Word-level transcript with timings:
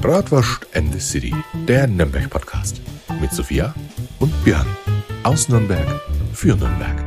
Bratwurst 0.00 0.66
and 0.74 0.92
the 0.92 1.00
City, 1.00 1.34
der 1.66 1.86
Nürnberg-Podcast. 1.86 2.82
Mit 3.18 3.32
Sophia 3.32 3.74
und 4.20 4.30
Björn. 4.44 4.66
Aus 5.22 5.48
Nürnberg 5.48 5.86
für 6.34 6.54
Nürnberg. 6.54 7.02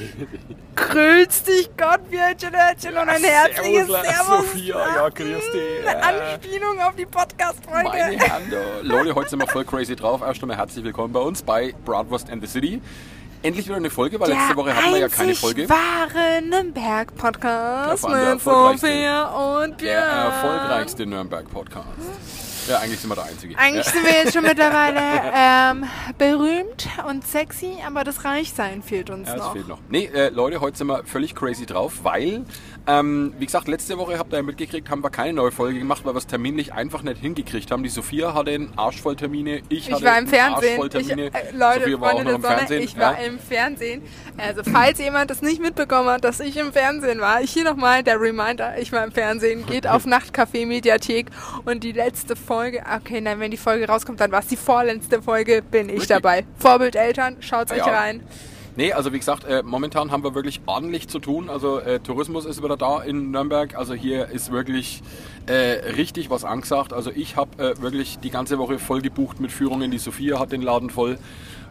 Grüß 0.74 1.42
dich 1.42 1.70
Gott, 1.76 2.08
Björnchen, 2.10 2.54
Hörnchen 2.56 2.96
und 2.96 3.08
ein 3.10 3.22
herzliches 3.22 3.88
Servus, 3.88 4.06
Servus. 4.06 4.52
Sophia, 4.52 4.96
ja, 4.96 5.08
grüß 5.10 5.52
dich. 5.52 5.86
Eine 5.86 6.02
Anspielung 6.02 6.80
auf 6.80 6.96
die 6.96 7.04
Podcast-Folge. 7.04 7.88
Meine 7.90 8.18
Herren, 8.18 8.42
Leute, 8.82 9.14
heute 9.14 9.28
sind 9.28 9.40
wir 9.40 9.46
voll 9.46 9.66
crazy 9.66 9.94
drauf. 9.94 10.22
Erst 10.22 10.40
einmal 10.42 10.56
herzlich 10.56 10.82
willkommen 10.82 11.12
bei 11.12 11.20
uns 11.20 11.42
bei 11.42 11.74
Bratwurst 11.84 12.30
and 12.30 12.40
the 12.42 12.48
City. 12.48 12.80
Endlich 13.42 13.66
wieder 13.66 13.76
eine 13.76 13.88
Folge, 13.88 14.20
weil 14.20 14.28
letzte 14.28 14.54
Woche 14.54 14.74
hatten 14.76 14.92
wir 14.92 14.98
ja 15.00 15.08
keine 15.08 15.34
Folge. 15.34 15.66
Der 15.66 15.70
wahre 15.70 16.42
Nürnberg-Podcast 16.42 18.04
der 18.04 18.10
mit 18.10 18.20
erfolgreichste. 18.20 18.86
Sophia 18.86 19.62
und 19.62 19.78
Björn. 19.78 19.94
Der 19.94 20.04
erfolgreichste 20.04 21.06
Nürnberg-Podcast. 21.06 21.86
Ja, 22.68 22.78
eigentlich 22.80 23.00
sind 23.00 23.08
wir 23.08 23.14
der 23.14 23.24
Einzige. 23.24 23.58
Eigentlich 23.58 23.86
ja. 23.86 23.92
sind 23.92 24.04
wir 24.04 24.12
jetzt 24.12 24.34
schon 24.34 24.42
mittlerweile 24.42 25.00
ähm, 25.34 25.84
berühmt 26.18 26.86
und 27.08 27.26
sexy, 27.26 27.78
aber 27.86 28.04
das 28.04 28.24
Reichsein 28.26 28.82
fehlt 28.82 29.08
uns 29.08 29.26
Ja, 29.28 29.36
noch. 29.36 29.52
fehlt 29.54 29.68
noch. 29.68 29.78
Nee, 29.88 30.10
äh, 30.12 30.28
Leute, 30.28 30.60
heute 30.60 30.76
sind 30.76 30.88
wir 30.88 31.02
völlig 31.04 31.34
crazy 31.34 31.64
drauf, 31.64 32.00
weil, 32.02 32.44
ähm, 32.86 33.34
wie 33.38 33.46
gesagt, 33.46 33.68
letzte 33.68 33.98
Woche 33.98 34.18
habt 34.18 34.32
ihr 34.32 34.36
ja 34.36 34.42
mitgekriegt, 34.42 34.88
haben 34.90 35.02
wir 35.04 35.10
keine 35.10 35.32
neue 35.34 35.50
Folge 35.50 35.78
gemacht, 35.78 36.04
weil 36.04 36.14
wir 36.14 36.18
es 36.18 36.26
terminlich 36.26 36.72
einfach 36.72 37.02
nicht 37.02 37.18
hingekriegt 37.20 37.70
haben. 37.70 37.82
Die 37.82 37.88
Sophia 37.88 38.34
hatte 38.34 38.50
einen 38.52 38.72
Arsch 38.76 39.00
voll 39.00 39.16
Termine, 39.16 39.62
ich, 39.68 39.86
Ich 39.88 39.92
hatte 39.92 40.04
war 40.04 40.18
im 40.18 40.26
einen 40.26 40.34
Arsch 40.34 40.36
Fernsehen. 40.64 40.76
voll 40.76 40.86
Ich, 40.86 41.06
Termine. 41.06 41.26
äh, 41.28 41.56
Leute, 41.56 41.80
Sophia 41.80 42.00
war 42.00 42.14
auch 42.14 42.22
noch 42.24 42.34
im 42.34 42.42
Sonne, 42.42 42.56
Fernsehen. 42.56 42.82
ich 42.82 42.98
war 42.98 43.20
ja. 43.20 43.26
im 43.26 43.38
Fernsehen. 43.38 44.02
Also, 44.38 44.62
falls 44.64 44.98
jemand 44.98 45.30
das 45.30 45.42
nicht 45.42 45.60
mitbekommen 45.60 46.08
hat, 46.08 46.24
dass 46.24 46.40
ich 46.40 46.56
im 46.56 46.72
Fernsehen 46.72 47.20
war, 47.20 47.38
hier 47.40 47.64
nochmal 47.64 48.02
der 48.02 48.20
Reminder, 48.20 48.78
ich 48.78 48.92
war 48.92 49.04
im 49.04 49.12
Fernsehen, 49.12 49.66
geht 49.66 49.86
auf 49.86 50.04
Nachtcafé 50.06 50.66
Mediathek 50.66 51.26
und 51.64 51.84
die 51.84 51.92
letzte 51.92 52.36
Folge, 52.36 52.82
okay, 52.96 53.20
nein, 53.20 53.40
wenn 53.40 53.50
die 53.50 53.56
Folge 53.56 53.86
rauskommt, 53.86 54.20
dann 54.20 54.32
war 54.32 54.40
es 54.40 54.46
die 54.46 54.56
vorletzte 54.56 55.22
Folge, 55.22 55.62
bin 55.62 55.88
ich 55.88 55.94
Wirklich? 55.94 56.08
dabei. 56.08 56.44
Vorbildeltern, 56.58 57.36
schaut's 57.40 57.72
euch 57.72 57.78
Ja. 57.78 57.86
rein. 57.86 58.22
Nee, 58.80 58.94
also 58.94 59.12
wie 59.12 59.18
gesagt, 59.18 59.44
äh, 59.44 59.62
momentan 59.62 60.10
haben 60.10 60.24
wir 60.24 60.34
wirklich 60.34 60.62
ordentlich 60.64 61.06
zu 61.06 61.18
tun. 61.18 61.50
Also 61.50 61.80
äh, 61.80 62.00
Tourismus 62.00 62.46
ist 62.46 62.62
wieder 62.62 62.78
da 62.78 63.02
in 63.02 63.30
Nürnberg. 63.30 63.74
Also 63.74 63.92
hier 63.92 64.28
ist 64.28 64.52
wirklich 64.52 65.02
äh, 65.44 65.52
richtig 65.96 66.30
was 66.30 66.46
angesagt. 66.46 66.94
Also 66.94 67.10
ich 67.14 67.36
habe 67.36 67.62
äh, 67.62 67.82
wirklich 67.82 68.20
die 68.20 68.30
ganze 68.30 68.56
Woche 68.56 68.78
voll 68.78 69.02
gebucht 69.02 69.38
mit 69.38 69.52
Führungen. 69.52 69.90
Die 69.90 69.98
Sophia 69.98 70.40
hat 70.40 70.50
den 70.52 70.62
Laden 70.62 70.88
voll. 70.88 71.18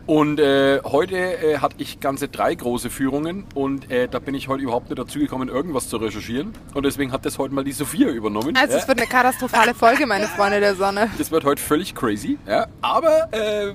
Und 0.06 0.40
äh, 0.40 0.82
heute 0.84 1.18
äh, 1.18 1.58
hatte 1.58 1.78
ich 1.80 2.00
ganze 2.00 2.28
drei 2.28 2.54
große 2.54 2.92
Führungen 2.92 3.46
und 3.56 3.90
äh, 3.90 4.08
da 4.08 4.20
bin 4.20 4.36
ich 4.36 4.48
heute 4.48 4.62
überhaupt 4.62 4.92
nicht 4.92 5.00
dazu 5.00 5.18
gekommen, 5.18 5.50
irgendwas 5.50 5.90
zu 5.90 5.98
recherchieren. 5.98 6.54
Und 6.76 6.86
deswegen 6.86 7.12
hat 7.12 7.26
das 7.26 7.40
heute 7.40 7.56
mal 7.56 7.64
die 7.64 7.72
Sophia 7.72 8.10
übernommen. 8.10 8.56
Also, 8.56 8.74
ja. 8.74 8.82
es 8.84 8.88
wird 8.88 9.00
eine 9.00 9.08
katastrophale 9.08 9.74
Folge, 9.74 10.06
meine 10.06 10.28
Freunde 10.28 10.60
der 10.60 10.76
Sonne. 10.76 11.10
das 11.18 11.32
wird 11.32 11.44
heute 11.44 11.60
völlig 11.60 11.96
crazy. 11.96 12.38
Ja. 12.48 12.68
Aber 12.84 13.34
äh, 13.34 13.74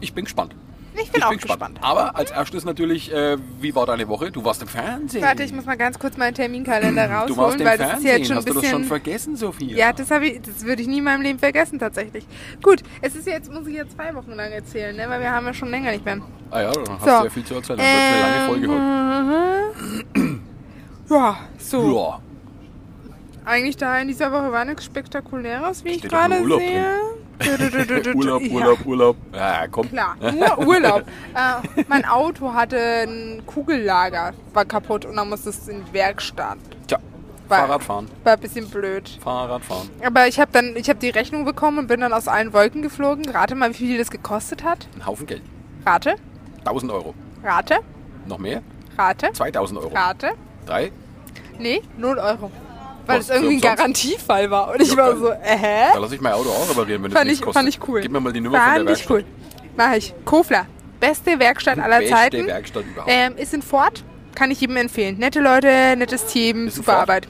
ich 0.00 0.14
bin 0.14 0.24
gespannt. 0.24 0.54
Ich 1.02 1.10
bin 1.12 1.22
auch 1.22 1.30
gespannt. 1.32 1.78
Aber 1.82 2.16
als 2.16 2.30
erstes 2.30 2.64
natürlich, 2.64 3.12
äh, 3.12 3.36
wie 3.60 3.74
war 3.74 3.86
deine 3.86 4.08
Woche? 4.08 4.30
Du 4.30 4.44
warst 4.44 4.62
im 4.62 4.68
Fernsehen. 4.68 5.22
Warte, 5.22 5.42
ich 5.42 5.52
muss 5.52 5.64
mal 5.66 5.76
ganz 5.76 5.98
kurz 5.98 6.16
meinen 6.16 6.34
Terminkalender 6.34 7.06
du 7.06 7.12
warst 7.12 7.30
rausholen, 7.30 7.60
im 7.60 7.66
weil 7.66 7.78
das 7.78 7.86
ist 7.86 7.92
Fernsehen. 7.92 8.18
jetzt 8.18 8.26
schon 8.26 8.36
ein 8.36 8.38
Hast 8.38 8.48
du 8.48 8.54
das 8.54 8.62
schon 8.62 8.70
bisschen... 8.72 8.84
vergessen, 8.84 9.36
Sophia? 9.36 9.76
Ja, 9.76 9.92
das 9.92 10.10
ich, 10.22 10.40
das 10.42 10.64
würde 10.64 10.82
ich 10.82 10.88
nie 10.88 10.98
in 10.98 11.04
meinem 11.04 11.22
Leben 11.22 11.38
vergessen 11.38 11.78
tatsächlich. 11.78 12.26
Gut, 12.62 12.82
es 13.00 13.14
ist 13.14 13.26
jetzt, 13.26 13.52
muss 13.52 13.66
ich 13.66 13.74
jetzt 13.74 13.92
zwei 13.96 14.14
Wochen 14.14 14.32
lang 14.32 14.50
erzählen, 14.52 14.96
ne? 14.96 15.08
weil 15.08 15.20
wir 15.20 15.30
haben 15.30 15.46
ja 15.46 15.54
schon 15.54 15.70
länger 15.70 15.92
nicht 15.92 16.04
mehr. 16.04 16.20
Ah 16.50 16.62
ja, 16.62 16.72
dann 16.72 16.88
hast 16.88 17.00
So. 17.00 17.06
du 17.06 17.24
ja 17.24 17.30
viel 17.30 17.44
zu 17.44 17.54
erzählen. 17.54 17.78
Das 17.78 17.86
wird 17.86 18.24
eine 18.24 18.36
lange 18.36 18.46
Folge 18.46 18.68
heute. 18.68 20.18
Mhm. 20.18 20.40
Ja, 21.10 21.36
so. 21.58 21.96
Ja. 21.96 22.20
Eigentlich 23.44 23.76
da 23.78 23.98
in 23.98 24.08
dieser 24.08 24.30
Woche 24.30 24.52
war 24.52 24.64
nichts 24.66 24.84
Spektakuläres, 24.84 25.82
wie 25.84 25.90
ich 25.90 25.98
Steht 26.00 26.12
doch 26.12 26.18
gerade 26.18 26.36
sehe. 26.36 26.44
Du, 26.44 26.56
Urlaub, 28.14 28.42
Urlaub, 28.50 28.86
Urlaub. 28.86 29.16
Ja, 29.34 29.66
komm. 29.68 29.88
Klar, 29.90 30.16
nur 30.20 30.58
Urlaub. 30.66 31.02
äh, 31.34 31.82
mein 31.88 32.04
Auto 32.04 32.52
hatte 32.52 32.76
ein 32.78 33.42
Kugellager, 33.46 34.32
war 34.52 34.64
kaputt 34.64 35.04
und 35.04 35.16
dann 35.16 35.28
musste 35.28 35.50
es 35.50 35.68
in 35.68 35.84
die 35.84 35.92
Werkstatt. 35.92 36.58
Tja, 36.86 36.98
War- 37.48 37.58
Fahrradfahren. 37.60 38.08
War 38.24 38.32
ein 38.34 38.40
bisschen 38.40 38.68
blöd. 38.68 39.18
Fahrradfahren. 39.22 39.88
Aber 40.04 40.26
ich 40.26 40.38
habe 40.40 40.50
dann, 40.52 40.74
ich 40.76 40.88
habe 40.88 40.98
die 40.98 41.10
Rechnung 41.10 41.44
bekommen 41.44 41.78
und 41.78 41.86
bin 41.86 42.00
dann 42.00 42.12
aus 42.12 42.28
allen 42.28 42.52
Wolken 42.52 42.82
geflogen. 42.82 43.28
Rate 43.28 43.54
mal, 43.54 43.70
wie 43.70 43.74
viel 43.74 43.98
das 43.98 44.10
gekostet 44.10 44.64
hat. 44.64 44.86
Ein 44.96 45.06
Haufen 45.06 45.26
Geld. 45.26 45.42
Rate, 45.86 46.16
1000 46.64 46.92
Euro. 46.92 47.14
rate, 47.44 47.76
Noch 48.26 48.38
mehr? 48.38 48.62
rate, 48.98 49.30
2000 49.32 49.80
Euro. 49.80 49.94
rate. 49.94 50.32
Drei? 50.66 50.90
Nee, 51.58 51.82
0 51.96 52.18
Euro. 52.18 52.50
Weil 53.08 53.20
es 53.20 53.30
irgendwie 53.30 53.54
ein? 53.56 53.60
Garantiefall 53.60 54.50
war. 54.50 54.70
Und 54.72 54.80
ich 54.82 54.90
Ja, 54.90 54.96
war 54.96 55.16
so, 55.16 55.30
äh, 55.30 55.36
hä? 55.44 55.86
Da 55.92 55.98
lasse 55.98 56.14
ich 56.14 56.20
mein 56.20 56.32
Auto 56.34 56.50
auch 56.50 56.68
reparieren, 56.70 57.02
wenn 57.02 57.10
es 57.10 57.16
Fand 57.16 57.26
nichts 57.26 57.40
ich, 57.40 57.44
kostet. 57.44 57.62
fand 57.62 57.68
ich 57.74 57.88
cool. 57.88 58.00
Gib 58.02 58.12
mir 58.12 58.20
mal 58.20 58.32
die 58.32 58.40
Nummer 58.40 58.58
von 58.58 58.64
der 58.66 58.74
Fand 58.74 58.90
ich 58.90 59.08
Werkstatt. 59.10 59.10
cool. 59.10 59.24
Mach 59.76 59.92
ich. 59.94 60.14
Kofler. 60.24 60.66
Beste 61.00 61.38
Werkstatt 61.38 61.78
aller 61.78 61.98
Beste 61.98 62.14
Zeiten. 62.14 62.46
Werkstatt 62.46 62.84
überhaupt. 62.84 63.10
Ähm, 63.12 63.36
ist 63.36 63.54
in 63.54 63.62
Ford. 63.62 64.04
Kann 64.34 64.50
ich 64.50 64.60
jedem 64.60 64.76
empfehlen. 64.76 65.18
Nette 65.18 65.40
Leute, 65.40 65.94
nettes 65.96 66.26
Team, 66.26 66.68
Ist 66.68 66.76
super? 66.76 66.98
Arbeit. 66.98 67.26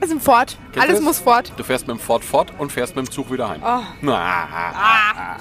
Ist 0.00 0.12
in 0.12 0.20
Ford. 0.20 0.58
Kennst 0.72 0.82
Alles 0.86 0.96
das? 0.98 1.04
muss 1.04 1.18
Ford. 1.20 1.52
Du 1.56 1.64
fährst 1.64 1.86
mit 1.86 1.96
dem 1.96 2.00
Ford 2.00 2.22
fort 2.24 2.52
und 2.58 2.70
fährst 2.72 2.94
mit 2.96 3.06
dem 3.06 3.10
Zug 3.10 3.30
wieder 3.32 3.48
heim. 3.48 3.62
Oh. 3.64 3.80
Ah. 4.12 5.36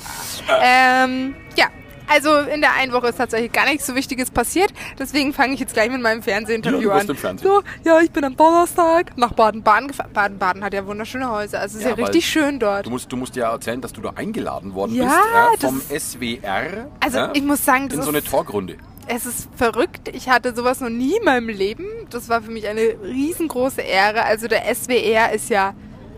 Ähm, 0.61 1.35
ja. 1.55 1.65
Also 2.07 2.37
in 2.39 2.61
der 2.61 2.73
einen 2.75 2.91
Woche 2.93 3.07
ist 3.07 3.17
tatsächlich 3.17 3.51
gar 3.51 3.65
nichts 3.65 3.85
so 3.87 3.95
Wichtiges 3.95 4.29
passiert. 4.31 4.71
Deswegen 4.99 5.33
fange 5.33 5.53
ich 5.53 5.59
jetzt 5.59 5.73
gleich 5.73 5.89
mit 5.89 6.01
meinem 6.01 6.21
Fernsehinterview 6.21 6.89
Ja, 6.89 6.99
du 7.01 7.07
bist 7.07 7.09
an. 7.09 7.15
im 7.15 7.17
Fernsehen. 7.39 7.47
So, 7.49 7.61
ja, 7.83 7.99
ich 8.01 8.11
bin 8.11 8.23
am 8.23 8.35
Donnerstag 8.37 9.17
nach 9.17 9.33
Baden-Baden 9.33 9.87
gefahren. 9.89 10.09
Baden-Baden 10.13 10.63
hat 10.63 10.73
ja 10.73 10.85
wunderschöne 10.85 11.29
Häuser. 11.29 11.59
Also 11.59 11.77
es 11.77 11.81
ist 11.81 11.83
ja, 11.85 11.91
Ja, 11.91 11.97
weil 11.97 12.05
richtig 12.05 12.27
schön 12.29 12.59
dort. 12.59 12.85
Du 12.85 12.89
musst, 12.89 13.11
du 13.11 13.17
musst 13.17 13.35
ja 13.35 13.51
erzählen, 13.51 13.81
dass 13.81 13.93
du 13.93 14.01
da 14.01 14.11
eingeladen 14.15 14.73
worden 14.73 14.95
Ja, 14.95 15.05
bist 15.05 15.17
ja, 15.33 15.47
das- 15.59 15.71
vom 15.71 15.81
SWR. 15.99 16.87
Also 16.99 17.17
ja, 17.17 17.31
ich 17.33 17.43
muss 17.43 17.63
sagen, 17.65 17.89
das 17.89 17.97
in 17.97 18.03
so 18.03 18.09
ist 18.11 18.15
eine 18.15 18.23
Talkrunde. 18.23 18.77
Es 19.07 19.25
ist 19.25 19.49
verrückt. 19.55 20.09
Ich 20.13 20.29
hatte 20.29 20.55
sowas 20.55 20.79
noch 20.81 20.89
nie 20.89 21.15
in 21.17 21.23
meinem 21.25 21.49
Leben. 21.49 21.85
Das 22.09 22.27
war 22.29 22.41
für 22.41 22.49
mich 22.51 22.67
eine 22.67 22.81
riesengroße 23.03 23.81
Ehre. 23.81 24.23
Also 24.25 24.47
der 24.47 24.65
SWR 24.73 25.31
ist 25.31 25.49
ja, 25.49 25.75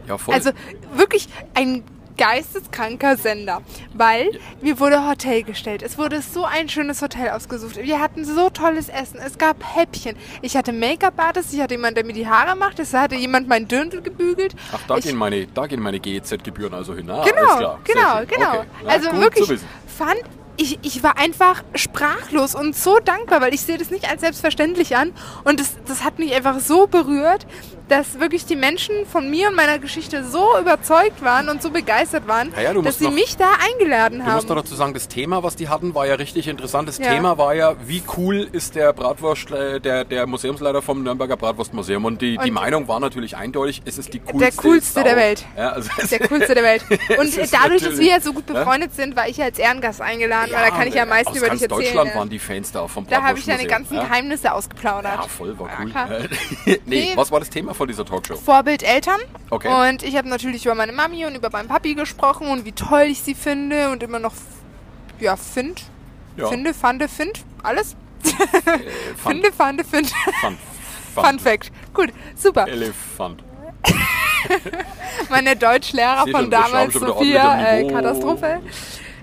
Ja, 0.07 0.17
voll. 0.17 0.33
also 0.35 0.51
wirklich 0.95 1.27
ein 1.53 1.83
geisteskranker 2.17 3.17
Sender, 3.17 3.61
weil 3.93 4.31
mir 4.61 4.79
wurde 4.79 5.07
Hotel 5.07 5.43
gestellt. 5.43 5.81
Es 5.81 5.97
wurde 5.97 6.21
so 6.21 6.45
ein 6.45 6.69
schönes 6.69 7.01
Hotel 7.01 7.29
ausgesucht. 7.29 7.77
Wir 7.77 7.99
hatten 7.99 8.25
so 8.25 8.49
tolles 8.49 8.89
Essen. 8.89 9.19
Es 9.23 9.37
gab 9.37 9.57
Häppchen. 9.75 10.15
Ich 10.41 10.57
hatte 10.57 10.73
Make-up-Artist, 10.73 11.53
ich 11.53 11.61
hatte 11.61 11.75
jemand, 11.75 11.97
der 11.97 12.05
mir 12.05 12.13
die 12.13 12.27
Haare 12.27 12.55
macht. 12.55 12.79
Es 12.79 12.93
hatte 12.93 13.15
jemand 13.15 13.47
mein 13.47 13.67
Dirndl 13.67 14.01
gebügelt. 14.01 14.55
Ach, 14.71 14.79
da 14.87 14.97
ich, 14.97 15.05
gehen 15.05 15.15
meine, 15.15 15.47
da 15.47 15.67
gehen 15.67 15.81
meine 15.81 15.99
GEZ-Gebühren 15.99 16.73
also 16.73 16.95
hin. 16.95 17.09
Ah, 17.09 17.23
Genau, 17.23 17.57
klar. 17.57 17.79
Genau, 17.83 18.25
genau. 18.25 18.59
Okay. 18.59 18.67
Ja, 18.83 18.89
also 18.89 19.11
wirklich 19.13 19.59
fand 19.87 20.21
ich, 20.57 20.79
ich 20.81 21.03
war 21.03 21.17
einfach 21.17 21.63
sprachlos 21.75 22.55
und 22.55 22.75
so 22.75 22.97
dankbar, 22.99 23.41
weil 23.41 23.53
ich 23.53 23.61
sehe 23.61 23.77
das 23.77 23.89
nicht 23.91 24.09
als 24.09 24.21
selbstverständlich 24.21 24.95
an 24.95 25.13
und 25.43 25.59
das, 25.59 25.73
das 25.87 26.03
hat 26.03 26.19
mich 26.19 26.33
einfach 26.35 26.59
so 26.59 26.87
berührt, 26.87 27.45
dass 27.89 28.19
wirklich 28.19 28.45
die 28.45 28.57
Menschen 28.57 29.05
von 29.05 29.29
mir 29.29 29.47
und 29.47 29.55
meiner 29.55 29.79
Geschichte 29.79 30.25
so 30.25 30.45
überzeugt 30.59 31.23
waren 31.23 31.47
und 31.47 31.61
so 31.61 31.69
begeistert 31.69 32.27
waren, 32.27 32.51
Ja, 32.57 32.61
ja, 32.63 32.73
du 32.73 32.81
dass 32.81 32.85
musst 32.95 32.99
sie 32.99 33.05
noch- 33.05 33.13
mich 33.13 33.37
da 33.37 33.45
eingeladen 33.71 34.19
Du 34.19 34.25
musst 34.25 34.49
haben. 34.49 34.55
noch 34.57 34.63
dazu 34.63 34.75
sagen, 34.75 34.93
das 34.93 35.07
Thema, 35.07 35.41
was 35.41 35.55
die 35.55 35.69
hatten, 35.69 35.95
war 35.95 36.05
ja 36.05 36.15
richtig 36.15 36.49
interessant. 36.49 36.89
Das 36.89 36.97
Ja. 36.97 37.13
Thema 37.13 37.37
war 37.37 37.55
ja, 37.55 37.75
wie 37.85 38.03
cool 38.17 38.45
ist 38.51 38.75
der 38.75 38.91
Bratwurst, 38.91 39.51
äh, 39.51 39.79
der, 39.79 40.03
der 40.03 40.27
Museumsleiter 40.27 40.81
vom 40.81 41.01
Nürnberger 41.01 41.37
Bratwurstmuseum. 41.37 42.03
Und 42.03 42.21
die, 42.21 42.37
die 42.37 42.49
Und- 42.49 42.53
Meinung 42.55 42.89
war 42.89 42.99
natürlich 42.99 43.37
eindeutig, 43.37 43.81
es 43.85 43.97
ist 43.97 44.13
die 44.13 44.19
coolste 44.19 44.39
Der 44.39 44.51
coolste 44.51 44.93
Sau. 44.99 45.03
der 45.03 45.15
Welt. 45.15 45.45
Ja, 45.55 45.69
also 45.69 45.89
der 46.11 46.27
coolste 46.27 46.55
der 46.55 46.63
Welt. 46.63 46.83
Und 47.17 47.53
dadurch, 47.53 47.83
dass 47.83 47.97
wir 47.99 48.07
jetzt 48.07 48.25
so 48.25 48.33
gut 48.33 48.43
Ja? 48.49 48.55
befreundet 48.55 48.93
sind, 48.95 49.15
war 49.15 49.29
ich 49.29 49.37
ja 49.37 49.45
als 49.45 49.59
Ehrengast 49.59 50.01
eingeladen, 50.01 50.46
weil 50.51 50.69
da 50.69 50.75
kann 50.75 50.87
ich 50.87 50.93
ja 50.93 51.03
am 51.03 51.09
meisten 51.09 51.31
aus 51.31 51.37
über 51.37 51.47
ganz 51.47 51.61
dich 51.61 51.69
erzählen. 51.69 51.85
Deutschland 51.85 52.09
ja. 52.09 52.15
waren 52.15 52.29
die 52.29 52.39
Fans 52.39 52.71
da 52.71 52.87
vom 52.87 53.07
Da 53.07 53.23
habe 53.23 53.39
ich 53.39 53.45
deine 53.45 53.65
ganzen 53.65 53.95
ja? 53.95 54.03
Geheimnisse 54.03 54.53
ausgeplaudert. 54.53 55.15
Ja, 55.15 55.21
voll, 55.23 55.57
war 55.59 55.67
Ja, 55.69 55.77
cool. 55.81 55.89
klar. 55.91 56.09
nee, 56.65 56.79
Nee. 56.85 57.11
was 57.15 57.31
war 57.31 57.39
das 57.39 57.49
Thema 57.49 57.73
von 57.73 57.87
dieser 57.87 58.05
Talkshow? 58.05 58.35
Vorbild 58.35 58.83
Eltern. 58.83 59.19
Okay. 59.49 59.89
Und 59.89 60.03
ich 60.03 60.15
habe 60.17 60.27
natürlich 60.29 60.65
über 60.65 60.75
meine 60.75 60.91
Mami 60.91 61.25
und 61.25 61.35
über 61.35 61.49
meinen 61.49 61.67
Papi 61.67 61.95
gesprochen 61.95 62.47
und 62.47 62.65
wie 62.65 62.71
toll 62.71 63.03
ich 63.07 63.21
sie 63.21 63.35
finde 63.35 63.89
und 63.89 64.03
immer 64.03 64.19
noch, 64.19 64.33
ja, 65.19 65.35
find. 65.35 65.83
Ja. 66.35 66.47
Finde, 66.47 66.73
fande, 66.73 67.07
find. 67.07 67.43
Alles. 67.63 67.95
Fun, 68.21 68.33
Finde, 69.31 69.51
fande, 69.51 69.83
find. 69.83 70.11
Fun, 70.41 70.57
Fun 71.15 71.39
Fact. 71.39 71.71
Gut, 71.93 72.09
super. 72.35 72.67
Elefant. 72.67 73.43
Meine 75.29 75.55
Deutschlehrer 75.55 76.25
von 76.29 76.49
damals, 76.49 76.93
Sophia, 76.93 77.77
äh. 77.77 77.87
Katastrophe. 77.87 78.59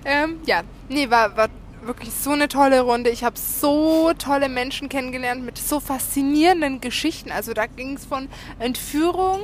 Ähm, 0.05 0.39
ja, 0.45 0.61
nee, 0.89 1.09
war, 1.09 1.35
war 1.35 1.49
wirklich 1.83 2.11
so 2.13 2.31
eine 2.31 2.47
tolle 2.47 2.81
Runde. 2.81 3.11
Ich 3.11 3.23
habe 3.23 3.37
so 3.37 4.11
tolle 4.17 4.49
Menschen 4.49 4.89
kennengelernt 4.89 5.45
mit 5.45 5.57
so 5.59 5.79
faszinierenden 5.79 6.81
Geschichten. 6.81 7.31
Also 7.31 7.53
da 7.53 7.67
ging 7.67 7.95
es 7.95 8.05
von 8.05 8.27
Entführung 8.59 9.39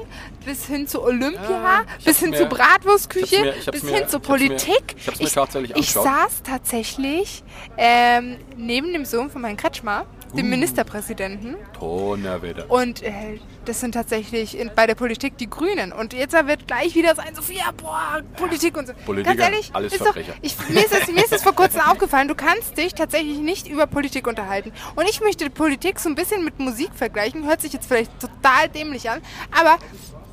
bis 0.45 0.65
hin 0.65 0.87
zu 0.87 1.03
Olympia, 1.03 1.49
Ja, 1.51 1.85
ich 1.99 2.05
bis 2.05 2.19
hin 2.19 2.31
mir- 2.31 2.37
zu 2.37 2.45
Bratwurstküche, 2.47 3.35
ich 3.35 3.41
mir- 3.41 3.55
ich 3.57 3.65
bis 3.67 3.83
mir- 3.83 3.91
hin 3.91 4.07
zu 4.07 4.07
ich 4.07 4.13
hab's 4.13 4.13
mir- 4.13 4.19
Politik. 4.47 4.95
ich 4.97 5.07
hab's 5.07 5.19
mir 5.19 5.29
tatsächlich 5.29 5.69
ich 5.71 5.75
angeschaut. 5.97 6.03
saß 6.03 6.43
tatsächlich 6.43 7.43
ähm, 7.77 8.37
neben 8.57 8.91
dem 8.91 9.05
Sohn 9.05 9.29
von 9.29 9.41
meinem 9.43 9.57
Kretschmer 9.57 10.05
dem 10.33 10.49
Ministerpräsidenten. 10.49 11.55
Donnerwetter. 11.79 12.69
Und 12.69 13.03
äh, 13.03 13.39
das 13.65 13.79
sind 13.79 13.93
tatsächlich 13.93 14.57
in, 14.57 14.71
bei 14.75 14.87
der 14.87 14.95
Politik 14.95 15.37
die 15.37 15.49
Grünen. 15.49 15.91
Und 15.91 16.13
jetzt 16.13 16.33
wird 16.33 16.67
gleich 16.67 16.95
wieder 16.95 17.15
sein, 17.15 17.35
Sophia, 17.35 17.71
boah, 17.75 18.21
Politik 18.35 18.77
und 18.77 18.87
so. 18.87 18.93
Politiker, 19.05 19.35
Ganz 19.35 19.49
ehrlich, 19.51 19.69
alles 19.73 19.93
ist 19.93 20.01
doch, 20.01 20.15
ich, 20.15 20.69
mir, 20.69 20.85
ist 20.85 20.93
das, 20.93 21.07
mir 21.07 21.23
ist 21.23 21.31
das 21.31 21.43
vor 21.43 21.53
kurzem 21.53 21.81
aufgefallen, 21.87 22.27
du 22.27 22.35
kannst 22.35 22.77
dich 22.77 22.93
tatsächlich 22.93 23.39
nicht 23.39 23.67
über 23.67 23.87
Politik 23.87 24.27
unterhalten. 24.27 24.71
Und 24.95 25.09
ich 25.09 25.21
möchte 25.21 25.49
Politik 25.49 25.99
so 25.99 26.09
ein 26.09 26.15
bisschen 26.15 26.43
mit 26.43 26.59
Musik 26.59 26.91
vergleichen. 26.95 27.45
Hört 27.45 27.61
sich 27.61 27.73
jetzt 27.73 27.87
vielleicht 27.87 28.11
total 28.19 28.69
dämlich 28.69 29.09
an. 29.09 29.21
Aber 29.51 29.77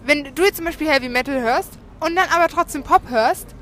wenn 0.05 0.35
du 0.35 0.43
jetzt 0.43 0.57
zum 0.57 0.65
Beispiel 0.65 0.89
Heavy 0.89 1.09
Metal 1.09 1.41
hörst 1.41 1.73
und 2.01 2.17
dann 2.17 2.29
aber 2.31 2.49
trotzdem 2.49 2.83
Pop 2.83 3.03
hörst, 3.09 3.55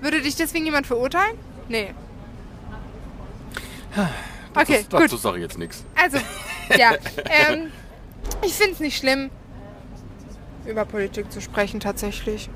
würde 0.00 0.22
dich 0.22 0.36
deswegen 0.36 0.64
jemand 0.64 0.86
verurteilen? 0.86 1.36
Nee. 1.68 1.94
Okay, 4.54 4.78
das, 4.78 4.88
dazu 4.88 5.14
gut. 5.16 5.20
sage 5.20 5.36
ich 5.38 5.42
jetzt 5.42 5.58
nichts. 5.58 5.84
Also, 5.94 6.18
ja. 6.76 6.92
Ähm, 7.50 7.70
ich 8.42 8.54
finde 8.54 8.72
es 8.72 8.80
nicht 8.80 8.96
schlimm, 8.98 9.30
über 10.66 10.84
Politik 10.84 11.30
zu 11.32 11.40
sprechen 11.40 11.80
tatsächlich. 11.80 12.48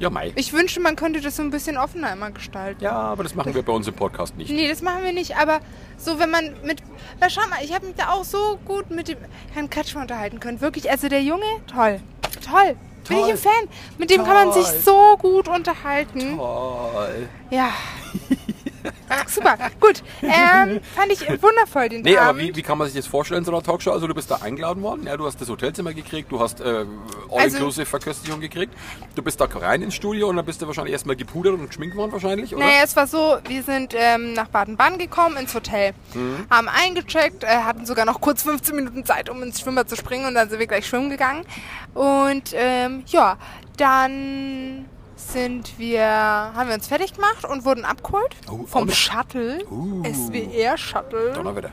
Ja, 0.00 0.10
Mai. 0.10 0.32
Ich 0.36 0.52
wünschte, 0.52 0.80
man 0.80 0.94
könnte 0.94 1.20
das 1.20 1.36
so 1.36 1.42
ein 1.42 1.50
bisschen 1.50 1.76
offener 1.76 2.12
immer 2.12 2.30
gestalten. 2.30 2.84
Ja, 2.84 2.92
aber 2.92 3.24
das 3.24 3.34
machen 3.34 3.54
wir 3.54 3.62
bei 3.62 3.72
uns 3.72 3.88
im 3.88 3.94
Podcast 3.94 4.36
nicht. 4.36 4.50
Nee, 4.50 4.68
das 4.68 4.80
machen 4.80 5.02
wir 5.02 5.12
nicht, 5.12 5.36
aber 5.36 5.60
so, 5.96 6.20
wenn 6.20 6.30
man 6.30 6.54
mit. 6.64 6.82
Weil 7.18 7.30
schau 7.30 7.40
mal, 7.48 7.64
ich 7.64 7.74
habe 7.74 7.86
mich 7.86 7.96
da 7.96 8.10
auch 8.10 8.24
so 8.24 8.58
gut 8.64 8.90
mit 8.90 9.08
dem 9.08 9.18
Herrn 9.52 9.68
Kretschmer 9.70 10.02
unterhalten 10.02 10.38
können. 10.38 10.60
Wirklich, 10.60 10.88
also 10.90 11.08
der 11.08 11.22
Junge, 11.22 11.44
toll. 11.66 12.00
Toll. 12.48 12.76
Bin 13.08 13.16
ich 13.16 13.22
Toll. 13.22 13.30
ein 13.32 13.38
Fan. 13.38 13.68
Mit 13.98 14.10
dem 14.10 14.22
kann 14.24 14.34
man 14.34 14.52
sich 14.52 14.66
Toll. 14.66 14.80
so 14.84 15.16
gut 15.18 15.48
unterhalten. 15.48 16.36
Toll. 16.36 17.28
Ja. 17.50 17.72
Super, 19.28 19.56
gut. 19.80 20.02
Ähm, 20.22 20.80
fand 20.94 21.12
ich 21.12 21.20
wundervoll 21.42 21.88
den 21.88 22.02
Nee, 22.02 22.16
aber 22.16 22.30
Abend. 22.30 22.42
wie, 22.42 22.56
wie 22.56 22.62
kann 22.62 22.78
man 22.78 22.86
sich 22.88 22.96
das 22.96 23.06
vorstellen 23.06 23.38
in 23.40 23.44
so 23.44 23.52
einer 23.52 23.62
Talkshow? 23.62 23.92
Also 23.92 24.06
du 24.06 24.14
bist 24.14 24.30
da 24.30 24.36
eingeladen 24.36 24.82
worden, 24.82 25.06
ja, 25.06 25.16
du 25.16 25.26
hast 25.26 25.40
das 25.40 25.48
Hotelzimmer 25.48 25.92
gekriegt, 25.94 26.30
du 26.32 26.40
hast 26.40 26.60
äh, 26.60 26.84
all-inclusive 27.30 27.86
Verköstigung 27.86 28.40
gekriegt, 28.40 28.74
du 29.14 29.22
bist 29.22 29.40
da 29.40 29.46
rein 29.46 29.82
ins 29.82 29.94
Studio 29.94 30.28
und 30.28 30.36
dann 30.36 30.44
bist 30.44 30.62
du 30.62 30.66
wahrscheinlich 30.66 30.92
erstmal 30.92 31.16
gepudert 31.16 31.54
und 31.54 31.66
geschminkt 31.68 31.96
worden 31.96 32.12
wahrscheinlich, 32.12 32.54
oder? 32.54 32.64
Naja, 32.64 32.80
es 32.84 32.94
war 32.96 33.06
so, 33.06 33.38
wir 33.46 33.62
sind 33.62 33.94
ähm, 33.96 34.32
nach 34.34 34.48
Baden-Baden 34.48 34.98
gekommen, 34.98 35.36
ins 35.36 35.54
Hotel. 35.54 35.92
Mhm. 36.14 36.46
Haben 36.50 36.68
eingecheckt, 36.68 37.44
äh, 37.44 37.48
hatten 37.48 37.86
sogar 37.86 38.04
noch 38.04 38.20
kurz 38.20 38.42
15 38.42 38.74
Minuten 38.76 39.04
Zeit, 39.04 39.28
um 39.30 39.42
ins 39.42 39.60
Schwimmbad 39.60 39.88
zu 39.88 39.96
springen 39.96 40.26
und 40.26 40.34
dann 40.34 40.48
sind 40.48 40.58
wir 40.58 40.66
gleich 40.66 40.86
schwimmen 40.86 41.10
gegangen. 41.10 41.44
Und 41.94 42.52
ähm, 42.54 43.02
ja, 43.06 43.36
dann 43.76 44.86
sind 45.18 45.78
wir, 45.78 46.04
haben 46.06 46.68
wir 46.68 46.74
uns 46.74 46.86
fertig 46.88 47.12
gemacht 47.14 47.44
und 47.44 47.64
wurden 47.64 47.84
abgeholt 47.84 48.34
Oh, 48.50 48.64
vom 48.66 48.82
auch 48.84 48.86
noch. 48.86 48.94
Shuttle, 48.94 49.64
Uh. 49.70 50.02
SWR-Shuttle. 50.04 51.32
Donnerwetter. 51.32 51.70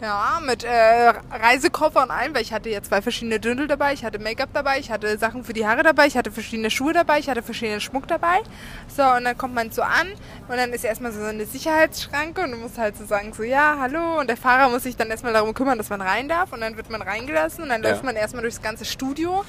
Ja, 0.00 0.40
mit 0.44 0.64
äh, 0.64 1.10
Reisekoffer 1.30 2.02
und 2.02 2.10
allem, 2.10 2.34
weil 2.34 2.42
ich 2.42 2.52
hatte 2.52 2.68
ja 2.68 2.82
zwei 2.82 3.00
verschiedene 3.00 3.38
Dündel 3.38 3.68
dabei, 3.68 3.92
ich 3.92 4.04
hatte 4.04 4.18
Make-up 4.18 4.48
dabei, 4.52 4.80
ich 4.80 4.90
hatte 4.90 5.16
Sachen 5.16 5.44
für 5.44 5.52
die 5.52 5.64
Haare 5.64 5.84
dabei, 5.84 6.08
ich 6.08 6.16
hatte 6.16 6.32
verschiedene 6.32 6.70
Schuhe 6.72 6.92
dabei, 6.92 7.20
ich 7.20 7.30
hatte 7.30 7.40
verschiedenen 7.40 7.80
Schmuck 7.80 8.08
dabei. 8.08 8.40
So, 8.88 9.04
und 9.04 9.22
dann 9.22 9.38
kommt 9.38 9.54
man 9.54 9.70
so 9.70 9.82
an 9.82 10.08
und 10.48 10.56
dann 10.56 10.72
ist 10.72 10.82
erstmal 10.84 11.12
so 11.12 11.22
eine 11.22 11.46
Sicherheitsschranke 11.46 12.42
und 12.42 12.50
du 12.50 12.56
musst 12.56 12.78
halt 12.78 12.96
so 12.96 13.04
sagen, 13.04 13.32
so 13.32 13.44
ja, 13.44 13.76
hallo. 13.78 14.18
Und 14.18 14.26
der 14.28 14.36
Fahrer 14.36 14.70
muss 14.70 14.82
sich 14.82 14.96
dann 14.96 15.08
erstmal 15.08 15.34
darum 15.34 15.54
kümmern, 15.54 15.78
dass 15.78 15.88
man 15.88 16.00
rein 16.00 16.28
darf 16.28 16.52
und 16.52 16.62
dann 16.62 16.76
wird 16.76 16.90
man 16.90 17.00
reingelassen 17.00 17.62
und 17.62 17.68
dann 17.68 17.84
Ja. 17.84 17.90
läuft 17.90 18.02
man 18.02 18.16
erstmal 18.16 18.42
durchs 18.42 18.60
ganze 18.60 18.84
Studio 18.84 19.44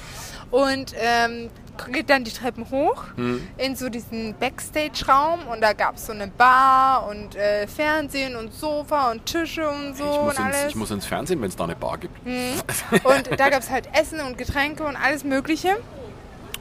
und 0.54 0.92
ähm, 0.96 1.50
geht 1.90 2.08
dann 2.08 2.22
die 2.22 2.30
Treppen 2.30 2.70
hoch 2.70 3.02
Hm. 3.16 3.46
in 3.58 3.74
so 3.74 3.88
diesen 3.88 4.34
Backstage-Raum 4.38 5.40
und 5.50 5.60
da 5.60 5.72
gab 5.72 5.96
es 5.96 6.06
so 6.06 6.12
eine 6.12 6.28
Bar 6.28 7.08
und 7.08 7.34
äh, 7.34 7.66
Fernsehen 7.66 8.36
und 8.36 8.52
Sofa 8.54 9.10
und 9.10 9.26
Tische 9.26 9.68
und 9.68 9.96
so 9.96 10.04
Ich 10.04 10.10
muss, 10.10 10.20
und 10.20 10.28
ins, 10.30 10.38
alles. 10.56 10.66
ich 10.68 10.76
muss 10.76 10.90
ins 10.92 11.06
Fernsehen, 11.06 11.40
wenn 11.42 11.48
es 11.48 11.56
da 11.56 11.64
eine 11.64 11.74
Bar 11.74 11.98
gibt. 11.98 12.14
Und 12.24 13.40
da 13.40 13.48
gab 13.48 13.60
es 13.60 13.70
halt 13.70 13.88
Essen 13.92 14.20
und 14.20 14.38
Getränke 14.38 14.84
und 14.84 14.96
alles 14.96 15.24
Mögliche. 15.24 15.76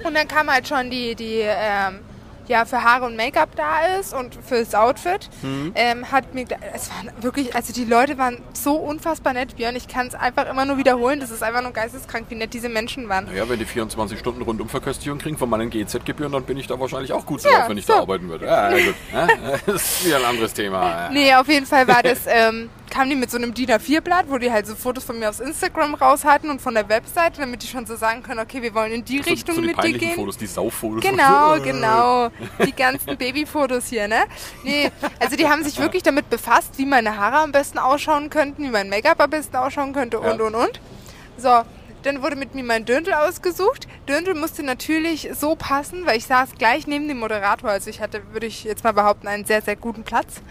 Und 0.04 0.16
dann 0.16 0.28
kam 0.28 0.50
halt 0.52 0.68
schon 0.68 0.90
die, 0.90 1.14
die 1.16 1.42
ähm, 1.44 2.00
ja, 2.48 2.66
für 2.66 2.84
Haare 2.84 3.06
und 3.06 3.16
Make-up 3.16 3.56
da 3.56 3.98
ist 4.00 4.14
und 4.14 4.38
fürs 4.46 4.76
Outfit. 4.76 5.30
Mhm. 5.42 5.72
Ähm, 5.76 6.12
hat 6.12 6.34
mir, 6.34 6.46
es 6.74 6.90
waren 6.90 7.12
wirklich, 7.22 7.56
also 7.56 7.72
die 7.74 7.86
Leute 7.86 8.18
waren 8.18 8.40
so 8.54 8.76
unfassbar 8.76 9.34
nett, 9.34 9.56
Björn. 9.56 9.76
Ich 9.76 9.88
kann 9.88 10.08
es 10.08 10.16
einfach 10.16 10.50
immer 10.50 10.66
nur 10.66 10.78
wiederholen. 10.78 11.20
Das 11.20 11.32
ist 11.32 11.42
einfach 11.44 11.62
nur 11.62 11.72
geisteskrank, 11.72 12.26
wie 12.30 12.36
nett 12.36 12.54
diese 12.54 12.70
Menschen 12.70 13.08
waren. 13.10 13.26
Naja, 13.26 13.48
wenn 13.48 13.60
die 13.60 13.66
24 13.66 14.20
Stunden 14.20 14.42
Rundumverköstigung 14.42 15.18
kriegen 15.20 15.38
von 15.38 15.50
meinen 15.50 15.70
GEZ-Gebühren, 15.70 16.32
dann 16.32 16.44
bin 16.44 16.58
ich 16.58 16.68
da 16.68 16.80
wahrscheinlich 16.80 17.14
auch 17.14 17.26
gut 17.26 17.44
Ja, 17.44 17.52
drauf, 17.60 17.70
wenn 17.70 17.78
ich 17.78 17.86
so. 17.86 17.94
da 17.94 18.00
arbeiten 18.00 18.28
würde. 18.30 18.46
Ja, 18.46 18.76
ja, 18.76 18.86
gut. 18.86 18.96
Ja, 19.14 19.28
das 19.66 19.76
ist 20.00 20.06
wieder 20.06 20.18
ein 20.18 20.26
anderes 20.26 20.54
Thema. 20.54 21.10
Nee, 21.12 21.34
auf 21.36 21.48
jeden 21.48 21.66
Fall 21.66 21.88
war 21.88 22.04
das, 22.04 22.22
ähm, 22.28 22.70
kamen 22.94 23.10
die 23.10 23.16
mit 23.16 23.32
so 23.32 23.38
einem 23.38 23.56
DIN 23.56 23.72
A4-Blatt, 23.72 24.26
wo 24.30 24.38
die 24.38 24.52
halt 24.52 24.68
so 24.68 24.76
Fotos 24.76 25.04
von 25.04 25.18
mir 25.18 25.28
aus 25.28 25.40
Instagram 25.40 25.96
raus 25.96 26.24
hatten 26.24 26.52
und 26.52 26.62
von 26.62 26.76
der 26.76 26.88
Webseite, 26.90 27.42
damit 27.42 27.64
die 27.64 27.68
schon 27.68 27.88
so 27.88 27.96
sagen 27.96 28.22
können, 28.22 28.40
okay, 28.40 28.62
wir 28.62 28.74
wollen 28.76 28.92
in 28.92 29.04
die 29.04 29.18
Richtung 29.20 29.56
so, 29.56 29.62
so 29.62 29.68
die 29.68 29.74
mit 29.74 29.84
dir 29.84 29.98
gehen. 29.98 30.14
Fotos, 30.16 30.38
die 30.38 30.46
Sauffotos. 30.46 31.04
Genau, 31.04 31.60
genau. 31.64 32.30
Die 32.64 32.72
ganzen 32.72 33.18
Babyfotos 33.18 33.88
hier, 33.88 34.08
ne? 34.08 34.24
Nee, 34.64 34.92
also 35.20 35.36
die 35.36 35.48
haben 35.50 35.64
sich 35.64 35.80
wirklich 35.80 36.04
damit 36.04 36.30
befasst, 36.30 36.78
wie 36.78 36.86
meine 36.86 37.18
Haare 37.18 37.38
am 37.38 37.52
besten 37.52 37.80
ausschauen 37.80 38.30
könnten, 38.30 38.64
wie 38.64 38.70
mein 38.70 38.90
Make-up 38.90 39.20
am 39.20 39.30
besten 39.32 39.56
ausschauen 39.56 39.92
könnte 39.94 40.20
und, 40.20 40.38
Ja. 40.40 40.46
und, 40.46 40.54
und. 40.56 40.80
So, 41.38 41.64
dann 42.04 42.22
wurde 42.22 42.36
mit 42.36 42.54
mir 42.54 42.64
mein 42.64 42.86
Dürndl 42.86 43.14
ausgesucht. 43.14 43.88
Dürndl 44.08 44.36
musste 44.36 44.62
natürlich 44.62 45.30
so 45.34 45.56
passen, 45.56 46.06
weil 46.06 46.18
ich 46.18 46.26
saß 46.28 46.52
gleich 46.60 46.86
neben 46.86 47.08
dem 47.08 47.18
Moderator. 47.18 47.72
Also 47.72 47.90
ich 47.90 48.02
hatte, 48.02 48.22
würde 48.34 48.46
ich 48.46 48.66
jetzt 48.66 48.84
mal 48.84 48.92
behaupten, 48.94 49.28
einen 49.28 49.46
sehr, 49.46 49.62
sehr 49.64 49.76
guten 49.78 50.04
Platz. 50.04 50.42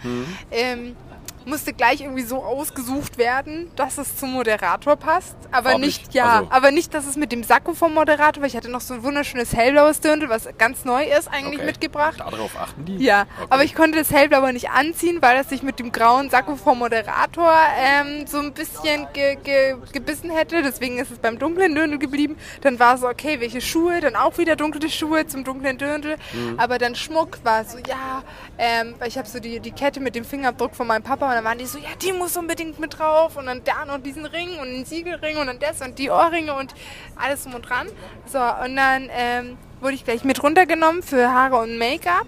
Ähm, 0.51 0.97
musste 1.45 1.73
gleich 1.73 2.01
irgendwie 2.01 2.23
so 2.23 2.43
ausgesucht 2.43 3.17
werden, 3.17 3.71
dass 3.75 3.97
es 3.97 4.15
zum 4.17 4.33
Moderator 4.33 4.95
passt. 4.95 5.35
Aber 5.51 5.71
Farblich, 5.71 5.99
nicht, 6.01 6.13
ja, 6.13 6.39
also- 6.39 6.47
aber 6.51 6.71
nicht, 6.71 6.93
dass 6.93 7.05
es 7.05 7.15
mit 7.15 7.31
dem 7.31 7.43
Sakko 7.43 7.73
vom 7.73 7.93
Moderator, 7.93 8.41
weil 8.41 8.49
ich 8.49 8.55
hatte 8.55 8.69
noch 8.69 8.81
so 8.81 8.93
ein 8.95 9.03
wunderschönes 9.03 9.55
hellblaues 9.55 9.99
Dirndl, 10.01 10.29
was 10.29 10.47
ganz 10.57 10.85
neu 10.85 11.03
ist, 11.03 11.27
eigentlich 11.31 11.59
Okay. 11.59 11.65
mitgebracht. 11.65 12.19
Darauf 12.19 12.57
achten 12.59 12.85
die? 12.85 12.97
Ja, 12.97 13.21
Okay. 13.37 13.47
aber 13.49 13.63
ich 13.63 13.75
konnte 13.75 13.97
das 13.97 14.11
hellblaue 14.11 14.53
nicht 14.53 14.69
anziehen, 14.71 15.17
weil 15.21 15.37
das 15.37 15.49
sich 15.49 15.63
mit 15.63 15.79
dem 15.79 15.91
grauen 15.91 16.29
Sakko 16.29 16.55
vom 16.55 16.79
Moderator 16.79 17.53
ähm, 17.77 18.25
so 18.27 18.39
ein 18.39 18.53
bisschen 18.53 19.07
ge 19.13 19.35
ge 19.43 19.75
gebissen 19.91 20.29
hätte. 20.31 20.61
Deswegen 20.61 20.97
ist 20.99 21.11
es 21.11 21.19
beim 21.19 21.37
dunklen 21.39 21.75
Dirndl 21.75 21.97
geblieben. 21.99 22.37
Dann 22.61 22.79
war 22.79 22.95
es 22.95 23.01
so, 23.01 23.07
okay, 23.07 23.39
welche 23.39 23.61
Schuhe? 23.61 23.99
Dann 24.01 24.15
auch 24.15 24.37
wieder 24.37 24.55
dunkle 24.55 24.89
Schuhe 24.89 25.25
zum 25.27 25.43
dunklen 25.43 25.77
Dirndl. 25.77 26.15
Mhm. 26.33 26.59
Aber 26.59 26.77
dann 26.77 26.95
Schmuck 26.95 27.39
war 27.43 27.63
so, 27.65 27.77
ja, 27.79 28.23
ähm, 28.57 28.95
weil 28.99 29.07
ich 29.07 29.17
habe 29.17 29.27
so 29.27 29.39
die, 29.39 29.59
die 29.59 29.71
Kette 29.71 29.99
mit 29.99 30.15
dem 30.15 30.25
Fingerabdruck 30.25 30.75
von 30.75 30.87
meinem 30.87 31.03
Papa 31.03 31.32
und 31.33 31.37
dann 31.37 31.45
waren 31.45 31.57
die 31.57 31.65
so, 31.65 31.79
ja, 31.79 31.89
die 31.99 32.13
muss 32.13 32.37
unbedingt 32.37 32.79
mit 32.79 32.99
drauf 32.99 33.37
und 33.37 33.47
dann 33.47 33.63
da 33.63 33.85
noch 33.85 33.97
diesen 33.97 34.25
Ring 34.25 34.59
und 34.59 34.67
den 34.67 34.85
Siegelring 34.85 35.37
und 35.37 35.47
dann 35.47 35.57
das 35.57 35.81
und 35.81 35.97
die 35.97 36.11
Ohrringe 36.11 36.53
und 36.53 36.75
alles 37.15 37.43
drum 37.43 37.55
und 37.55 37.67
dran. 37.67 37.87
So, 38.31 38.39
und 38.39 38.75
dann 38.75 39.09
ähm, 39.11 39.57
wurde 39.81 39.95
ich 39.95 40.05
gleich 40.05 40.23
mit 40.23 40.43
runtergenommen 40.43 41.01
für 41.01 41.31
Haare 41.31 41.57
und 41.57 41.77
Make-up. 41.79 42.27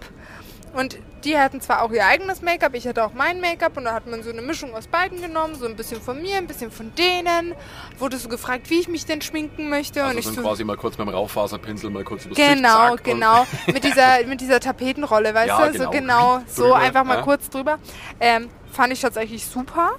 Und 0.74 0.98
die 1.24 1.38
hatten 1.38 1.62
zwar 1.62 1.82
auch 1.82 1.91
ihr 1.91 2.06
eigenes 2.06 2.41
Make-up, 2.41 2.74
ich 2.75 2.88
hatte 2.88 3.03
auch 3.03 3.13
mein 3.13 3.41
Make-up 3.41 3.77
und 3.77 3.86
da 3.86 3.94
hat 3.94 4.08
man 4.08 4.24
so 4.24 4.30
eine 4.30 4.41
Mischung 4.41 4.74
aus 4.75 4.88
beiden 4.88 5.22
genommen, 5.22 5.56
so 5.56 5.65
ein 5.65 5.75
bisschen 5.75 6.01
von 6.01 6.22
mir, 6.22 6.38
ein 6.38 6.48
bisschen 6.48 6.72
von 6.72 6.94
denen. 6.96 7.53
Wurde 7.98 8.18
so 8.18 8.30
gefragt, 8.30 8.70
wie 8.70 8.80
ich 8.80 8.88
mich 8.88 9.06
denn 9.06 9.22
schminken 9.22 9.70
möchte 9.70 10.01
und 10.01 10.08
Also 10.08 10.20
ich 10.20 10.25
dann 10.25 10.36
so 10.36 10.41
quasi 10.41 10.63
mal 10.63 10.77
kurz 10.77 10.98
mit 10.98 11.08
dem 11.08 11.13
Raufaserpinsel 11.13 11.89
mal 11.89 12.03
kurz 12.03 12.25
übers 12.25 12.38
Genau, 12.38 12.96
genau. 13.03 13.48
Mit 13.68 13.84
dieser, 13.84 14.25
mit 14.25 14.41
dieser 14.41 14.60
Tapetenrolle, 14.60 15.34
weißt 15.34 15.48
Ja, 15.48 15.68
du? 15.68 15.77
So 15.77 15.89
genau. 15.89 16.38
genau, 16.38 16.44
so 16.48 16.63
Drüber, 16.63 16.75
einfach 16.77 17.03
mal 17.03 17.18
ja. 17.18 17.22
kurz 17.24 17.50
drüber. 17.50 17.80
Ähm, 18.20 18.50
fand 18.75 18.94
ich 18.94 19.01
tatsächlich 19.01 19.46
super. 19.46 19.91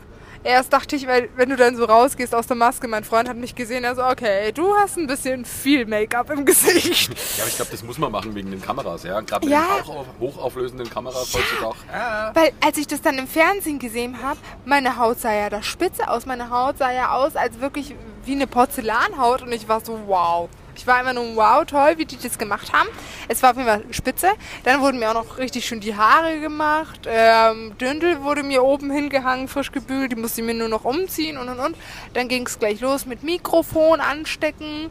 Erst 0.44 0.72
dachte 0.72 0.94
ich, 0.94 1.08
weil 1.08 1.28
wenn 1.34 1.48
du 1.48 1.56
dann 1.56 1.74
so 1.76 1.86
rausgehst 1.86 2.32
aus 2.32 2.46
der 2.46 2.54
Maske, 2.56 2.86
mein 2.86 3.02
Freund 3.02 3.28
hat 3.28 3.36
mich 3.36 3.56
gesehen, 3.56 3.82
er 3.82 3.96
so, 3.96 4.04
okay, 4.04 4.52
du 4.52 4.76
hast 4.76 4.96
ein 4.96 5.08
bisschen 5.08 5.44
viel 5.44 5.86
Make-up 5.86 6.30
im 6.30 6.44
Gesicht. 6.44 7.10
Ja, 7.36 7.42
aber 7.42 7.48
ich 7.48 7.56
glaube, 7.56 7.70
das 7.72 7.82
muss 7.82 7.98
man 7.98 8.12
machen 8.12 8.34
wegen 8.34 8.50
den 8.52 8.62
Kameras, 8.62 9.02
ja. 9.02 9.20
Gerade 9.22 9.44
mit 9.44 9.52
Ja. 9.52 9.62
den 9.78 9.86
hochauf 9.86 10.06
hochauflösenden 10.20 10.88
Kameras 10.88 11.34
heutzutage. 11.34 11.76
Ja. 11.92 12.30
Weil 12.34 12.52
als 12.64 12.78
ich 12.78 12.86
das 12.86 13.02
dann 13.02 13.18
im 13.18 13.26
Fernsehen 13.26 13.78
gesehen 13.80 14.22
habe, 14.22 14.38
meine 14.64 14.96
Haut 14.98 15.18
sah 15.20 15.32
ja 15.34 15.50
da 15.50 15.62
spitze 15.62 16.08
aus. 16.08 16.26
Meine 16.26 16.48
Haut 16.50 16.78
sah 16.78 16.92
ja 16.92 17.10
aus, 17.12 17.34
als 17.34 17.60
wirklich 17.60 17.94
wie 18.24 18.32
eine 18.32 18.46
Porzellanhaut 18.46 19.42
und 19.42 19.52
ich 19.52 19.68
war 19.68 19.84
so, 19.84 19.98
wow. 20.06 20.48
Ich 20.76 20.86
war 20.86 21.00
immer 21.00 21.14
nur 21.14 21.36
wow, 21.36 21.64
toll, 21.64 21.94
wie 21.96 22.04
die 22.04 22.18
das 22.18 22.38
gemacht 22.38 22.72
haben. 22.72 22.88
Es 23.28 23.42
war 23.42 23.50
auf 23.50 23.56
jeden 23.56 23.68
Fall 23.68 23.82
spitze. 23.90 24.28
Dann 24.64 24.80
wurden 24.82 24.98
mir 24.98 25.10
auch 25.10 25.14
noch 25.14 25.38
richtig 25.38 25.64
schön 25.64 25.80
die 25.80 25.96
Haare 25.96 26.38
gemacht. 26.38 27.00
Ähm, 27.06 27.76
Dündel 27.78 28.22
wurde 28.22 28.42
mir 28.42 28.62
oben 28.62 28.90
hingehangen, 28.90 29.48
frisch 29.48 29.72
gebügelt. 29.72 30.12
Die 30.12 30.16
musste 30.16 30.42
ich 30.42 30.46
mir 30.46 30.54
nur 30.54 30.68
noch 30.68 30.84
umziehen 30.84 31.38
und 31.38 31.48
und 31.48 31.58
und. 31.58 31.76
Dann 32.12 32.28
ging 32.28 32.46
es 32.46 32.58
gleich 32.58 32.80
los 32.80 33.06
mit 33.06 33.22
Mikrofon 33.22 34.00
anstecken. 34.00 34.90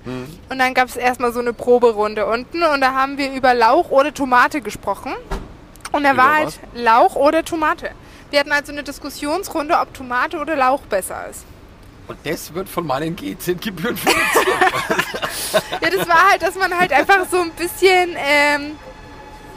Und 0.50 0.60
dann 0.60 0.74
gab 0.74 0.88
es 0.88 0.96
erstmal 0.96 1.32
so 1.32 1.40
eine 1.40 1.54
Proberunde 1.54 2.26
unten. 2.26 2.64
Und 2.64 2.82
da 2.82 2.94
haben 2.94 3.18
wir 3.18 3.32
über 3.32 3.54
Lauch 3.54 3.92
oder 3.92 4.14
Tomate 4.14 4.62
gesprochen. 4.62 5.14
Und 5.92 6.04
da 6.04 6.14
Über 6.14 6.24
war 6.24 6.36
halt 6.36 6.46
was? 6.48 6.60
Lauch 6.74 7.16
oder 7.16 7.46
Tomate. 7.46 7.92
Wir 8.32 8.40
hatten 8.40 8.52
also 8.52 8.72
eine 8.72 8.84
Diskussionsrunde, 8.84 9.78
ob 9.78 9.94
Tomate 9.94 10.40
oder 10.40 10.56
Lauch 10.56 10.82
besser 10.82 11.28
ist. 11.30 11.46
Und 12.08 12.18
das 12.24 12.54
wird 12.54 12.70
von 12.70 12.86
meinen 12.86 13.16
GZ-Gebühren 13.16 13.98
finanziert. 13.98 14.48
Ja, 15.82 15.90
das 15.90 16.08
war 16.08 16.30
halt, 16.32 16.42
dass 16.42 16.56
man 16.56 16.78
halt 16.78 16.92
einfach 16.92 17.26
so 17.32 17.40
ein 17.40 17.52
bisschen, 17.52 18.10
ähm, 18.18 18.72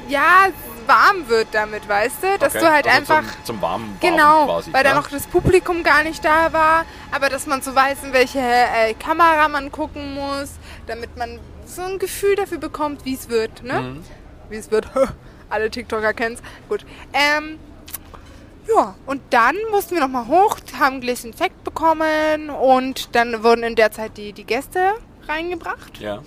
ja, 0.08 0.46
warm 0.86 1.28
wird 1.28 1.48
damit, 1.52 1.88
weißt 1.88 2.22
du? 2.22 2.38
Dass 2.38 2.54
Okay, 2.54 2.64
du 2.64 2.72
halt 2.72 2.86
also 2.86 3.12
einfach. 3.14 3.32
Zum, 3.38 3.44
zum 3.56 3.62
warmen 3.62 3.96
Genau, 4.00 4.46
quasi. 4.46 4.72
weil 4.72 4.84
da 4.84 4.90
ja? 4.90 4.94
noch 4.94 5.08
das 5.08 5.26
Publikum 5.26 5.82
gar 5.82 6.04
nicht 6.04 6.24
da 6.24 6.52
war, 6.52 6.84
aber 7.10 7.28
dass 7.28 7.46
man 7.46 7.62
so 7.62 7.74
weiß, 7.74 8.04
in 8.04 8.12
welche 8.12 8.38
äh, 8.38 8.94
Kamera 8.94 9.48
man 9.48 9.72
gucken 9.72 10.14
muss, 10.14 10.50
damit 10.86 11.16
man 11.16 11.40
so 11.66 11.82
ein 11.82 11.98
Gefühl 11.98 12.36
dafür 12.36 12.58
bekommt, 12.58 13.04
wie 13.04 13.14
es 13.14 13.28
wird, 13.28 13.64
ne? 13.64 13.80
Mhm. 13.80 14.04
Wie 14.50 14.56
es 14.56 14.70
wird. 14.70 14.86
Alle 15.50 15.70
TikToker 15.70 16.12
kennen's. 16.14 16.40
Gut. 16.68 16.84
Ähm, 17.12 17.58
ja, 18.74 18.94
und 19.06 19.20
dann 19.30 19.56
mussten 19.70 19.94
wir 19.94 20.00
nochmal 20.00 20.26
hoch, 20.26 20.56
haben 20.78 20.96
ein 20.96 21.00
Gläschen 21.00 21.32
Sekt 21.32 21.64
bekommen 21.64 22.50
und 22.50 23.14
dann 23.14 23.42
wurden 23.42 23.62
in 23.62 23.74
der 23.76 23.90
Zeit 23.90 24.16
die, 24.16 24.32
die 24.32 24.44
Gäste 24.44 24.94
reingebracht. 25.26 25.98
Ja. 25.98 26.22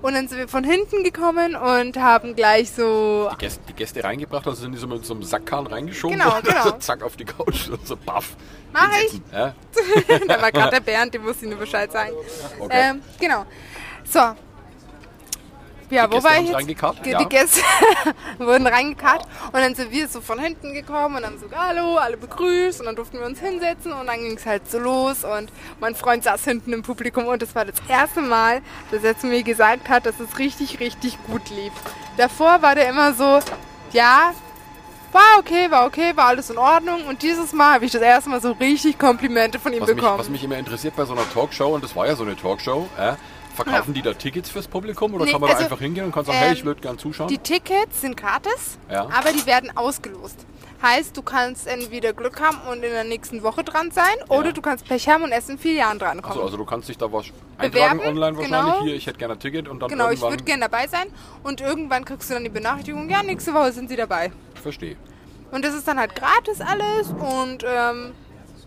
Und 0.00 0.14
dann 0.14 0.26
sind 0.26 0.38
wir 0.38 0.48
von 0.48 0.64
hinten 0.64 1.04
gekommen 1.04 1.54
und 1.54 1.96
haben 1.96 2.34
gleich 2.34 2.72
so 2.72 3.28
Die 3.34 3.38
Gäste, 3.38 3.60
die 3.68 3.72
Gäste 3.72 4.02
reingebracht, 4.02 4.46
also 4.48 4.62
sind 4.62 4.72
die 4.72 4.78
so 4.78 4.88
mit 4.88 5.04
so 5.06 5.14
einem 5.14 5.22
Sackkahn 5.22 5.66
reingeschoben 5.68 6.18
Genau, 6.18 6.32
worden, 6.32 6.44
genau. 6.48 6.62
so 6.64 6.70
zack 6.72 7.02
auf 7.04 7.16
die 7.16 7.24
Couch 7.24 7.68
und 7.68 7.86
so 7.86 7.96
baff. 7.96 8.36
Mach 8.72 8.90
hinsetzen, 8.90 9.22
Ja? 9.32 9.54
da 10.26 10.42
war 10.42 10.50
gerade 10.50 10.70
der 10.72 10.80
Bernd, 10.92 11.14
dem 11.14 11.22
musste 11.22 11.44
ich 11.44 11.50
nur 11.50 11.60
Bescheid 11.60 11.92
sagen. 11.92 12.12
Okay. 12.58 12.90
Ähm, 12.90 13.02
genau. 13.20 13.44
So. 14.04 14.20
Ja, 15.92 16.06
Die 16.06 16.12
wo 16.12 16.16
Gäste 16.16 16.30
war 16.30 16.38
ich 16.40 16.46
jetzt? 16.46 16.54
reingekarrt, 16.56 17.04
Die, 17.04 17.10
ja. 17.10 17.18
die 17.18 17.28
Gäste 17.28 17.60
wurden 18.38 18.66
reingekarrt 18.66 19.26
und 19.46 19.54
dann 19.54 19.74
sind 19.74 19.90
wir 19.90 20.08
so 20.08 20.20
von 20.22 20.38
hinten 20.38 20.72
gekommen 20.72 21.16
und 21.16 21.26
haben 21.26 21.38
so 21.38 21.46
Hallo, 21.54 21.96
alle 21.98 22.16
begrüßt 22.16 22.80
und 22.80 22.86
dann 22.86 22.96
durften 22.96 23.18
wir 23.18 23.26
uns 23.26 23.38
hinsetzen 23.40 23.92
und 23.92 24.06
dann 24.06 24.18
ging 24.20 24.36
es 24.36 24.46
halt 24.46 24.70
so 24.70 24.78
los 24.78 25.22
und 25.24 25.52
mein 25.80 25.94
Freund 25.94 26.24
saß 26.24 26.44
hinten 26.44 26.72
im 26.72 26.82
Publikum 26.82 27.26
und 27.26 27.42
es 27.42 27.54
war 27.54 27.66
das 27.66 27.76
erste 27.88 28.22
Mal, 28.22 28.62
dass 28.90 29.04
er 29.04 29.18
zu 29.18 29.26
mir 29.26 29.42
gesagt 29.42 29.90
hat, 29.90 30.06
dass 30.06 30.18
es 30.18 30.38
richtig, 30.38 30.80
richtig 30.80 31.18
gut 31.26 31.50
lief. 31.50 31.72
Davor 32.16 32.62
war 32.62 32.74
der 32.74 32.88
immer 32.88 33.12
so, 33.12 33.40
ja, 33.92 34.32
war 35.12 35.38
okay, 35.38 35.70
war 35.70 35.84
okay, 35.84 36.12
war 36.16 36.28
alles 36.28 36.48
in 36.48 36.56
Ordnung 36.56 37.04
und 37.06 37.20
dieses 37.22 37.52
Mal 37.52 37.74
habe 37.74 37.84
ich 37.84 37.92
das 37.92 38.00
erste 38.00 38.30
Mal 38.30 38.40
so 38.40 38.52
richtig 38.52 38.98
Komplimente 38.98 39.58
von 39.58 39.74
ihm 39.74 39.82
Was 39.82 39.88
mich, 39.88 39.96
bekommen. 39.96 40.18
was 40.18 40.30
mich 40.30 40.42
immer 40.42 40.56
interessiert 40.56 40.96
bei 40.96 41.04
so 41.04 41.12
einer 41.12 41.30
Talkshow, 41.34 41.74
und 41.74 41.84
das 41.84 41.94
war 41.94 42.06
ja 42.06 42.16
so 42.16 42.22
eine 42.24 42.34
Talkshow, 42.34 42.88
ja, 42.96 43.18
verkaufen 43.52 43.94
die 43.94 44.02
da 44.02 44.12
Tickets 44.14 44.50
fürs 44.50 44.66
Publikum 44.68 45.14
oder 45.14 45.24
Nee, 45.24 45.32
kann 45.32 45.40
man 45.40 45.48
da 45.50 45.56
also, 45.56 45.64
einfach 45.66 45.80
hingehen 45.80 46.04
und 46.04 46.12
kann 46.12 46.24
sagen, 46.24 46.38
hey, 46.38 46.48
ähm, 46.48 46.54
ich 46.54 46.64
würde 46.64 46.80
gern 46.80 46.98
zuschauen? 46.98 47.28
Die 47.28 47.38
Tickets 47.38 48.00
sind 48.00 48.16
gratis, 48.16 48.78
Ja. 48.90 49.08
aber 49.12 49.32
die 49.32 49.46
werden 49.46 49.76
ausgelost. 49.76 50.46
Heißt, 50.82 51.16
du 51.16 51.22
kannst 51.22 51.68
entweder 51.68 52.12
Glück 52.12 52.40
haben 52.40 52.58
und 52.68 52.82
in 52.82 52.90
der 52.90 53.04
nächsten 53.04 53.44
Woche 53.44 53.62
dran 53.62 53.92
sein, 53.92 54.14
oder 54.28 54.52
du 54.52 54.60
kannst 54.60 54.84
Pech 54.84 55.08
haben 55.08 55.22
und 55.22 55.30
erst 55.30 55.48
in 55.48 55.56
vier 55.58 55.74
Jahren 55.74 55.98
dran 56.00 56.20
kommen. 56.20 56.32
also, 56.32 56.42
also 56.42 56.56
du 56.56 56.64
kannst 56.64 56.88
dich 56.88 56.98
da 56.98 57.12
was 57.12 57.26
Bewerben, 57.56 58.00
eintragen 58.00 58.00
online 58.08 58.36
wahrscheinlich. 58.36 58.72
genau. 58.72 58.82
Hier, 58.82 58.94
ich 58.96 59.06
hätte 59.06 59.18
gerne 59.18 59.34
ein 59.34 59.38
Ticket 59.40 59.68
und 59.68 59.78
dann 59.80 59.88
genau, 59.90 60.10
ich 60.10 60.20
würde 60.20 60.42
gerne 60.42 60.62
dabei 60.62 60.88
sein 60.88 61.06
und 61.44 61.60
irgendwann 61.60 62.04
kriegst 62.04 62.30
du 62.30 62.34
dann 62.34 62.42
die 62.42 62.50
Benachrichtigung, 62.50 63.08
ja, 63.08 63.22
nächste 63.22 63.54
Woche 63.54 63.70
sind 63.72 63.90
sie 63.90 63.96
dabei. 63.96 64.32
Verstehe. 64.60 64.96
Und 65.52 65.64
das 65.64 65.74
ist 65.74 65.86
dann 65.86 66.00
halt 66.00 66.16
gratis 66.16 66.60
alles 66.60 67.10
und 67.10 67.64
ähm, 67.64 68.12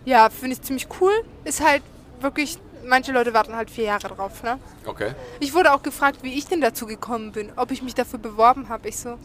ja, 0.06 0.30
finde 0.30 0.54
ich 0.54 0.62
ziemlich 0.62 0.86
cool. 1.00 1.12
Ist 1.44 1.62
halt 1.62 1.82
wirklich, 2.20 2.58
manche 2.86 3.12
Leute 3.12 3.34
warten 3.34 3.54
halt 3.54 3.70
vier 3.70 3.84
Jahre 3.84 4.08
drauf, 4.08 4.42
ne? 4.42 4.58
Okay. 4.86 5.12
Ich 5.40 5.52
wurde 5.54 5.72
auch 5.74 5.82
gefragt, 5.82 6.18
wie 6.22 6.34
ich 6.34 6.46
denn 6.46 6.60
dazu 6.60 6.86
gekommen 6.86 7.32
bin, 7.32 7.50
ob 7.56 7.70
ich 7.70 7.82
mich 7.82 7.94
dafür 7.94 8.18
beworben 8.18 8.68
habe. 8.68 8.88
Ich 8.88 8.96
so, 8.98 9.18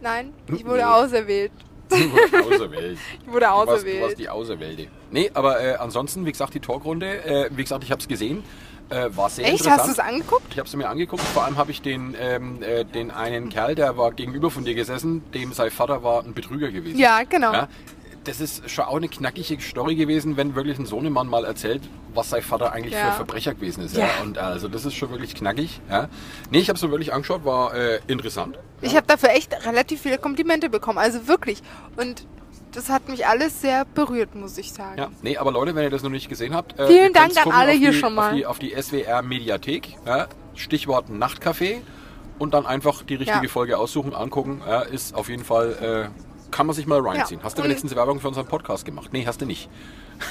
nein, 0.00 0.32
ich 0.54 0.64
wurde 0.64 0.88
auserwählt. 0.94 1.52
Auserwählt. 1.90 2.98
Ich 3.26 3.32
wurde 3.32 3.46
Du 3.46 3.52
warst, 3.52 3.68
du 3.68 3.72
auserwählt. 3.72 4.02
warst 4.02 4.18
die 4.18 4.28
Auserwählte. 4.28 4.86
Nee, 5.10 5.30
aber 5.34 5.60
äh, 5.62 5.74
ansonsten, 5.74 6.24
wie 6.24 6.32
gesagt, 6.32 6.54
die 6.54 6.60
Talkrunde, 6.60 7.24
äh, 7.24 7.50
wie 7.52 7.62
gesagt, 7.62 7.84
ich 7.84 7.90
habe 7.90 8.00
es 8.00 8.08
gesehen, 8.08 8.42
äh, 8.88 9.08
war 9.14 9.28
sehr 9.28 9.44
Echt? 9.44 9.58
interessant. 9.60 9.80
Hast 9.80 9.88
du 9.88 9.92
es 9.92 9.98
angeguckt? 9.98 10.46
Ich 10.50 10.58
habe 10.58 10.66
es 10.66 10.74
mir 10.74 10.88
angeguckt. 10.88 11.22
Vor 11.22 11.44
allem 11.44 11.56
habe 11.58 11.70
ich 11.70 11.82
den, 11.82 12.16
ähm, 12.18 12.62
äh, 12.62 12.84
den 12.86 13.10
einen 13.10 13.48
Kerl, 13.50 13.74
der 13.74 13.96
war 13.98 14.12
gegenüber 14.12 14.50
von 14.50 14.64
dir 14.64 14.74
gesessen, 14.74 15.22
dem 15.32 15.52
sein 15.52 15.70
Vater 15.70 16.02
war 16.02 16.24
ein 16.24 16.32
Betrüger 16.34 16.70
gewesen. 16.70 16.98
Ja, 16.98 17.22
genau. 17.24 17.52
Ja, 17.52 17.68
das 18.24 18.40
ist 18.40 18.70
schon 18.70 18.84
auch 18.84 18.96
eine 18.96 19.08
knackige 19.08 19.60
Story 19.60 19.94
gewesen, 19.96 20.36
wenn 20.36 20.54
wirklich 20.54 20.78
ein 20.78 20.86
Sohnemann 20.86 21.26
mal 21.28 21.44
erzählt, 21.44 21.82
was 22.14 22.30
sein 22.30 22.42
Vater 22.42 22.72
eigentlich 22.72 22.94
Ja. 22.94 23.10
für 23.10 23.16
Verbrecher 23.16 23.54
gewesen 23.54 23.84
ist. 23.84 23.96
Ja. 23.96 24.06
Ja. 24.06 24.10
Und 24.22 24.38
also 24.38 24.68
das 24.68 24.84
ist 24.84 24.94
schon 24.94 25.10
wirklich 25.10 25.34
knackig. 25.34 25.80
Ja. 25.90 26.08
Nee, 26.50 26.58
ich 26.58 26.68
habe 26.68 26.76
es 26.76 26.82
mir 26.82 26.90
wirklich 26.90 27.12
angeschaut, 27.12 27.44
war 27.44 27.74
äh, 27.74 28.00
interessant. 28.06 28.58
Ich 28.80 28.94
habe 28.96 29.06
dafür 29.06 29.30
echt 29.30 29.54
relativ 29.66 30.02
viele 30.02 30.18
Komplimente 30.18 30.68
bekommen, 30.70 30.98
also 30.98 31.26
wirklich. 31.26 31.62
Und 31.96 32.26
das 32.72 32.88
hat 32.88 33.08
mich 33.08 33.26
alles 33.26 33.60
sehr 33.60 33.84
berührt, 33.84 34.34
muss 34.34 34.56
ich 34.56 34.72
sagen. 34.72 34.98
Ja, 34.98 35.08
nee, 35.22 35.36
aber 35.36 35.52
Leute, 35.52 35.74
wenn 35.74 35.82
ihr 35.84 35.90
das 35.90 36.02
noch 36.02 36.10
nicht 36.10 36.28
gesehen 36.28 36.54
habt, 36.54 36.78
äh, 36.78 36.86
Vielen 36.86 37.12
Dank 37.12 37.36
an 37.44 37.52
alle 37.52 37.72
auf 37.72 37.76
hier 37.78 37.90
die, 37.90 37.96
schon 37.98 38.14
mal. 38.14 38.30
Auf 38.30 38.34
die, 38.36 38.46
auf 38.46 38.58
die 38.58 38.74
SWR 38.82 39.22
Mediathek, 39.22 39.96
ja, 40.06 40.26
Stichwort 40.54 41.10
Nachtcafé 41.10 41.78
und 42.38 42.54
dann 42.54 42.66
einfach 42.66 43.02
die 43.02 43.16
richtige. 43.16 43.48
Folge 43.48 43.78
aussuchen, 43.78 44.14
angucken. 44.14 44.62
Ist 44.90 45.14
auf 45.14 45.28
jeden 45.28 45.44
Fall, 45.44 46.10
äh, 46.10 46.31
kann 46.52 46.66
man 46.66 46.76
sich 46.76 46.86
mal 46.86 47.00
reinziehen. 47.00 47.40
Ja, 47.40 47.44
Hast 47.44 47.58
du 47.58 47.64
wenigstens 47.64 47.94
Werbung 47.96 48.20
für 48.20 48.28
unseren 48.28 48.46
Podcast 48.46 48.84
gemacht? 48.84 49.08
Nee, 49.12 49.24
hast 49.26 49.40
du 49.40 49.46
nicht. 49.46 49.68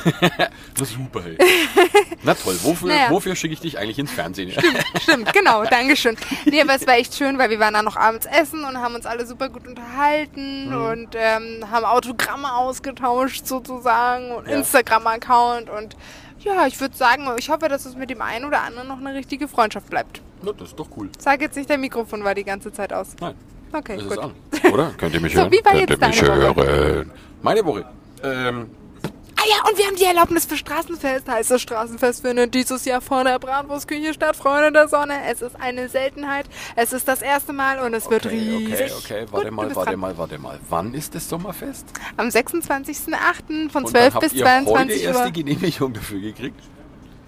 Na 0.21 0.85
super, 0.85 1.21
hey. 1.23 1.37
Na 2.23 2.33
toll, 2.33 2.57
wofür, 2.61 2.87
Naja. 2.89 3.09
wofür 3.09 3.35
schicke 3.35 3.53
ich 3.53 3.59
dich 3.59 3.77
eigentlich 3.77 3.99
ins 3.99 4.11
Fernsehen? 4.11 4.49
Ja? 4.49 4.61
Stimmt, 5.01 5.33
genau, 5.33 5.65
Dankeschön. 5.65 6.15
Nee, 6.45 6.61
aber 6.61 6.75
es 6.75 6.87
war 6.87 6.93
echt 6.95 7.13
schön, 7.15 7.37
weil 7.37 7.49
wir 7.49 7.59
waren 7.59 7.73
dann 7.73 7.83
noch 7.83 7.97
abends 7.97 8.25
essen 8.25 8.63
und 8.63 8.77
haben 8.77 8.95
uns 8.95 9.05
alle 9.05 9.25
super 9.25 9.49
gut 9.49 9.67
unterhalten 9.67 10.69
Mhm. 10.69 10.85
und 10.85 11.09
ähm, 11.15 11.69
haben 11.69 11.83
Autogramme 11.85 12.53
ausgetauscht 12.55 13.45
sozusagen 13.45 14.31
und 14.31 14.47
Ja. 14.47 14.57
Instagram-Account 14.57 15.69
und 15.69 15.97
ja, 16.39 16.65
ich 16.67 16.79
würde 16.79 16.95
sagen, 16.95 17.27
ich 17.37 17.49
hoffe, 17.49 17.67
dass 17.67 17.85
es 17.85 17.95
mit 17.95 18.09
dem 18.09 18.21
einen 18.21 18.45
oder 18.45 18.61
anderen 18.63 18.87
noch 18.87 18.97
eine 18.97 19.13
richtige 19.13 19.47
Freundschaft 19.47 19.89
bleibt. 19.89 20.21
Na, 20.41 20.51
das 20.53 20.69
ist 20.69 20.79
doch 20.79 20.87
cool. 20.97 21.09
Sag 21.19 21.41
jetzt 21.41 21.55
nicht, 21.57 21.69
der 21.69 21.77
Mikrofon 21.77 22.23
war 22.23 22.33
die 22.33 22.43
ganze 22.43 22.71
Zeit 22.71 22.93
aus. 22.93 23.09
Nein, 23.19 23.35
Okay, 23.73 23.97
ist 23.97 24.03
gut. 24.03 24.11
es 24.13 24.17
an. 24.19 24.31
Oder? 24.73 24.91
Könnt 24.97 25.13
ihr 25.15 25.21
mich 25.21 25.33
So, 25.35 25.41
hören? 25.41 25.51
wie 25.51 25.63
war 25.63 25.71
Könnt 25.73 25.89
jetzt 25.89 26.01
ihr 26.01 26.07
mich 26.07 26.19
deine 26.21 26.55
Woche? 26.55 26.67
hören? 26.67 27.11
Meine 27.41 27.65
Woche. 27.65 27.85
Ähm, 28.23 28.69
Ah 29.43 29.43
ja, 29.49 29.67
und 29.71 29.75
wir 29.75 29.87
haben 29.87 29.95
die 29.95 30.03
Erlaubnis 30.03 30.45
für 30.45 30.55
Straßenfest. 30.55 31.27
Heißt 31.27 31.49
das 31.49 31.63
Straßenfest 31.63 32.21
findet 32.21 32.53
dieses 32.53 32.85
Jahr 32.85 33.01
vor 33.01 33.23
der 33.23 33.39
Bratwurstküche 33.39 34.13
statt, 34.13 34.35
Freunde 34.35 34.71
der 34.71 34.87
Sonne. 34.87 35.15
Es 35.31 35.41
ist 35.41 35.55
eine 35.59 35.89
Seltenheit. 35.89 36.45
Es 36.75 36.93
ist 36.93 37.07
das 37.07 37.23
erste 37.23 37.51
Mal 37.51 37.79
und 37.79 37.95
es 37.95 38.07
wird 38.07 38.27
okay, 38.27 38.35
riesig. 38.37 38.71
okay, 38.71 38.91
okay, 38.95 39.21
Gut, 39.25 39.33
warte 39.33 39.47
du 39.47 39.51
mal, 39.55 39.75
warte 39.75 39.89
dran. 39.91 39.99
mal, 39.99 40.17
warte 40.19 40.37
mal. 40.37 40.59
Wann 40.69 40.93
ist 40.93 41.15
das 41.15 41.27
Sommerfest? 41.27 41.87
Am 42.17 42.27
26.08. 42.27 43.69
von 43.71 43.85
Und 43.85 43.89
12 43.89 43.93
dann 43.93 44.13
habt 44.13 44.19
bis 44.23 44.33
ihr 44.33 44.45
heute 44.45 44.65
22 44.65 45.03
erst 45.05 45.19
Uhr. 45.19 45.25
die 45.31 45.43
Genehmigung 45.43 45.93
dafür 45.93 46.19
gekriegt? 46.19 46.59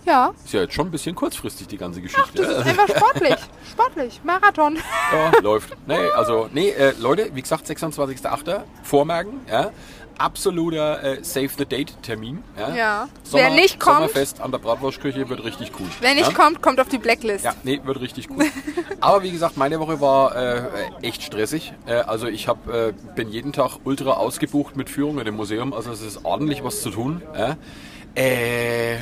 Ja, 0.05 0.33
Ist 0.43 0.53
ja 0.53 0.61
jetzt 0.61 0.73
schon 0.73 0.87
ein 0.87 0.91
bisschen 0.91 1.15
kurzfristig, 1.15 1.67
die 1.67 1.77
ganze 1.77 1.99
ach, 1.99 2.03
Geschichte. 2.03 2.41
das 2.43 2.57
ist 2.57 2.65
einfach 2.67 2.89
sportlich. 2.97 3.35
sportlich. 3.71 4.21
Marathon. 4.23 4.77
ja, 5.13 5.31
läuft. 5.41 5.75
Nee, 5.87 5.95
also, 6.15 6.49
nee, 6.53 6.69
äh, 6.71 6.93
Leute, 6.99 7.29
wie 7.33 7.41
gesagt, 7.41 7.65
26.08. 7.69 8.61
Vormerken, 8.83 9.41
ja. 9.49 9.71
Absoluter 10.17 11.03
äh, 11.03 11.23
Save 11.23 11.49
the 11.57 11.65
Date 11.65 11.95
Termin. 12.03 12.43
Ja. 12.55 12.75
Ja. 12.75 13.07
Wer 13.31 13.49
nicht 13.49 13.79
kommt- 13.79 13.95
Sommerfest 13.95 14.41
an 14.41 14.51
der 14.51 14.59
Bratwurstküche 14.59 15.27
wird 15.27 15.43
richtig 15.43 15.71
cool. 15.79 15.87
Wer 16.01 16.13
nicht 16.13 16.27
ja? 16.31 16.37
kommt, 16.37 16.61
kommt 16.61 16.79
auf 16.79 16.87
die 16.87 16.99
Blacklist. 16.99 17.43
Ja, 17.43 17.55
nee, 17.63 17.81
wird 17.83 17.99
richtig 17.99 18.29
cool. 18.29 18.45
Aber 19.01 19.23
wie 19.23 19.31
gesagt, 19.31 19.57
meine 19.57 19.79
Woche 19.79 19.99
war 20.01 20.35
äh, 20.35 20.61
echt 21.01 21.23
stressig. 21.23 21.73
Äh, 21.87 21.93
also 21.95 22.27
ich 22.27 22.47
hab, 22.47 22.67
äh, 22.69 22.93
bin 23.15 23.29
jeden 23.29 23.53
Tag 23.53 23.77
ultra 23.85 24.11
ausgebucht 24.11 24.75
mit 24.75 24.87
Führungen 24.89 25.25
im 25.25 25.35
Museum. 25.35 25.73
Also 25.73 25.91
es 25.91 26.01
ist 26.01 26.23
ordentlich 26.25 26.63
was 26.63 26.81
zu 26.83 26.91
tun. 26.91 27.23
Äh, 28.13 28.97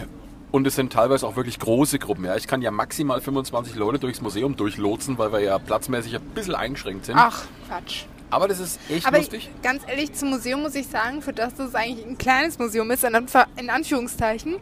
und 0.51 0.67
es 0.67 0.75
sind 0.75 0.91
teilweise 0.93 1.25
auch 1.27 1.36
wirklich 1.36 1.60
große 1.60 1.98
Gruppen. 2.00 2.25
Ja. 2.25 2.36
Ich 2.36 2.48
kann 2.48 2.62
ja 2.62 2.72
maximal 2.72 3.22
25 3.22 3.75
Leute 3.75 4.00
durchs 4.00 4.22
Museum 4.22 4.55
durchlotsen, 4.55 5.17
weil 5.17 5.31
wir 5.31 5.39
ja 5.39 5.58
platzmäßig 5.60 6.15
ein 6.15 6.22
bisschen 6.36 6.55
eingeschränkt 6.55 7.05
sind. 7.05 7.15
Ach, 7.17 7.43
Quatsch. 7.67 8.03
Aber 8.29 8.48
das 8.48 8.60
ist 8.60 8.79
echt 8.89 9.05
Aber 9.05 9.17
lustig. 9.17 9.50
ganz 9.62 9.84
ehrlich, 9.88 10.13
zum 10.13 10.29
Museum 10.29 10.62
muss 10.62 10.75
ich 10.75 10.88
sagen, 10.88 11.22
für 11.22 11.34
das 11.34 11.53
das 11.55 11.75
eigentlich 11.75 12.05
ein 12.05 12.17
kleines 12.17 12.58
Museum 12.60 12.89
ist, 12.91 13.03
in 13.03 13.70
Anführungszeichen, 13.70 14.55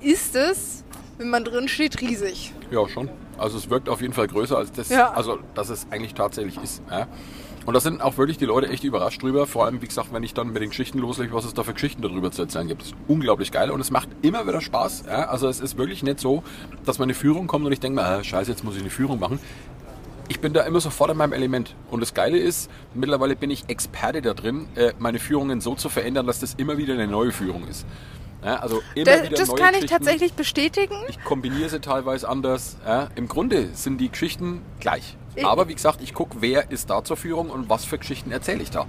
ist 0.00 0.34
es, 0.34 0.84
wenn 1.18 1.28
man 1.28 1.44
drin 1.44 1.68
steht, 1.68 2.00
riesig. 2.00 2.52
Ja, 2.70 2.88
schon. 2.88 3.10
Also 3.36 3.58
es 3.58 3.68
wirkt 3.68 3.88
auf 3.88 4.00
jeden 4.00 4.14
Fall 4.14 4.26
größer 4.28 4.56
als 4.56 4.72
das, 4.72 4.88
Ja. 4.88 5.10
also 5.10 5.38
dass 5.54 5.68
es 5.68 5.86
eigentlich 5.90 6.14
tatsächlich 6.14 6.56
ist. 6.62 6.82
Ja. 6.90 7.06
Und 7.66 7.74
da 7.74 7.80
sind 7.80 8.02
auch 8.02 8.18
wirklich 8.18 8.36
die 8.36 8.44
Leute 8.44 8.68
echt 8.68 8.84
überrascht 8.84 9.22
drüber. 9.22 9.46
Vor 9.46 9.64
allem, 9.64 9.80
wie 9.80 9.86
gesagt, 9.86 10.12
wenn 10.12 10.22
ich 10.22 10.34
dann 10.34 10.52
mit 10.52 10.60
den 10.60 10.68
Geschichten 10.68 10.98
loslege, 10.98 11.32
was 11.32 11.44
es 11.44 11.54
da 11.54 11.62
für 11.62 11.72
Geschichten 11.72 12.02
darüber 12.02 12.30
zu 12.30 12.42
erzählen 12.42 12.68
gibt. 12.68 12.82
Das 12.82 12.88
ist 12.88 12.96
unglaublich 13.08 13.52
geil 13.52 13.70
und 13.70 13.80
es 13.80 13.90
macht 13.90 14.08
immer 14.22 14.46
wieder 14.46 14.60
Spaß. 14.60 15.04
Ja. 15.06 15.28
Also 15.28 15.48
es 15.48 15.60
ist 15.60 15.78
wirklich 15.78 16.02
nicht 16.02 16.20
so, 16.20 16.42
dass 16.84 16.98
meine 16.98 17.14
Führung 17.14 17.46
kommt 17.46 17.64
und 17.64 17.72
ich 17.72 17.80
denke 17.80 18.00
mir, 18.00 18.06
ah, 18.06 18.22
scheiße, 18.22 18.50
jetzt 18.50 18.64
muss 18.64 18.74
ich 18.74 18.82
eine 18.82 18.90
Führung 18.90 19.18
machen. 19.18 19.38
Ich 20.28 20.40
bin 20.40 20.52
da 20.52 20.62
immer 20.62 20.80
sofort 20.80 21.10
in 21.10 21.16
meinem 21.18 21.32
Element. 21.32 21.74
Und 21.90 22.00
das 22.00 22.14
Geile 22.14 22.38
ist, 22.38 22.70
mittlerweile 22.94 23.36
bin 23.36 23.50
ich 23.50 23.68
Experte 23.68 24.22
da 24.22 24.32
drin, 24.34 24.66
äh, 24.74 24.92
meine 24.98 25.18
Führungen 25.18 25.60
so 25.60 25.74
zu 25.74 25.88
verändern, 25.88 26.26
dass 26.26 26.40
das 26.40 26.54
immer 26.54 26.78
wieder 26.78 26.94
eine 26.94 27.06
neue 27.06 27.30
Führung 27.30 27.66
ist. 27.68 27.86
Ja, 28.42 28.56
also 28.56 28.82
immer 28.94 29.04
Das, 29.04 29.48
das 29.48 29.54
kann 29.54 29.74
ich 29.74 29.86
tatsächlich 29.86 30.34
bestätigen. 30.34 30.94
Ich 31.08 31.22
kombiniere 31.24 31.70
sie 31.70 31.80
teilweise 31.80 32.28
anders. 32.28 32.76
Ja, 32.86 33.08
Im 33.16 33.26
Grunde 33.26 33.70
sind 33.72 33.98
die 33.98 34.10
Geschichten 34.10 34.60
gleich. 34.80 35.16
Aber 35.42 35.68
wie 35.68 35.74
gesagt, 35.74 36.00
ich 36.02 36.14
gucke, 36.14 36.36
wer 36.40 36.70
ist 36.70 36.90
da 36.90 37.02
zur 37.02 37.16
Führung 37.16 37.50
und 37.50 37.68
was 37.68 37.84
für 37.84 37.98
Geschichten 37.98 38.30
erzähle 38.30 38.62
ich 38.62 38.70
da. 38.70 38.86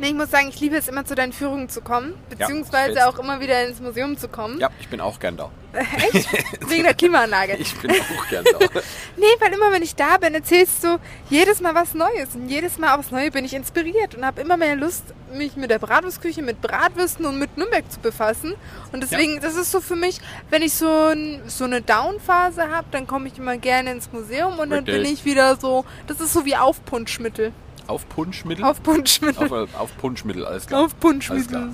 Nee, 0.00 0.08
ich 0.08 0.14
muss 0.14 0.30
sagen, 0.30 0.48
ich 0.48 0.58
liebe 0.60 0.76
es 0.76 0.88
immer 0.88 1.04
zu 1.04 1.14
deinen 1.14 1.32
Führungen 1.34 1.68
zu 1.68 1.82
kommen, 1.82 2.14
Ja, 2.30 2.36
beziehungsweise 2.46 2.94
fällt's. 2.94 3.02
auch 3.02 3.18
immer 3.18 3.38
wieder 3.40 3.66
ins 3.68 3.80
Museum 3.80 4.16
zu 4.16 4.28
kommen. 4.28 4.58
Ja, 4.58 4.70
ich 4.80 4.88
bin 4.88 4.98
auch 5.00 5.20
gern 5.20 5.36
da. 5.36 5.50
Echt? 6.12 6.26
Wegen 6.70 6.84
der 6.84 6.94
Klimaanlage. 6.94 7.56
Ich 7.60 7.74
bin 7.76 7.90
auch 7.90 8.28
gern 8.30 8.44
da. 8.44 8.58
Nee, 9.16 9.26
weil 9.38 9.52
immer 9.52 9.70
wenn 9.72 9.82
ich 9.82 9.94
da 9.94 10.16
bin, 10.16 10.34
erzählst 10.34 10.82
du 10.82 10.98
jedes 11.28 11.60
Mal 11.60 11.74
was 11.74 11.92
Neues. 11.92 12.34
Und 12.34 12.48
jedes 12.48 12.78
Mal 12.78 12.96
aufs 12.98 13.10
Neue 13.10 13.30
bin 13.30 13.44
ich 13.44 13.52
inspiriert 13.52 14.14
und 14.14 14.24
habe 14.24 14.40
immer 14.40 14.56
mehr 14.56 14.74
Lust, 14.74 15.04
mich 15.34 15.54
mit 15.56 15.70
der 15.70 15.78
Bratwurstküche, 15.78 16.40
mit 16.42 16.62
Bratwürsten 16.62 17.26
und 17.26 17.38
mit 17.38 17.56
Nürnberg 17.58 17.84
zu 17.92 18.00
befassen. 18.00 18.54
Und 18.92 19.02
deswegen, 19.02 19.38
das 19.40 19.54
ist 19.54 19.70
so 19.70 19.80
für 19.82 19.96
mich, 19.96 20.18
wenn 20.48 20.62
ich 20.62 20.72
so, 20.72 20.88
ein, 20.88 21.42
so 21.46 21.64
eine 21.64 21.82
Down-Phase 21.82 22.70
habe, 22.70 22.86
dann 22.90 23.06
komme 23.06 23.28
ich 23.28 23.36
immer 23.38 23.58
gerne 23.58 23.92
ins 23.92 24.10
Museum 24.12 24.58
und 24.58 24.70
dann 24.70 24.84
Richtig. 24.84 25.02
bin 25.02 25.12
ich 25.12 25.24
wieder 25.26 25.56
so, 25.56 25.84
das 26.06 26.20
ist 26.20 26.32
so 26.32 26.46
wie 26.46 26.56
Aufpunschmittel. 26.56 27.52
Auf 27.90 28.08
Punschmittel? 28.08 28.64
Aufpunschmittel. 28.64 29.52
Auf, 29.52 29.74
auf 29.74 29.98
Punschmittel, 29.98 30.44
alles 30.44 30.68
klar. 30.68 30.82
Alles 30.82 30.92
Aufpunschmittel. 30.92 31.46
klar. 31.48 31.68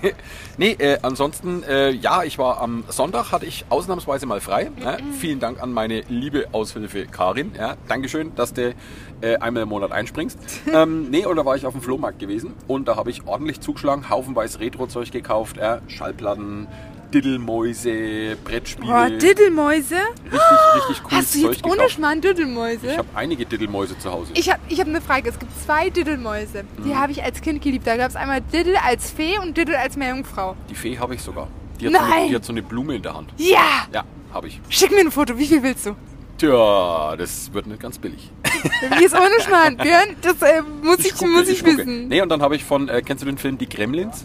nee, 0.58 0.76
äh, 0.78 1.00
ansonsten, 1.02 1.64
äh, 1.64 1.90
ja, 1.90 2.22
ich 2.22 2.38
war 2.38 2.60
am 2.60 2.84
Sonntag, 2.88 3.32
hatte 3.32 3.46
ich 3.46 3.64
ausnahmsweise 3.68 4.26
mal 4.26 4.40
frei. 4.40 4.70
Ja, 4.80 4.98
vielen 5.18 5.40
Dank 5.40 5.60
an 5.60 5.72
meine 5.72 6.02
liebe 6.02 6.46
Aushilfe 6.52 7.06
Karin. 7.06 7.50
Ja, 7.58 7.74
Dankeschön, 7.88 8.32
dass 8.36 8.54
du 8.54 8.76
äh, 9.22 9.38
einmal 9.38 9.64
im 9.64 9.68
Monat 9.70 9.90
einspringst. 9.90 10.38
ähm, 10.72 11.10
nee, 11.10 11.26
und 11.26 11.34
da 11.34 11.44
war 11.44 11.56
ich 11.56 11.66
auf 11.66 11.72
dem 11.72 11.82
Flohmarkt 11.82 12.20
gewesen 12.20 12.54
und 12.68 12.86
da 12.86 12.94
habe 12.94 13.10
ich 13.10 13.26
ordentlich 13.26 13.60
zugeschlagen, 13.60 14.08
haufenweise 14.08 14.60
Retro-Zeug 14.60 15.10
gekauft, 15.10 15.56
ja, 15.56 15.80
Schallplatten, 15.88 16.68
Diddelmäuse, 17.12 18.36
Brettspiele. 18.44 18.88
Boah, 18.88 19.10
Diddelmäuse? 19.10 19.96
richtig, 20.24 20.40
richtig 20.88 21.02
cooles 21.02 21.18
Hast 21.24 21.34
du 21.34 21.40
Zeug 21.42 21.52
jetzt 21.54 21.64
ohne 21.64 21.74
gekauft. 21.76 21.92
Schmarrn 21.92 22.20
Diddelmäuse? 22.20 22.86
Ich 22.90 22.98
habe 22.98 23.08
einige 23.14 23.46
Diddelmäuse 23.46 23.98
zu 23.98 24.10
Hause. 24.12 24.32
Ich 24.34 24.50
habe 24.50 24.60
ich 24.68 24.80
hab 24.80 24.86
eine 24.88 25.00
Frage. 25.00 25.28
Es 25.30 25.38
gibt 25.38 25.52
zwei 25.64 25.90
Diddelmäuse. 25.90 26.64
Die 26.84 26.88
Mhm. 26.88 26.98
habe 26.98 27.12
ich 27.12 27.22
als 27.22 27.40
Kind 27.40 27.62
geliebt. 27.62 27.86
Da 27.86 27.96
gab 27.96 28.10
es 28.10 28.16
einmal 28.16 28.40
Diddel 28.40 28.76
als 28.76 29.10
Fee 29.10 29.38
und 29.38 29.56
Diddel 29.56 29.76
als 29.76 29.96
Meerjungfrau. 29.96 30.56
Die 30.70 30.74
Fee 30.74 30.98
habe 30.98 31.14
ich 31.14 31.22
sogar. 31.22 31.48
Die 31.80 31.86
hat, 31.86 31.92
So 31.94 31.98
Nein! 32.00 32.12
eine, 32.12 32.28
die 32.28 32.34
hat 32.36 32.44
so 32.44 32.52
eine 32.52 32.62
Blume 32.62 32.96
in 32.96 33.02
der 33.02 33.14
Hand. 33.14 33.32
Ja! 33.36 33.86
Ja, 33.92 34.04
habe 34.32 34.48
ich. 34.48 34.60
Schick 34.68 34.90
mir 34.90 35.00
ein 35.00 35.10
Foto. 35.10 35.36
Wie 35.38 35.46
viel 35.46 35.62
willst 35.62 35.86
du? 35.86 35.94
Tja, 36.38 37.16
das 37.16 37.50
wird 37.54 37.66
nicht 37.66 37.80
ganz 37.80 37.98
billig. 37.98 38.30
Wie 38.98 39.04
ist 39.04 39.14
ohne 39.14 39.40
Schmarrn, 39.40 39.76
Björn? 39.78 40.16
Das 40.20 40.42
äh, 40.42 40.60
muss 40.82 40.98
ich, 40.98 41.14
gucke, 41.14 41.30
muss 41.30 41.48
ich, 41.48 41.64
gucke. 41.64 41.78
wissen. 41.78 42.08
Nee, 42.08 42.20
und 42.20 42.28
dann 42.28 42.42
habe 42.42 42.56
ich 42.56 42.64
von, 42.64 42.88
äh, 42.90 43.00
kennst 43.00 43.22
du 43.22 43.26
den 43.26 43.38
Film 43.38 43.56
Die 43.56 43.68
Gremlins? 43.68 44.24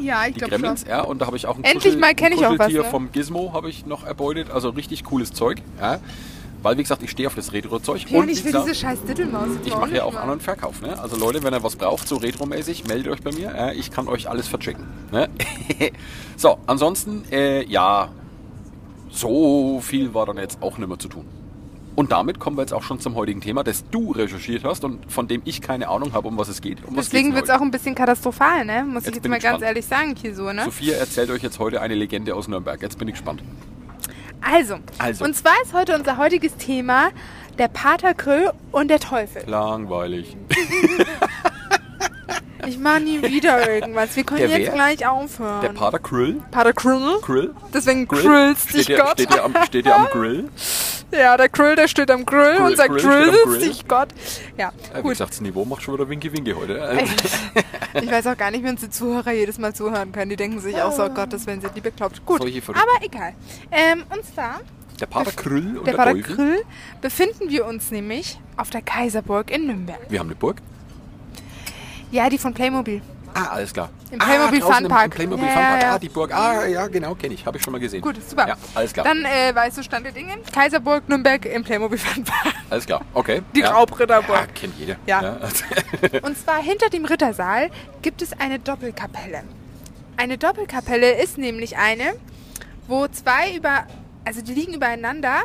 Ja, 0.00 0.26
ich 0.26 0.34
glaube 0.34 0.58
schon. 0.58 0.76
Ja, 0.88 1.02
und 1.02 1.20
da 1.20 1.26
habe 1.26 1.36
ich 1.36 1.46
auch 1.46 1.56
ein 1.56 1.64
Endlich 1.64 1.96
mal 1.98 2.14
kenn 2.14 2.32
ich 2.32 2.38
auch 2.38 2.50
was, 2.52 2.66
Kuscheltier 2.66 2.82
ne? 2.82 2.88
vom 2.88 3.12
Gizmo 3.12 3.52
habe 3.52 3.70
ich 3.70 3.86
noch 3.86 4.04
erbeutet, 4.04 4.50
also 4.50 4.70
richtig 4.70 5.04
cooles 5.04 5.32
Zeug, 5.32 5.62
ja. 5.80 6.00
Weil, 6.64 6.78
wie 6.78 6.82
gesagt, 6.82 7.02
ich 7.02 7.10
stehe 7.10 7.28
auf 7.28 7.34
das 7.34 7.52
Retro-Zeug. 7.52 8.06
Und, 8.10 8.30
ich 8.30 8.42
will 8.42 8.52
gesagt, 8.52 8.66
diese 8.66 8.74
scheiß 8.74 9.04
Diddelmaus. 9.04 9.48
ich 9.66 9.76
mache 9.76 9.96
ja 9.96 10.04
auch. 10.04 10.14
An- 10.14 10.30
und 10.30 10.42
Verkauf. 10.42 10.80
Ne? 10.80 10.98
Also 10.98 11.14
Leute, 11.14 11.42
wenn 11.42 11.52
ihr 11.52 11.62
was 11.62 11.76
braucht, 11.76 12.08
so 12.08 12.16
retromäßig, 12.16 12.86
meldet 12.86 13.12
euch 13.12 13.22
bei 13.22 13.32
mir. 13.32 13.54
Ja, 13.54 13.72
ich 13.72 13.90
kann 13.90 14.08
euch 14.08 14.30
alles 14.30 14.48
verchecken. 14.48 14.86
Ne? 15.12 15.28
so, 16.38 16.56
ansonsten, 16.66 17.24
äh, 17.30 17.66
ja, 17.66 18.08
so 19.10 19.80
viel 19.82 20.14
war 20.14 20.24
dann 20.24 20.38
jetzt 20.38 20.62
auch 20.62 20.78
nicht 20.78 20.88
mehr 20.88 20.98
zu 20.98 21.08
tun. 21.08 21.26
Und 21.96 22.10
damit 22.10 22.40
kommen 22.40 22.56
wir 22.56 22.62
jetzt 22.62 22.72
auch 22.74 22.82
schon 22.82 22.98
zum 22.98 23.14
heutigen 23.14 23.40
Thema, 23.40 23.62
das 23.62 23.84
du 23.90 24.10
recherchiert 24.12 24.64
hast 24.64 24.82
und 24.84 25.10
von 25.12 25.28
dem 25.28 25.42
ich 25.44 25.60
keine 25.60 25.88
Ahnung 25.88 26.12
habe, 26.12 26.26
um 26.28 26.36
was 26.36 26.48
es 26.48 26.60
geht. 26.60 26.78
Um 26.84 26.96
Deswegen 26.96 27.34
wird 27.34 27.44
es 27.44 27.50
auch 27.50 27.60
ein 27.60 27.70
bisschen 27.70 27.94
katastrophal, 27.94 28.64
ne? 28.64 28.84
Muss 28.84 29.04
Jetzt 29.04 29.10
ich 29.10 29.14
jetzt 29.22 29.28
mal 29.28 29.36
ich 29.36 29.42
ganz 29.42 29.60
gespannt. 29.60 29.62
ehrlich 29.62 29.86
sagen 29.86 30.14
hier 30.20 30.34
so, 30.34 30.52
ne? 30.52 30.64
Sophia 30.64 30.96
erzählt 30.96 31.30
euch 31.30 31.42
jetzt 31.42 31.58
heute 31.60 31.80
eine 31.80 31.94
Legende 31.94 32.34
aus 32.34 32.48
Nürnberg. 32.48 32.82
Jetzt 32.82 32.98
bin 32.98 33.06
ich 33.08 33.14
gespannt. 33.14 33.42
Also, 34.40 34.78
Also. 34.98 35.24
und 35.24 35.34
zwar 35.36 35.52
ist 35.62 35.72
heute 35.72 35.94
unser 35.94 36.16
heutiges 36.18 36.56
Thema 36.56 37.10
der 37.58 37.68
Pater 37.68 38.12
Krill 38.14 38.50
und 38.72 38.88
der 38.88 38.98
Teufel. 39.00 39.42
Langweilig. 39.46 40.36
Ich 42.66 42.78
mache 42.78 43.00
nie 43.00 43.20
wieder 43.20 43.70
irgendwas. 43.74 44.16
Wir 44.16 44.24
können 44.24 44.40
Der 44.40 44.48
jetzt 44.58 44.68
wer? 44.68 44.72
gleich 44.74 45.06
aufhören. 45.06 45.60
Der 45.60 45.68
Pater 45.68 45.98
Krill. 45.98 46.40
Pater 46.50 46.72
Krill? 46.72 47.18
Krill. 47.20 47.54
Deswegen 47.74 48.08
Grill? 48.08 48.22
grillst 48.22 48.70
Steht 48.70 48.88
dich 48.88 48.96
Gott. 48.96 49.10
steht, 49.12 49.34
der 49.34 49.44
am, 49.44 49.54
steht 49.66 49.86
am 49.86 50.06
Grill? 50.06 50.48
Ja, 51.16 51.36
der 51.36 51.48
Grill, 51.48 51.76
der 51.76 51.88
steht 51.88 52.10
am 52.10 52.24
Grill 52.26 52.56
Grill- 52.56 52.66
und 52.66 52.76
sagt 52.76 52.90
Grill 52.90 53.30
Grill. 53.44 53.58
dich 53.60 53.86
Gott. 53.86 54.08
Ja, 54.56 54.68
Äh, 54.92 54.98
wie 54.98 55.02
gut. 55.02 55.10
gesagt, 55.12 55.30
das 55.32 55.40
Niveau 55.40 55.64
macht 55.64 55.82
schon 55.82 55.94
wieder 55.94 56.08
Winki-Winki 56.08 56.52
heute. 56.52 56.98
Ich 58.02 58.10
weiß 58.10 58.26
auch 58.26 58.36
gar 58.36 58.50
nicht, 58.50 58.64
wie 58.64 58.68
unsere 58.68 58.90
Zuhörer 58.90 59.32
jedes 59.32 59.58
Mal 59.58 59.74
zuhören 59.74 60.10
können. 60.12 60.30
Die 60.30 60.36
denken 60.36 60.58
sich 60.60 60.80
auch 60.82 60.92
so, 60.92 61.04
oh 61.04 61.08
Gott, 61.10 61.32
das 61.32 61.46
werden 61.46 61.60
sie 61.60 61.68
die 61.74 61.80
bekloppt. 61.80 62.24
Gut, 62.26 62.40
aber 62.40 63.04
egal. 63.04 63.34
Ähm, 63.70 64.02
und 64.12 64.24
zwar, 64.34 64.60
Der 65.00 65.06
Pater 65.06 65.30
Krill 65.32 65.78
und 65.78 65.86
der 65.86 65.92
Pater. 65.92 66.14
Grill, 66.14 66.62
befinden 67.00 67.48
wir 67.50 67.66
uns 67.66 67.90
nämlich 67.90 68.38
auf 68.56 68.70
der 68.70 68.82
Kaiserburg 68.82 69.50
in 69.50 69.66
Nürnberg. 69.66 69.98
Wir 70.08 70.18
haben 70.18 70.26
eine 70.28 70.36
Burg. 70.36 70.60
Ja, 72.10 72.28
die 72.28 72.38
von 72.38 72.54
Playmobil. 72.54 73.00
Ah, 73.36 73.46
alles 73.54 73.72
klar. 73.72 73.90
Im 74.12 74.18
Playmobil 74.20 74.62
ah, 74.62 74.64
draußen 74.66 74.84
Fun 74.84 74.88
Park. 74.88 75.04
Im, 75.04 75.10
im 75.10 75.16
Playmobil 75.16 75.46
Ja, 75.46 75.52
Fun 75.54 75.62
Park. 75.62 75.80
ja, 75.82 75.88
ja. 75.88 75.94
Ah, 75.94 75.98
die 75.98 76.08
Burg. 76.08 76.32
Ah, 76.34 76.66
ja, 76.66 76.86
genau, 76.86 77.14
kenne 77.16 77.34
ich. 77.34 77.44
Habe 77.44 77.56
ich 77.58 77.62
schon 77.64 77.72
mal 77.72 77.78
gesehen. 77.80 78.00
Gut, 78.00 78.16
super. 78.28 78.46
Ja, 78.48 78.56
alles 78.74 78.92
klar. 78.92 79.04
Dann 79.04 79.24
äh, 79.24 79.54
weißt 79.54 79.76
du 79.78 79.82
Stand 79.82 80.06
der 80.06 80.12
Dinge. 80.12 80.34
Kaiserburg, 80.52 81.08
Nürnberg 81.08 81.44
im 81.46 81.64
Playmobil 81.64 81.98
Fun 81.98 82.22
Park. 82.24 82.54
alles 82.70 82.86
klar, 82.86 83.00
okay. 83.12 83.42
Die 83.54 83.60
ja. 83.60 83.70
Raubritterburg. 83.72 84.36
Ja, 84.36 84.46
kennt 84.54 84.78
jeder. 84.78 84.96
Ja. 85.06 85.36
Und 86.22 86.38
zwar 86.38 86.62
hinter 86.62 86.88
dem 86.90 87.04
Rittersaal 87.04 87.70
gibt 88.02 88.22
es 88.22 88.32
eine 88.38 88.58
Doppelkapelle. 88.60 89.42
Eine 90.16 90.38
Doppelkapelle 90.38 91.20
ist 91.20 91.36
nämlich 91.38 91.76
eine, 91.76 92.14
wo 92.86 93.08
zwei 93.08 93.56
über, 93.56 93.84
also 94.24 94.42
die 94.42 94.54
liegen 94.54 94.74
übereinander, 94.74 95.42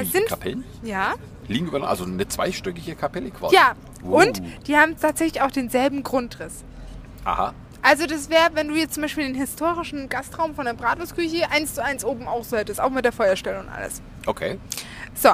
Wie, 0.00 0.04
sind 0.06 0.26
Kapellen? 0.26 0.64
ja, 0.82 1.14
Liegen 1.46 1.66
über, 1.68 1.88
also 1.88 2.04
eine 2.04 2.26
zweistöckige 2.26 2.94
Kapelle 2.96 3.30
quasi. 3.30 3.54
ja 3.54 3.74
Uh. 4.02 4.16
und 4.22 4.40
die 4.66 4.78
haben 4.78 4.96
tatsächlich 4.98 5.42
auch 5.42 5.50
denselben 5.50 6.02
Grundriss. 6.02 6.64
Aha. 7.24 7.54
Also 7.82 8.06
das 8.06 8.28
wäre, 8.28 8.50
wenn 8.54 8.68
du 8.68 8.74
jetzt 8.74 8.94
zum 8.94 9.02
Beispiel 9.02 9.24
den 9.24 9.34
historischen 9.34 10.08
Gastraum 10.08 10.54
von 10.54 10.66
der 10.66 10.74
Bratwurstküche 10.74 11.50
eins 11.50 11.74
zu 11.74 11.82
eins 11.82 12.04
oben 12.04 12.28
auch 12.28 12.44
so 12.44 12.56
hättest, 12.56 12.80
auch 12.80 12.90
mit 12.90 13.04
der 13.04 13.12
Feuerstelle 13.12 13.58
und 13.60 13.68
alles. 13.68 14.02
Okay. 14.26 14.58
So. 15.14 15.30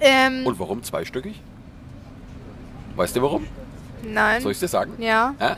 Ähm, 0.00 0.44
Und 0.46 0.58
warum 0.58 0.82
zweistöckig? 0.82 1.40
Weißt 2.96 3.16
du 3.16 3.22
warum? 3.22 3.46
nein. 4.02 4.42
Soll 4.42 4.52
ich 4.52 4.58
dir 4.58 4.68
sagen? 4.68 4.92
Ja. 4.98 5.34
Ja? 5.40 5.56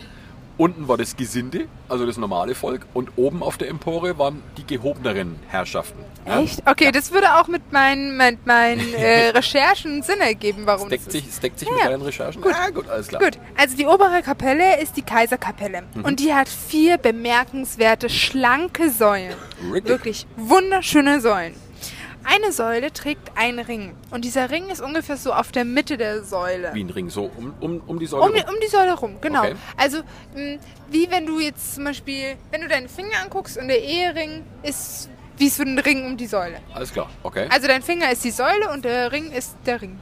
Unten 0.56 0.86
war 0.86 0.96
das 0.96 1.16
Gesinde, 1.16 1.66
also 1.88 2.06
das 2.06 2.16
normale 2.16 2.54
Volk, 2.54 2.86
und 2.94 3.10
oben 3.16 3.42
auf 3.42 3.58
der 3.58 3.68
Empore 3.68 4.18
waren 4.18 4.40
die 4.56 4.64
gehobeneren 4.64 5.36
Herrschaften. 5.48 5.98
Ja? 6.26 6.40
Echt? 6.40 6.62
Okay, 6.64 6.92
das 6.92 7.10
würde 7.10 7.34
auch 7.40 7.48
mit 7.48 7.72
meinen, 7.72 8.16
mit 8.16 8.46
meinen 8.46 8.94
äh, 8.94 9.30
Recherchen 9.30 10.02
Sinn 10.02 10.20
ergeben, 10.20 10.62
warum 10.64 10.88
Das 10.88 11.00
deckt 11.00 11.06
das 11.06 11.12
sich, 11.12 11.26
ist. 11.28 11.42
deckt 11.42 11.58
sich 11.58 11.68
Ja, 11.68 11.74
mit 11.74 11.82
ja. 11.82 11.90
deinen 11.90 12.02
Recherchen? 12.02 12.40
Gut. 12.40 12.54
Ah, 12.54 12.70
gut, 12.70 12.88
alles 12.88 13.08
klar. 13.08 13.20
Gut, 13.22 13.38
also 13.56 13.76
die 13.76 13.86
obere 13.86 14.22
Kapelle 14.22 14.80
ist 14.80 14.96
die 14.96 15.02
Kaiserkapelle. 15.02 15.82
Mhm. 15.94 16.04
Und 16.04 16.20
die 16.20 16.32
hat 16.32 16.48
vier 16.48 16.98
bemerkenswerte, 16.98 18.08
schlanke 18.08 18.90
Säulen. 18.90 19.34
Wirklich? 19.62 19.88
Wirklich 19.88 20.26
wunderschöne 20.36 21.20
Säulen. 21.20 21.54
Eine 22.24 22.52
Säule 22.52 22.92
trägt 22.92 23.37
einen 23.37 23.58
Ring. 23.58 23.94
Und 24.10 24.24
dieser 24.24 24.50
Ring 24.50 24.68
ist 24.70 24.80
ungefähr 24.80 25.16
so 25.16 25.32
auf 25.32 25.52
der 25.52 25.64
Mitte 25.64 25.96
der 25.96 26.22
Säule. 26.24 26.70
Wie 26.72 26.82
ein 26.82 26.90
Ring, 26.90 27.10
so 27.10 27.30
um, 27.37 27.54
um, 27.60 27.82
um 27.87 27.98
die 27.98 28.06
Säule 28.06 28.22
Um 28.24 28.32
die, 28.32 28.40
rum. 28.40 28.48
um 28.54 28.60
die 28.62 28.68
Säule 28.68 28.94
rum, 28.94 29.16
genau. 29.20 29.40
Okay. 29.40 29.54
Also, 29.76 29.98
mh, 30.34 30.58
wie 30.90 31.10
wenn 31.10 31.26
du 31.26 31.38
jetzt 31.40 31.74
zum 31.74 31.84
Beispiel, 31.84 32.37
wenn 32.50 32.62
du 32.62 32.68
deinen 32.68 32.88
Finger 32.88 33.18
anguckst 33.22 33.58
und 33.58 33.68
der 33.68 33.82
Ehering 33.82 34.42
ist 34.62 35.10
wie 35.37 35.48
so 35.48 35.64
ein 35.64 35.78
Ring 35.80 36.06
um 36.06 36.16
die 36.16 36.28
Säule. 36.28 36.58
Alles 36.72 36.92
klar, 36.92 37.10
okay. 37.24 37.48
Also 37.50 37.66
dein 37.66 37.82
Finger 37.82 38.10
ist 38.12 38.22
die 38.24 38.30
Säule 38.30 38.70
und 38.72 38.84
der 38.84 39.10
Ring 39.10 39.32
ist 39.32 39.56
der 39.66 39.82
Ring. 39.82 39.98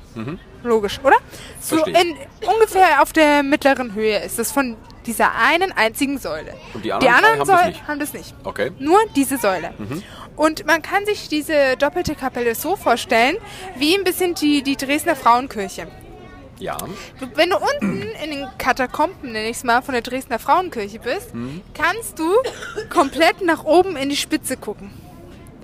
Logisch, 0.62 1.00
oder? 1.02 1.16
So 1.58 1.76
Mhm. 1.76 1.94
In 1.94 2.16
ungefähr 2.54 3.00
auf 3.02 3.12
der 3.14 3.42
mittleren 3.42 3.94
Höhe 3.94 4.18
ist 4.18 4.38
das 4.38 4.52
von 4.52 4.76
dieser 5.06 5.35
einen 5.35 5.72
einzigen 5.72 6.18
Säule. 6.18 6.52
Und 6.74 6.85
die 6.85 6.92
anderen 6.92 7.11
drei 7.14 7.28
haben 7.30 7.38
das 7.38 7.48
Säulen 7.48 7.66
nicht? 7.72 7.88
haben 7.88 7.98
das 7.98 8.12
nicht. 8.12 8.35
Okay. 8.44 8.70
Nur 8.78 8.98
diese 9.16 9.38
Säule. 9.38 9.72
Mhm. 9.78 10.02
Und 10.36 10.66
man 10.66 10.82
kann 10.82 11.04
sich 11.06 11.28
diese 11.28 11.76
doppelte 11.78 12.14
Kapelle 12.14 12.54
so 12.54 12.76
vorstellen, 12.76 13.36
wie 13.76 13.96
ein 13.96 14.04
bisschen 14.04 14.34
die, 14.34 14.62
die 14.62 14.76
Dresdner 14.76 15.16
Frauenkirche. 15.16 15.86
Ja. 16.58 16.76
Wenn 17.34 17.50
du 17.50 17.56
unten 17.56 18.02
in 18.24 18.30
den 18.30 18.46
Katakomben, 18.56 19.32
nenne 19.32 19.48
ich 19.48 19.56
es 19.56 19.64
mal, 19.64 19.82
von 19.82 19.92
der 19.94 20.02
Dresdner 20.02 20.38
Frauenkirche 20.38 21.00
bist, 21.00 21.34
Mhm. 21.34 21.60
kannst 21.74 22.18
du 22.18 22.30
komplett 22.88 23.42
nach 23.42 23.64
oben 23.64 23.96
in 23.96 24.08
die 24.08 24.16
Spitze 24.16 24.56
gucken. 24.56 24.90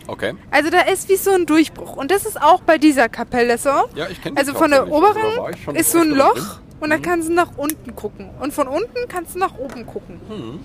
Okay. 0.08 0.34
Also 0.50 0.70
da 0.70 0.80
ist 0.80 1.08
wie 1.08 1.16
so 1.16 1.30
ein 1.32 1.46
Durchbruch. 1.46 1.94
Und 1.96 2.10
das 2.10 2.24
ist 2.26 2.40
auch 2.40 2.62
bei 2.62 2.78
dieser 2.78 3.08
Kapelle 3.08 3.58
so. 3.58 3.68
Ja, 3.94 4.08
ich 4.10 4.20
kenne 4.22 4.36
Also 4.38 4.54
von 4.54 4.70
der. 4.70 4.80
Also 4.84 4.90
da 4.92 4.96
oberen 4.96 5.76
ist 5.76 5.92
so 5.92 5.98
ein 5.98 6.08
Loch 6.10 6.32
drin. 6.34 6.46
und 6.80 6.90
dann 6.90 7.02
kannst 7.02 7.28
du 7.28 7.32
nach 7.34 7.50
unten 7.58 7.94
gucken. 7.94 8.30
Und 8.40 8.52
von 8.54 8.66
unten 8.68 9.06
kannst 9.08 9.34
du 9.34 9.38
nach 9.38 9.56
oben 9.58 9.86
gucken. 9.86 10.18
Mhm. 10.28 10.60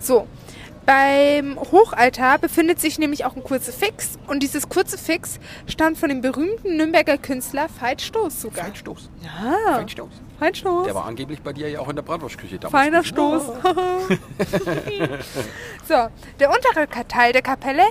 So. 0.00 0.26
Beim 0.88 1.60
Hochaltar 1.60 2.38
befindet 2.38 2.80
sich 2.80 2.98
nämlich 2.98 3.26
auch 3.26 3.36
ein 3.36 3.44
Kruzifix. 3.44 4.18
Und 4.26 4.42
dieses 4.42 4.70
Kruzifix 4.70 5.38
stammt 5.66 5.98
von 5.98 6.08
dem 6.08 6.22
berühmten 6.22 6.78
Nürnberger 6.78 7.18
Künstler 7.18 7.66
Veit 7.78 8.00
Stoß 8.00 8.40
sogar. 8.40 8.64
Feinstoß. 8.64 9.10
Ja, 9.22 9.74
Feinstoß. 9.74 10.08
Veit 10.38 10.56
Stoß. 10.56 10.86
Der 10.86 10.94
war 10.94 11.04
angeblich 11.04 11.42
bei 11.42 11.52
dir 11.52 11.68
ja 11.68 11.80
auch 11.80 11.90
in 11.90 11.96
der 11.96 12.02
Bratwurstküche 12.02 12.58
damals. 12.58 12.72
Feiner 12.72 13.04
Stoß. 13.04 13.42
so, 15.86 16.08
der 16.40 16.48
untere 16.48 16.88
Teil 17.06 17.34
der 17.34 17.42
Kapelle 17.42 17.84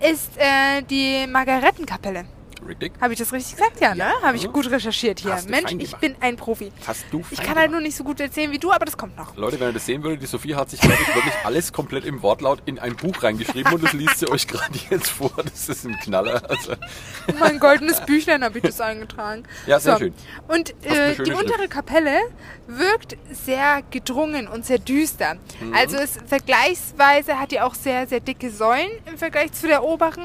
ist 0.00 0.36
äh, 0.36 0.82
die 0.82 1.28
Margarettenkapelle. 1.28 2.24
Richtig? 2.70 2.92
Habe 3.00 3.12
ich 3.12 3.18
das 3.18 3.32
richtig 3.32 3.56
gesagt? 3.56 3.80
Ja, 3.80 3.94
ne? 3.94 3.98
Ja. 3.98 4.12
Habe 4.22 4.36
ich 4.36 4.50
gut 4.52 4.70
recherchiert 4.70 5.18
hier. 5.18 5.36
Mensch, 5.48 5.72
ich 5.76 5.96
bin 5.96 6.14
ein 6.20 6.36
Profi. 6.36 6.70
Hast 6.86 7.04
du 7.10 7.24
Ich 7.30 7.38
kann 7.38 7.48
halt 7.48 7.56
gemacht. 7.56 7.70
nur 7.72 7.80
nicht 7.80 7.96
so 7.96 8.04
gut 8.04 8.20
erzählen 8.20 8.52
wie 8.52 8.58
du, 8.58 8.70
aber 8.70 8.84
das 8.84 8.96
kommt 8.96 9.16
noch. 9.16 9.34
Leute, 9.36 9.58
wenn 9.58 9.70
ihr 9.70 9.72
das 9.72 9.86
sehen 9.86 10.04
würdet, 10.04 10.22
die 10.22 10.26
Sophie 10.26 10.54
hat 10.54 10.70
sich, 10.70 10.80
ich, 10.80 10.88
wirklich 10.88 11.34
alles 11.42 11.72
komplett 11.72 12.04
im 12.04 12.22
Wortlaut 12.22 12.62
in 12.66 12.78
ein 12.78 12.94
Buch 12.94 13.22
reingeschrieben 13.24 13.72
und 13.74 13.82
das 13.82 13.92
liest 13.92 14.20
sie 14.20 14.28
euch 14.30 14.46
gerade 14.46 14.78
jetzt 14.88 15.08
vor. 15.10 15.32
Das 15.42 15.68
ist 15.68 15.84
ein 15.84 15.98
Knaller. 15.98 16.48
Also, 16.48 16.72
In 17.26 17.38
mein 17.40 17.58
goldenes 17.58 18.00
Büchlein 18.06 18.44
habe 18.44 18.58
ich 18.58 18.62
das 18.64 18.80
eingetragen. 18.80 19.42
Ja, 19.66 19.80
sehr 19.80 19.98
schön. 19.98 20.14
Und 20.46 20.70
äh, 20.84 21.10
die 21.10 21.16
Schrift. 21.16 21.34
untere 21.34 21.66
Kapelle 21.68 22.18
wirkt 22.68 23.16
sehr 23.32 23.82
gedrungen 23.90 24.46
und 24.46 24.64
sehr 24.64 24.78
düster. 24.78 25.34
Mhm. 25.60 25.74
Also 25.74 25.96
es 25.96 26.18
vergleichsweise 26.26 27.38
hat 27.40 27.50
die 27.50 27.60
auch 27.60 27.74
sehr, 27.74 28.06
sehr 28.06 28.20
dicke 28.20 28.50
Säulen 28.50 28.90
im 29.06 29.18
Vergleich 29.18 29.52
zu 29.52 29.66
der 29.66 29.82
oberen. 29.82 30.22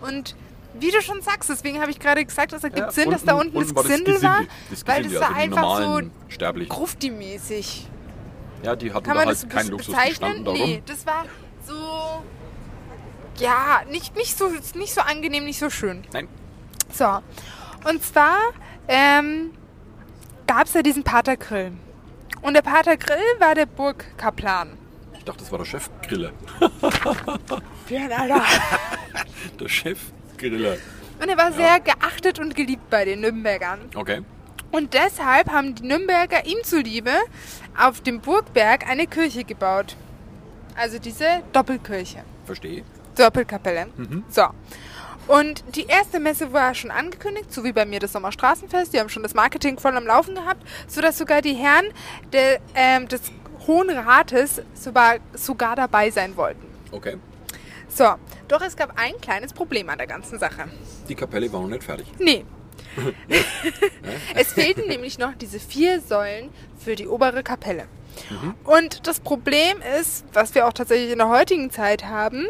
Und 0.00 0.36
wie 0.80 0.90
du 0.90 1.00
schon 1.02 1.20
sagst, 1.22 1.48
deswegen 1.50 1.80
habe 1.80 1.90
ich 1.90 1.98
gerade 1.98 2.24
gesagt, 2.24 2.52
es 2.52 2.62
ergibt 2.64 2.86
ja, 2.86 2.90
Sinn, 2.90 3.10
dass 3.10 3.24
da 3.24 3.34
unten 3.34 3.58
das 3.58 3.74
war 3.74 3.82
Gesindel 3.82 4.22
war, 4.22 4.40
Das 4.70 4.86
weil 4.86 5.02
Gesindel, 5.02 5.20
das 5.20 5.28
war 5.30 5.36
also 5.36 6.00
die 6.00 6.02
einfach 6.02 6.58
so 6.58 6.64
grufti-mäßig. 6.74 7.86
Ja, 8.62 8.74
die 8.76 8.92
hatten 8.92 9.04
Kann 9.04 9.14
da 9.14 9.20
man 9.20 9.28
halt 9.28 9.42
das 9.42 9.48
keinen 9.48 9.68
Luxus, 9.70 9.86
die 9.86 9.92
bezeichnen? 9.92 10.44
da 10.44 10.52
Nee, 10.52 10.82
das 10.86 11.06
war 11.06 11.24
so... 11.66 12.22
Ja, 13.38 13.82
nicht, 13.88 14.16
nicht, 14.16 14.36
so, 14.36 14.50
nicht 14.74 14.92
so 14.92 15.00
angenehm, 15.00 15.44
nicht 15.44 15.60
so 15.60 15.70
schön. 15.70 16.02
Nein, 16.12 16.26
So, 16.92 17.20
und 17.88 18.02
zwar 18.02 18.36
ähm, 18.88 19.52
gab 20.48 20.66
es 20.66 20.74
ja 20.74 20.82
diesen 20.82 21.04
Pater 21.04 21.36
Grill. 21.36 21.72
Und 22.42 22.54
der 22.54 22.62
Pater 22.62 22.96
Grill 22.96 23.16
war 23.38 23.54
der 23.54 23.66
Burgkaplan. 23.66 24.76
ich 25.16 25.24
dachte, 25.24 25.40
das 25.40 25.52
war 25.52 25.58
der 25.58 25.66
Chefgriller. 25.66 26.32
Ja, 27.88 28.06
Alter. 28.08 28.42
Der 29.60 29.68
Chefgriller. 30.38 30.76
Und 31.20 31.28
er 31.28 31.36
war 31.36 31.52
sehr 31.52 31.80
geachtet 31.80 32.38
und 32.38 32.54
geliebt 32.54 32.88
bei 32.90 33.04
den 33.04 33.20
Nürnbergern. 33.20 33.80
Okay. 33.94 34.22
Und 34.70 34.94
deshalb 34.94 35.50
haben 35.50 35.74
die 35.74 35.82
Nürnberger 35.82 36.46
ihm 36.46 36.58
zuliebe 36.62 37.12
auf 37.76 38.00
dem 38.00 38.20
Burgberg 38.20 38.88
eine 38.88 39.06
Kirche 39.06 39.44
gebaut. 39.44 39.96
Also 40.76 40.98
diese 40.98 41.42
Doppelkirche. 41.52 42.22
Verstehe. 42.44 42.84
Doppelkapelle. 43.16 43.88
So. 44.28 44.44
Und 45.26 45.64
die 45.74 45.86
erste 45.86 46.20
Messe 46.20 46.52
war 46.52 46.74
schon 46.74 46.90
angekündigt, 46.90 47.52
so 47.52 47.64
wie 47.64 47.72
bei 47.72 47.84
mir 47.84 47.98
das 47.98 48.12
Sommerstraßenfest. 48.12 48.94
Die 48.94 49.00
haben 49.00 49.08
schon 49.08 49.22
das 49.22 49.34
Marketing 49.34 49.78
voll 49.78 49.96
am 49.96 50.06
Laufen 50.06 50.34
gehabt, 50.34 50.66
sodass 50.86 51.18
sogar 51.18 51.42
die 51.42 51.54
Herren 51.54 51.86
der, 52.32 52.60
ähm, 52.74 53.08
des 53.08 53.22
Hohen 53.66 53.90
Rates 53.90 54.62
sogar, 54.74 55.16
sogar 55.34 55.76
dabei 55.76 56.10
sein 56.10 56.36
wollten. 56.36 56.66
Okay. 56.92 57.16
So, 57.88 58.14
doch 58.48 58.60
es 58.60 58.76
gab 58.76 58.98
ein 58.98 59.12
kleines 59.20 59.52
Problem 59.52 59.88
an 59.88 59.98
der 59.98 60.06
ganzen 60.06 60.38
Sache. 60.38 60.64
Die 61.08 61.14
Kapelle 61.14 61.52
war 61.52 61.60
noch 61.60 61.68
nicht 61.68 61.84
fertig. 61.84 62.06
Nee. 62.18 62.44
es 64.34 64.52
fehlten 64.52 64.86
nämlich 64.88 65.18
noch 65.18 65.34
diese 65.34 65.60
vier 65.60 66.00
Säulen 66.00 66.50
für 66.78 66.94
die 66.96 67.06
obere 67.06 67.42
Kapelle. 67.42 67.86
Und 68.64 69.06
das 69.06 69.20
Problem 69.20 69.78
ist, 70.00 70.24
was 70.32 70.54
wir 70.54 70.66
auch 70.66 70.72
tatsächlich 70.72 71.12
in 71.12 71.18
der 71.18 71.28
heutigen 71.28 71.70
Zeit 71.70 72.04
haben, 72.04 72.46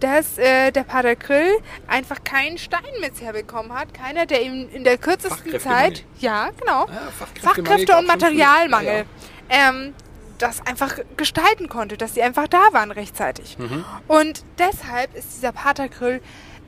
dass 0.00 0.36
äh, 0.36 0.70
der 0.72 0.84
Pater 0.84 1.16
Grill 1.16 1.56
einfach 1.86 2.22
keinen 2.22 2.58
Steinmetz 2.58 3.22
herbekommen 3.22 3.72
hat. 3.72 3.94
Keiner, 3.94 4.26
der 4.26 4.42
ihm 4.42 4.68
in 4.70 4.84
der 4.84 4.98
kürzesten. 4.98 5.58
Zeit, 5.58 6.04
ja 6.18 6.50
genau, 6.60 6.84
Ah, 6.84 7.10
Fachkräfte 7.40 7.62
gab's 7.86 7.98
und. 8.00 8.06
Materialmangel, 8.06 9.04
Ja, 9.50 9.68
Ähm, 9.70 9.94
das 10.38 10.64
einfach 10.66 10.98
gestalten 11.16 11.68
konnte, 11.68 11.96
dass 11.96 12.14
sie 12.14 12.22
einfach 12.22 12.48
da 12.48 12.72
waren 12.72 12.90
rechtzeitig. 12.90 13.58
Mhm. 13.58 13.84
Und 14.08 14.44
deshalb 14.58 15.14
ist 15.14 15.34
dieser 15.36 15.52
Pater 15.52 15.88
Grill 15.88 16.20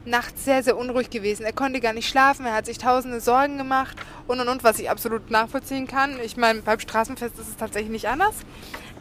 nachts 0.05 0.45
sehr, 0.45 0.63
sehr 0.63 0.77
unruhig 0.77 1.11
gewesen. 1.11 1.45
Er 1.45 1.53
konnte 1.53 1.81
gar 1.81 1.93
nicht 1.93 2.09
schlafen, 2.09 2.47
er 2.47 2.55
hat 2.55 2.67
sich 2.67 2.79
tausende 2.79 3.21
Sorgen 3.21 3.59
gemacht 3.59 3.97
und 4.27 4.41
und 4.41 4.49
und, 4.49 4.65
was 4.65 4.79
ich 4.79 4.91
absolut 4.91 5.31
nachvollziehen 5.31 5.87
kann. 5.87 6.19
Ich 6.23 6.37
meine, 6.37 6.63
beim 6.63 6.81
Straßenfest 6.81 7.39
ist 7.39 7.49
es 7.49 7.57
tatsächlich 7.57 7.91
nicht 7.91 8.09
anders. 8.09 8.35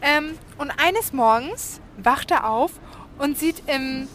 Ähm, 0.02 0.38
und 0.58 0.70
eines 0.70 1.12
Morgens 1.12 1.80
wacht 1.96 2.30
er 2.30 2.48
auf 2.48 2.72
und 3.18 3.38
sieht 3.38 3.62
im, 3.66 4.06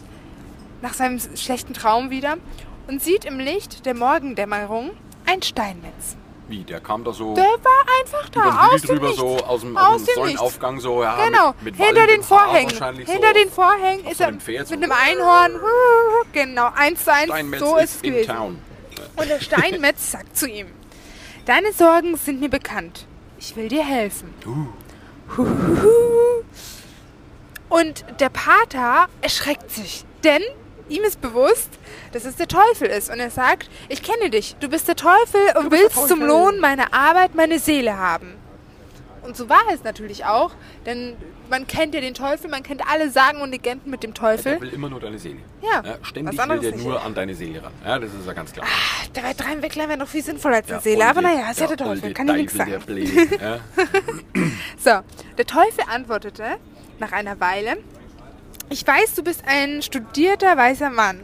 nach 0.82 0.94
seinem 0.94 1.18
schlechten 1.36 1.74
Traum 1.74 2.10
wieder, 2.10 2.38
und 2.86 3.02
sieht 3.02 3.24
im 3.24 3.38
Licht 3.38 3.86
der 3.86 3.94
Morgendämmerung 3.94 4.90
ein 5.26 5.42
Steinmetz. 5.42 6.16
Wie, 6.46 6.62
der 6.62 6.80
kam 6.80 7.04
da 7.04 7.12
so 7.12 7.34
Der 7.34 7.42
war 7.44 7.84
einfach 8.00 8.28
da, 8.28 8.68
aus 8.68 8.82
dem 8.82 8.88
drüber, 8.90 9.06
Nichts. 9.06 9.20
so 9.20 9.36
aus 9.38 9.60
dem, 9.62 9.76
Aus 9.76 10.04
dem 10.04 10.14
Säulenaufgang, 10.14 10.78
so, 10.80 11.02
ja, 11.02 11.24
Genau, 11.24 11.54
mit, 11.62 11.78
mit 11.78 11.86
hinter 11.86 12.06
den 12.06 12.22
Vorhängen. 12.22 12.70
Hinter 12.70 13.28
so. 13.28 13.32
den 13.32 13.50
Vorhängen 13.50 14.06
ist 14.06 14.20
er 14.20 14.28
einem 14.28 14.38
mit 14.46 14.70
einem 14.70 14.92
Einhorn. 14.92 15.52
Genau, 16.32 16.70
eins 16.74 17.04
zu 17.04 17.12
eins, 17.12 17.26
Steinmetz 17.26 17.60
so 17.60 17.76
ist 17.78 17.94
es 17.96 18.02
in 18.02 18.12
gewesen. 18.12 18.26
town. 18.34 18.58
Und 19.16 19.28
der 19.28 19.40
Steinmetz 19.40 20.10
sagt 20.12 20.36
zu 20.36 20.46
ihm, 20.48 20.66
deine 21.46 21.72
Sorgen 21.72 22.16
sind 22.16 22.40
mir 22.40 22.50
bekannt. 22.50 23.06
Ich 23.38 23.56
will 23.56 23.68
dir 23.68 23.84
helfen. 23.84 24.34
Huhuhu. 25.36 25.88
Und 27.68 28.04
der 28.20 28.28
Pater 28.28 29.08
erschreckt 29.20 29.70
sich, 29.70 30.04
denn 30.22 30.42
ihm 30.88 31.02
ist 31.04 31.20
bewusst, 31.20 31.70
dass 32.12 32.24
es 32.24 32.36
der 32.36 32.48
Teufel 32.48 32.88
ist. 32.88 33.10
Und 33.10 33.18
er 33.20 33.30
sagt, 33.30 33.70
ich 33.88 34.02
kenne 34.02 34.30
dich, 34.30 34.56
du 34.60 34.68
bist 34.68 34.88
der 34.88 34.96
Teufel 34.96 35.40
und 35.58 35.70
willst 35.70 35.96
zum 36.08 36.20
Teufel. 36.20 36.26
Lohn 36.26 36.60
meiner 36.60 36.92
Arbeit 36.92 37.34
meine 37.34 37.58
Seele 37.58 37.96
haben. 37.96 38.34
Und 39.22 39.36
so 39.36 39.48
war 39.48 39.62
es 39.72 39.82
natürlich 39.84 40.26
auch, 40.26 40.50
denn 40.84 41.16
man 41.48 41.66
kennt 41.66 41.94
ja 41.94 42.00
den 42.00 42.12
Teufel, 42.12 42.50
man 42.50 42.62
kennt 42.62 42.82
alle 42.86 43.10
Sagen 43.10 43.40
und 43.40 43.50
Legenden 43.50 43.90
mit 43.90 44.02
dem 44.02 44.12
Teufel. 44.12 44.52
Der 44.52 44.60
will 44.60 44.74
immer 44.74 44.90
nur 44.90 45.00
deine 45.00 45.18
Seele. 45.18 45.38
Ja, 45.62 45.82
ständig 46.02 46.36
was 46.36 46.48
will 46.48 46.58
der 46.60 46.76
nur 46.76 47.02
an 47.02 47.14
deine 47.14 47.34
Seele 47.34 47.62
ran. 47.62 47.72
Ja, 47.84 47.98
das 47.98 48.10
ist 48.12 48.26
ja 48.26 48.32
ganz 48.34 48.52
klar. 48.52 48.66
Der 49.14 49.22
bei 49.22 49.32
drei 49.32 49.62
Wecklern 49.62 49.88
wäre 49.88 49.98
noch 49.98 50.08
viel 50.08 50.22
sinnvoller 50.22 50.56
als 50.56 50.66
eine 50.66 50.76
Ja, 50.76 50.80
Seele, 50.82 51.06
aber 51.06 51.22
naja, 51.22 51.50
ist 51.50 51.60
ja 51.60 51.66
der 51.66 51.76
Teufel, 51.78 52.12
kann 52.12 52.28
ich 52.28 52.34
nichts 52.34 52.54
sagen. 52.54 52.82
der 52.86 52.98
ja. 53.40 53.60
So, 54.78 55.00
der 55.38 55.46
Teufel 55.46 55.84
antwortete 55.88 56.44
nach 56.98 57.12
einer 57.12 57.40
Weile, 57.40 57.78
ich 58.70 58.86
weiß, 58.86 59.14
du 59.14 59.22
bist 59.22 59.42
ein 59.46 59.82
studierter 59.82 60.56
weißer 60.56 60.90
Mann. 60.90 61.22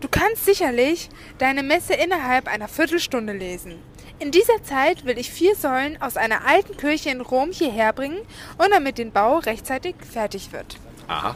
Du 0.00 0.08
kannst 0.08 0.44
sicherlich 0.44 1.08
deine 1.38 1.62
Messe 1.62 1.94
innerhalb 1.94 2.48
einer 2.48 2.68
Viertelstunde 2.68 3.32
lesen. 3.32 3.74
In 4.18 4.30
dieser 4.30 4.62
Zeit 4.62 5.04
will 5.04 5.18
ich 5.18 5.30
vier 5.30 5.54
Säulen 5.56 6.00
aus 6.00 6.16
einer 6.16 6.46
alten 6.46 6.76
Kirche 6.76 7.10
in 7.10 7.20
Rom 7.20 7.50
hierher 7.50 7.92
bringen 7.92 8.18
und 8.58 8.70
damit 8.70 8.98
den 8.98 9.10
Bau 9.12 9.38
rechtzeitig 9.38 9.94
fertig 10.10 10.52
wird. 10.52 10.76
Aha. 11.08 11.34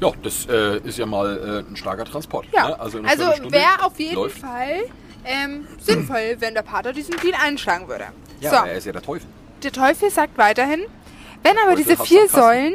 Ja, 0.00 0.10
das 0.22 0.46
äh, 0.46 0.78
ist 0.80 0.98
ja 0.98 1.06
mal 1.06 1.64
äh, 1.66 1.70
ein 1.70 1.76
starker 1.76 2.04
Transport. 2.04 2.46
Ja, 2.52 2.68
ne? 2.68 2.80
Also, 2.80 3.00
also 3.02 3.24
wäre 3.50 3.82
auf 3.82 3.98
jeden 3.98 4.14
läuft. 4.14 4.38
Fall 4.38 4.84
ähm, 5.24 5.66
sinnvoll, 5.80 6.36
wenn 6.40 6.54
der 6.54 6.62
Pater 6.62 6.92
diesen 6.92 7.16
Deal 7.18 7.34
einschlagen 7.42 7.88
würde. 7.88 8.06
Ja, 8.40 8.50
so. 8.50 8.56
er 8.56 8.74
ist 8.74 8.86
ja 8.86 8.92
der 8.92 9.02
Teufel. 9.02 9.26
Der 9.62 9.72
Teufel 9.72 10.10
sagt 10.10 10.36
weiterhin, 10.36 10.84
wenn 11.42 11.56
aber 11.58 11.76
diese 11.76 11.96
vier. 11.96 12.28
Säulen 12.28 12.74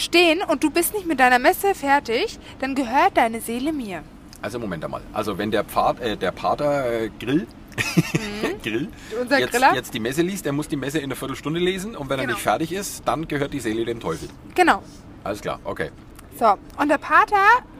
stehen 0.00 0.40
und 0.42 0.62
du 0.64 0.70
bist 0.70 0.94
nicht 0.94 1.06
mit 1.06 1.20
deiner 1.20 1.38
Messe 1.38 1.74
fertig, 1.74 2.38
dann 2.58 2.74
gehört 2.74 3.16
deine 3.16 3.40
Seele 3.40 3.72
mir. 3.72 4.02
Also 4.42 4.58
Moment 4.58 4.84
einmal. 4.84 5.02
Also 5.12 5.36
wenn 5.38 5.50
der, 5.50 5.64
Pfad, 5.64 6.00
äh, 6.00 6.16
der 6.16 6.32
Pater 6.32 6.90
äh, 7.04 7.10
Grill, 7.18 7.46
Grill 8.62 8.82
Mhm. 8.82 8.88
Unser 9.22 9.38
jetzt, 9.38 9.52
Griller. 9.52 9.74
jetzt 9.74 9.94
die 9.94 10.00
Messe 10.00 10.22
liest, 10.22 10.44
der 10.44 10.52
muss 10.52 10.68
die 10.68 10.76
Messe 10.76 10.98
in 10.98 11.04
einer 11.04 11.16
Viertelstunde 11.16 11.60
lesen 11.60 11.94
und 11.96 12.08
wenn 12.10 12.18
er 12.18 12.24
Genau. 12.26 12.34
nicht 12.34 12.42
fertig 12.42 12.72
ist, 12.72 13.02
dann 13.06 13.28
gehört 13.28 13.52
die 13.52 13.60
Seele 13.60 13.84
dem 13.84 14.00
Teufel. 14.00 14.28
Genau. 14.54 14.82
Alles 15.24 15.40
klar, 15.40 15.60
okay. 15.64 15.90
So, 16.38 16.56
und 16.78 16.88
der 16.88 16.98
Pater 16.98 17.36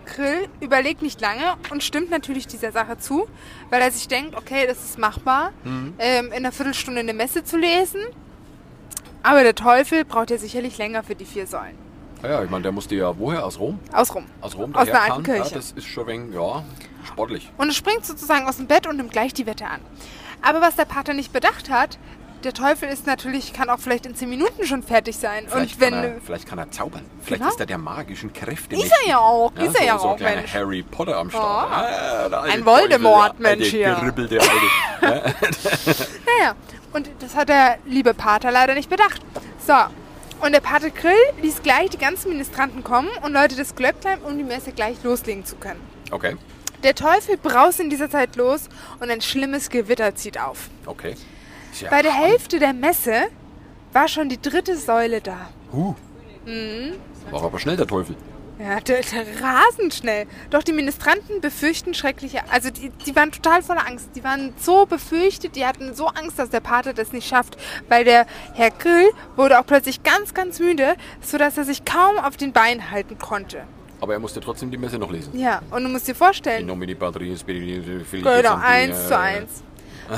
Grill 0.06 0.48
überlegt 0.60 1.02
nicht 1.02 1.20
lange 1.20 1.54
und 1.70 1.82
stimmt 1.82 2.10
natürlich 2.10 2.46
dieser 2.46 2.72
Sache 2.72 2.98
zu, 2.98 3.26
weil 3.70 3.80
er 3.80 3.90
sich 3.90 4.08
denkt, 4.08 4.36
okay, 4.36 4.66
das 4.66 4.78
ist 4.84 4.98
machbar, 4.98 5.52
Mhm. 5.64 5.94
ähm, 5.98 6.26
in 6.26 6.32
einer 6.34 6.52
Viertelstunde 6.52 7.00
eine 7.00 7.14
Messe 7.14 7.44
zu 7.44 7.56
lesen. 7.56 8.00
Aber 9.22 9.42
der 9.42 9.54
Teufel 9.54 10.04
braucht 10.04 10.30
ja 10.30 10.38
sicherlich 10.38 10.78
länger 10.78 11.02
für 11.02 11.14
die 11.14 11.26
vier 11.26 11.46
Säulen. 11.46 11.76
Ja, 12.22 12.28
ja, 12.30 12.44
ich 12.44 12.50
meine, 12.50 12.62
der 12.62 12.72
musste 12.72 12.94
ja 12.94 13.16
woher? 13.18 13.44
Aus 13.44 13.58
Rom? 13.58 13.78
Aus 13.92 14.14
Rom. 14.14 14.26
Aus 14.40 14.56
Rom 14.56 14.74
Aus 14.74 14.82
einer 14.82 14.92
daherfahren? 14.92 15.12
alten 15.12 15.22
Kirche. 15.24 15.50
Ja, 15.50 15.56
das 15.56 15.72
ist 15.72 15.86
schon 15.86 16.04
ein 16.04 16.08
wenig, 16.08 16.34
ja, 16.34 16.62
sportlich. 17.06 17.50
Und 17.56 17.68
es 17.70 17.76
springt 17.76 18.04
sozusagen 18.04 18.46
aus 18.46 18.56
dem 18.58 18.66
Bett 18.66 18.86
und 18.86 18.96
nimmt 18.96 19.10
gleich 19.12 19.32
die 19.32 19.46
Wette 19.46 19.66
an. 19.66 19.80
Aber 20.42 20.60
was 20.60 20.76
der 20.76 20.84
Pater 20.84 21.14
nicht 21.14 21.32
bedacht 21.32 21.70
hat, 21.70 21.98
der 22.44 22.54
Teufel 22.54 22.88
ist 22.88 23.06
natürlich, 23.06 23.52
kann 23.52 23.68
auch 23.68 23.78
vielleicht 23.78 24.06
in 24.06 24.14
10 24.14 24.28
Minuten 24.30 24.64
schon 24.64 24.82
fertig 24.82 25.16
sein. 25.18 25.44
Vielleicht, 25.46 25.74
und 25.74 25.80
wenn. 25.82 25.90
kann 25.92 26.04
er, 26.04 26.20
vielleicht 26.24 26.46
kann 26.48 26.58
er 26.58 26.70
zaubern. 26.70 27.04
Vielleicht 27.22 27.40
Genau. 27.42 27.52
ist 27.52 27.60
er 27.60 27.66
der 27.66 27.76
magischen 27.78 28.32
Kräfte. 28.32 28.76
Ist 28.76 28.90
er 29.02 29.08
ja 29.10 29.18
auch, 29.18 29.52
ist 29.56 29.78
er 29.78 29.84
ja 29.86 29.98
so 29.98 30.08
auch, 30.08 30.12
ein 30.12 30.16
kleiner 30.18 30.36
Mensch. 30.36 30.54
Harry 30.54 30.82
Potter 30.82 31.16
am 31.18 31.28
Start. 31.30 31.70
Ah, 31.70 32.28
der 32.30 32.40
alte 32.40 32.54
Ein 32.54 32.64
Voldemort, 32.64 33.32
Teufel, 33.32 33.42
der 33.44 33.56
Mensch, 33.56 33.64
alte, 33.66 33.76
hier. 33.76 33.94
geribbelte 33.94 34.40
Alte. 34.40 35.34
Naja, 36.26 36.54
und 36.94 37.10
das 37.18 37.34
hat 37.36 37.48
der 37.50 37.76
liebe 37.84 38.14
Pater 38.14 38.50
leider 38.50 38.74
nicht 38.74 38.88
bedacht. 38.88 39.20
So, 39.66 39.74
und 40.42 40.52
der 40.52 40.60
Pater 40.60 40.90
Grill 40.90 41.12
ließ 41.42 41.62
gleich 41.62 41.90
die 41.90 41.98
ganzen 41.98 42.30
Ministranten 42.30 42.82
kommen 42.84 43.08
und 43.22 43.32
läutet 43.32 43.58
das 43.58 43.74
Glöcklein, 43.74 44.20
um 44.22 44.36
die 44.36 44.44
Messe 44.44 44.72
gleich 44.72 45.02
loslegen 45.02 45.44
zu 45.44 45.56
können. 45.56 45.80
Okay, 46.10 46.36
Der 46.82 46.94
Teufel 46.94 47.36
braust 47.36 47.78
in 47.80 47.90
dieser 47.90 48.10
Zeit 48.10 48.36
los 48.36 48.68
und 49.00 49.10
ein 49.10 49.20
schlimmes 49.20 49.68
Gewitter 49.70 50.14
zieht 50.14 50.38
auf. 50.40 50.68
okay. 50.86 51.14
Tja, 51.76 51.88
Bei 51.90 52.02
der 52.02 52.12
Hälfte 52.12 52.58
der 52.58 52.72
Messe 52.72 53.28
war 53.92 54.08
schon 54.08 54.28
die 54.28 54.40
dritte 54.42 54.76
Säule 54.76 55.20
da. 55.20 55.50
Huh. 55.72 55.94
Mhm. 56.44 56.94
War 57.30 57.44
aber 57.44 57.58
schnell 57.60 57.76
der 57.76 57.86
Teufel. 57.86 58.16
Ja, 58.60 58.78
der, 58.80 59.00
der 59.00 59.24
rasend 59.42 59.94
schnell. 59.94 60.26
Doch 60.50 60.62
die 60.62 60.72
Ministranten 60.72 61.40
befürchten 61.40 61.94
schreckliche, 61.94 62.40
also 62.50 62.68
die, 62.70 62.90
die 63.06 63.16
waren 63.16 63.32
total 63.32 63.62
voller 63.62 63.86
Angst. 63.86 64.10
Die 64.14 64.22
waren 64.22 64.52
so 64.58 64.84
befürchtet, 64.84 65.56
die 65.56 65.64
hatten 65.64 65.94
so 65.94 66.08
Angst, 66.08 66.38
dass 66.38 66.50
der 66.50 66.60
Pater 66.60 66.92
das 66.92 67.12
nicht 67.12 67.26
schafft, 67.26 67.56
weil 67.88 68.04
der 68.04 68.26
Herr 68.54 68.70
Grill 68.70 69.10
wurde 69.36 69.58
auch 69.58 69.66
plötzlich 69.66 70.02
ganz, 70.02 70.34
ganz 70.34 70.60
müde, 70.60 70.94
sodass 71.22 71.56
er 71.56 71.64
sich 71.64 71.86
kaum 71.86 72.18
auf 72.18 72.36
den 72.36 72.52
Beinen 72.52 72.90
halten 72.90 73.18
konnte. 73.18 73.62
Aber 74.02 74.12
er 74.14 74.18
musste 74.18 74.40
trotzdem 74.40 74.70
die 74.70 74.78
Messe 74.78 74.98
noch 74.98 75.10
lesen. 75.10 75.38
Ja, 75.38 75.62
und 75.70 75.84
du 75.84 75.88
musst 75.88 76.06
dir 76.06 76.12
In 76.12 76.16
vorstellen, 76.16 76.66
nomine 76.66 76.92
genau, 78.22 78.56
eins 78.56 78.98
äh, 79.04 79.08
zu 79.08 79.18
eins. 79.18 79.62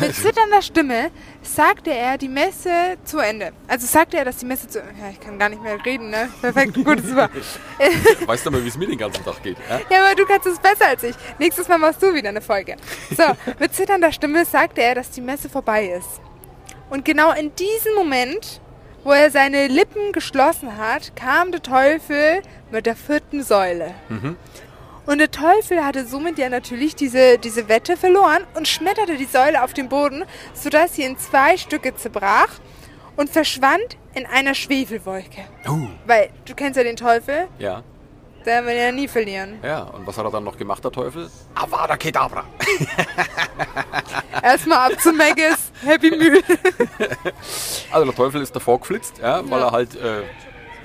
Mit 0.00 0.14
zitternder 0.14 0.62
Stimme 0.62 1.10
sagte 1.42 1.92
er 1.92 2.16
die 2.16 2.28
Messe 2.28 2.96
zu 3.04 3.18
Ende. 3.18 3.52
Also 3.68 3.86
sagte 3.86 4.16
er, 4.16 4.24
dass 4.24 4.38
die 4.38 4.46
Messe 4.46 4.66
zu 4.68 4.78
Ja, 4.78 5.10
ich 5.10 5.20
kann 5.20 5.38
gar 5.38 5.48
nicht 5.48 5.62
mehr 5.62 5.84
reden, 5.84 6.10
ne? 6.10 6.30
Perfekt, 6.40 6.74
gut, 6.74 7.04
super. 7.04 7.28
Weißt 8.26 8.46
du 8.46 8.50
mal, 8.50 8.64
wie 8.64 8.68
es 8.68 8.76
mir 8.76 8.86
den 8.86 8.98
ganzen 8.98 9.24
Tag 9.24 9.42
geht? 9.42 9.56
Ja? 9.68 9.80
Ja, 9.90 10.04
aber 10.04 10.14
du 10.14 10.24
kannst 10.26 10.46
es 10.46 10.58
besser 10.58 10.86
als 10.88 11.02
ich. 11.02 11.14
Nächstes 11.38 11.68
Mal 11.68 11.78
machst 11.78 12.02
du 12.02 12.14
wieder 12.14 12.30
eine 12.30 12.40
Folge. 12.40 12.76
So, 13.16 13.24
mit 13.58 13.74
zitternder 13.74 14.12
Stimme 14.12 14.44
sagte 14.44 14.82
er, 14.82 14.94
dass 14.94 15.10
die 15.10 15.20
Messe 15.20 15.48
vorbei 15.48 15.86
ist. 15.86 16.20
Und 16.90 17.04
genau 17.04 17.32
in 17.32 17.54
diesem 17.56 17.94
Moment, 17.94 18.60
wo 19.04 19.12
er 19.12 19.30
seine 19.30 19.66
Lippen 19.66 20.12
geschlossen 20.12 20.76
hat, 20.78 21.14
kam 21.16 21.50
der 21.52 21.62
Teufel 21.62 22.42
mit 22.70 22.86
der 22.86 22.96
vierten 22.96 23.42
Säule. 23.42 23.94
Und 25.06 25.18
der 25.18 25.30
Teufel 25.30 25.84
hatte 25.84 26.06
somit 26.06 26.38
ja 26.38 26.48
natürlich 26.48 26.94
diese, 26.94 27.36
diese 27.38 27.68
Wette 27.68 27.96
verloren 27.96 28.44
und 28.54 28.68
schmetterte 28.68 29.16
die 29.16 29.24
Säule 29.24 29.62
auf 29.64 29.72
den 29.74 29.88
Boden, 29.88 30.24
sodass 30.54 30.94
sie 30.94 31.02
in 31.02 31.18
zwei 31.18 31.56
Stücke 31.56 31.94
zerbrach 31.96 32.48
und 33.16 33.28
verschwand 33.28 33.96
in 34.14 34.26
einer 34.26 34.54
Schwefelwolke. 34.54 35.44
Uh, 35.68 35.88
Weil 36.06 36.30
du 36.44 36.54
kennst 36.54 36.76
ja 36.76 36.84
den 36.84 36.96
Teufel, 36.96 37.48
ja, 37.58 37.82
der 38.46 38.64
will 38.66 38.74
ja 38.76 38.92
nie 38.92 39.08
verlieren. 39.08 39.58
ja. 39.62 39.82
Und 39.82 40.06
was 40.06 40.16
hat 40.18 40.24
er 40.24 40.30
dann 40.30 40.44
noch 40.44 40.56
gemacht, 40.56 40.84
der 40.84 40.90
Teufel? 40.92 41.30
Avada 41.54 41.96
Kedavra. 41.96 42.44
Erstmal 44.42 44.92
ab 44.92 45.00
zu 45.00 45.12
Maggis, 45.12 45.70
Happy 45.84 46.10
Meal. 46.10 46.42
Also 47.92 48.06
der 48.06 48.14
Teufel 48.14 48.40
ist 48.42 48.54
davor 48.56 48.80
geflitzt, 48.80 49.18
ja, 49.18 49.42
weil 49.50 49.60
Ja. 49.60 49.66
er 49.66 49.72
halt 49.72 49.94
äh, 49.96 50.22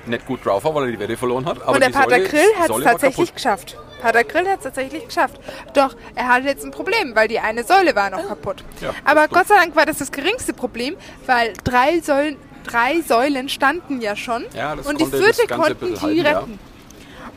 nicht 0.06 0.26
gut 0.26 0.46
drauf 0.46 0.64
war, 0.66 0.76
weil 0.76 0.86
er 0.86 0.92
die 0.92 1.00
Wette 1.00 1.16
verloren 1.18 1.46
hat. 1.46 1.62
Aber 1.62 1.74
Und 1.74 1.82
der 1.84 1.90
Pater 1.90 2.16
Säule- 2.18 2.28
Grill 2.28 2.50
hat 2.60 2.70
es 2.70 2.84
tatsächlich 2.84 3.16
kaputt. 3.30 3.36
geschafft. 3.36 3.78
Pater 4.02 4.24
Grill 4.24 4.48
hat 4.48 4.60
es 4.60 4.64
tatsächlich 4.64 5.06
geschafft. 5.06 5.40
Doch 5.74 5.96
er 6.16 6.28
hatte 6.28 6.48
jetzt 6.48 6.64
ein 6.64 6.72
Problem, 6.72 7.16
weil 7.16 7.28
die 7.28 7.40
eine 7.40 7.64
Säule 7.64 7.96
war 7.96 8.10
noch 8.10 8.28
kaputt. 8.28 8.64
Ja, 8.82 8.94
Aber 9.04 9.28
Gott 9.28 9.48
sei 9.48 9.56
Dank 9.56 9.76
war 9.76 9.86
das 9.86 9.98
das 9.98 10.12
geringste 10.12 10.54
Problem, 10.54 10.96
weil 11.26 11.54
drei 11.64 12.00
Säulen, 12.00 12.38
drei 12.66 13.02
Säulen 13.02 13.50
standen 13.50 14.02
ja 14.02 14.16
schon. 14.16 14.46
Ja, 14.54 14.74
und 14.74 15.00
die 15.00 15.06
vierte 15.06 15.48
konnten 15.48 15.94
die 15.94 16.00
halten, 16.00 16.18
ja. 16.18 16.40
retten. 16.40 16.60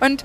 Und 0.00 0.24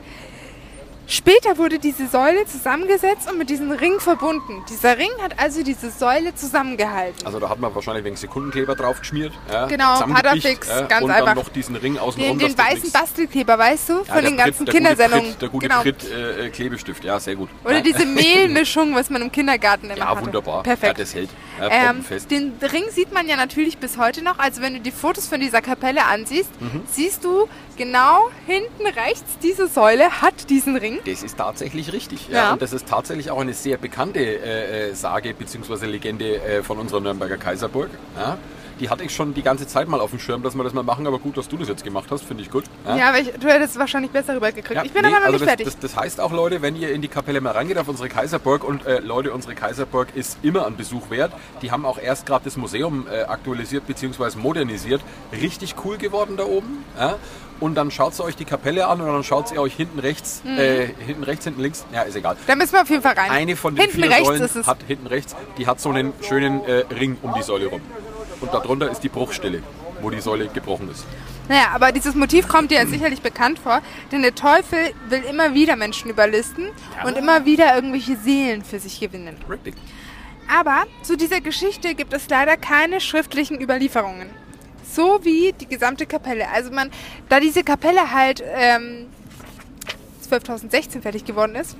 Später 1.07 1.57
wurde 1.59 1.77
diese 1.77 2.07
Säule 2.07 2.45
zusammengesetzt 2.45 3.29
und 3.31 3.37
mit 3.37 3.49
diesem 3.49 3.71
Ring 3.71 3.99
verbunden. 3.99 4.63
Dieser 4.69 4.97
Ring 4.97 5.09
hat 5.21 5.37
also 5.39 5.61
diese 5.63 5.91
Säule 5.91 6.33
zusammengehalten. 6.33 7.25
Also 7.25 7.39
da 7.39 7.47
hat 7.49 7.59
man 7.59 7.73
wahrscheinlich 7.75 8.03
wegen 8.03 8.15
Sekundenkleber 8.15 8.75
drauf 8.75 8.99
geschmiert. 8.99 9.31
Ja, 9.51 9.67
Genau, 9.67 9.93
zusammengepicht, 9.93 10.61
Patafix, 10.61 10.89
ganz 10.89 11.03
und 11.03 11.11
einfach. 11.11 11.25
dann 11.25 11.37
noch 11.37 11.49
diesen 11.49 11.75
Ring 11.75 11.99
außenrum. 11.99 12.39
Den, 12.39 12.47
den 12.49 12.57
weißen 12.57 12.91
Bastelkleber, 12.91 13.57
weißt 13.57 13.89
du, 13.89 13.93
Ja, 13.99 14.03
von 14.03 14.15
den 14.23 14.35
Pritt- 14.35 14.37
ganzen 14.45 14.65
der 14.65 14.73
Kindersendungen. 14.73 15.25
Pritt, 15.31 15.41
der 15.41 15.49
gute 15.49 15.67
genau. 15.67 15.81
Pritt, 15.81 16.11
äh, 16.11 16.49
Klebestift, 16.49 17.03
ja, 17.03 17.19
sehr 17.19 17.35
gut. 17.35 17.49
Oder 17.63 17.75
ja. 17.75 17.81
diese 17.81 18.05
Mehlmischung, 18.05 18.95
was 18.95 19.09
man 19.11 19.21
im 19.21 19.31
Kindergarten 19.31 19.85
immer 19.91 19.97
Ja, 19.97 20.09
hatte. 20.09 20.25
wunderbar. 20.25 20.57
Ja, 20.57 20.61
Perfekt. 20.63 20.99
das 20.99 21.13
hält. 21.13 21.29
Ja, 21.59 21.69
ähm, 21.91 22.03
den 22.29 22.53
Ring 22.61 22.83
sieht 22.91 23.13
man 23.13 23.27
ja 23.27 23.35
natürlich 23.35 23.77
bis 23.77 23.97
heute 23.97 24.23
noch. 24.23 24.39
Also 24.39 24.61
wenn 24.61 24.73
du 24.73 24.79
die 24.81 24.91
Fotos 24.91 25.27
von 25.27 25.39
dieser 25.39 25.61
Kapelle 25.61 26.03
ansiehst, 26.05 26.49
Mhm. 26.59 26.81
siehst 26.91 27.23
du 27.23 27.47
genau 27.77 28.29
hinten 28.45 28.85
rechts, 28.85 29.38
diese 29.41 29.67
Säule 29.67 30.21
hat 30.21 30.49
diesen 30.49 30.77
Ring. 30.77 30.99
Das 31.05 31.23
ist 31.23 31.38
tatsächlich 31.38 31.93
richtig. 31.93 32.29
Ja. 32.29 32.35
Ja. 32.35 32.53
Und 32.53 32.61
das 32.61 32.73
ist 32.73 32.88
tatsächlich 32.88 33.31
auch 33.31 33.39
eine 33.39 33.53
sehr 33.53 33.77
bekannte 33.77 34.19
äh, 34.19 34.89
äh, 34.89 34.93
Sage 34.93 35.33
bzw. 35.33 35.85
Legende 35.85 36.41
äh, 36.41 36.63
von 36.63 36.77
unserer 36.77 37.01
Nürnberger 37.01 37.38
Kaiserburg. 37.38 37.89
Ja. 38.17 38.38
Die 38.79 38.89
hatte 38.89 39.03
ich 39.03 39.15
schon 39.15 39.33
die 39.33 39.41
ganze 39.41 39.67
Zeit 39.67 39.88
mal 39.88 40.01
auf 40.01 40.09
dem 40.09 40.19
Schirm, 40.19 40.43
dass 40.43 40.55
wir 40.55 40.63
das 40.63 40.73
mal 40.73 40.83
machen, 40.83 41.07
aber 41.07 41.19
gut, 41.19 41.38
dass 41.38 41.47
du 41.47 41.55
das 41.57 41.67
jetzt 41.69 41.83
gemacht 41.83 42.07
hast, 42.11 42.25
finde 42.25 42.43
ich 42.43 42.51
gut. 42.51 42.65
Ja, 42.85 43.09
aber 43.09 43.19
ich, 43.19 43.31
du 43.31 43.47
hättest 43.47 43.73
es 43.73 43.79
wahrscheinlich 43.79 44.11
besser 44.11 44.35
rübergekriegt. 44.35 44.75
Ja, 44.75 44.83
ich 44.83 44.91
bin 44.91 45.03
nee, 45.03 45.07
aber 45.07 45.19
noch 45.19 45.25
also 45.25 45.31
nicht 45.33 45.41
das, 45.43 45.49
fertig. 45.49 45.65
Das, 45.65 45.79
das 45.79 45.95
heißt 45.95 46.19
auch, 46.19 46.31
Leute, 46.33 46.61
wenn 46.61 46.75
ihr 46.75 46.91
in 46.91 47.01
die 47.01 47.07
Kapelle 47.07 47.39
mal 47.39 47.51
reingeht 47.51 47.77
auf 47.77 47.88
unsere 47.88 48.09
Kaiserburg 48.09 48.63
und 48.63 48.85
äh, 48.85 48.99
Leute, 48.99 49.31
unsere 49.33 49.55
Kaiserburg 49.55 50.09
ist 50.15 50.39
immer 50.41 50.65
ein 50.65 50.75
Besuch 50.75 51.09
wert. 51.09 51.31
Die 51.61 51.71
haben 51.71 51.85
auch 51.85 51.97
erst 51.97 52.25
gerade 52.25 52.43
das 52.45 52.57
Museum 52.57 53.07
äh, 53.09 53.21
aktualisiert 53.23 53.88
bzw. 53.88 54.38
modernisiert. 54.38 55.01
Richtig 55.31 55.75
cool 55.85 55.97
geworden 55.97 56.35
da 56.35 56.43
oben. 56.45 56.83
Ja? 56.99 57.15
Und 57.61 57.75
dann 57.75 57.89
schaut 57.89 58.19
ihr 58.19 58.25
euch 58.25 58.35
die 58.35 58.43
Kapelle 58.43 58.88
an 58.88 58.99
und 58.99 59.07
dann 59.07 59.23
schaut 59.23 59.51
ihr 59.53 59.61
euch 59.61 59.73
hinten 59.73 59.99
rechts, 59.99 60.41
Mhm. 60.43 60.57
äh, 60.57 60.88
hinten 60.88 61.23
rechts, 61.23 61.45
hinten 61.45 61.61
links, 61.61 61.85
ja, 61.93 62.01
ist 62.01 62.17
egal. 62.17 62.35
da 62.47 62.55
müssen 62.55 62.73
wir 62.73 62.81
auf 62.81 62.89
jeden 62.89 63.01
Fall 63.01 63.13
rein. 63.13 63.31
Eine 63.31 63.55
von 63.55 63.75
den 63.75 63.89
Hinten 63.89 64.03
vier 64.11 64.25
Säulen 64.25 64.67
hat 64.67 64.77
hinten 64.85 65.07
rechts, 65.07 65.35
die 65.57 65.65
hat 65.65 65.79
so 65.79 65.89
einen 65.89 66.11
schönen 66.21 66.65
äh, 66.65 66.83
Ring 66.93 67.17
um 67.21 67.33
die 67.33 67.43
Säule 67.43 67.67
rum. 67.67 67.81
Und 68.41 68.54
darunter 68.54 68.89
ist 68.91 69.02
die 69.02 69.10
Bruchstelle, 69.10 69.63
wo 70.02 70.10
die 70.10 70.21
Säule 70.21 70.48
gebrochen 70.48 70.89
ist. 70.91 71.06
Naja, 71.48 71.69
aber 71.74 71.91
dieses 71.91 72.15
Motiv 72.15 72.48
kommt 72.48 72.71
dir 72.71 72.80
ja 72.80 72.88
sicherlich 72.88 73.21
bekannt 73.21 73.60
vor, 73.60 73.82
denn 74.12 74.24
der 74.24 74.34
Teufel 74.34 74.80
will 75.10 75.24
immer 75.30 75.54
wieder 75.54 75.76
Menschen 75.76 76.10
überlisten 76.10 76.69
und 77.06 77.17
immer 77.17 77.45
wieder 77.45 77.76
irgendwelche 77.76 78.15
Seelen 78.17 78.63
für 78.63 78.80
sich 78.80 79.00
gewinnen. 79.00 79.38
Richtig. 79.50 79.76
Aber 80.48 80.86
zu 81.02 81.17
dieser 81.17 81.41
Geschichte 81.41 81.95
gibt 81.95 82.13
es 82.13 82.30
leider 82.30 82.58
keine 82.58 83.00
schriftlichen 83.00 83.62
Überlieferungen. 83.62 84.30
So 84.91 85.19
wie 85.24 85.54
die 85.54 85.67
gesamte 85.67 86.06
Kapelle. 86.06 86.50
Also 86.50 86.71
man, 86.71 86.89
da 87.30 87.39
diese 87.39 87.63
Kapelle 87.63 88.12
halt 88.12 88.43
ähm, 88.56 89.08
12.016 90.31 91.01
fertig 91.01 91.25
geworden 91.25 91.55
ist, 91.55 91.75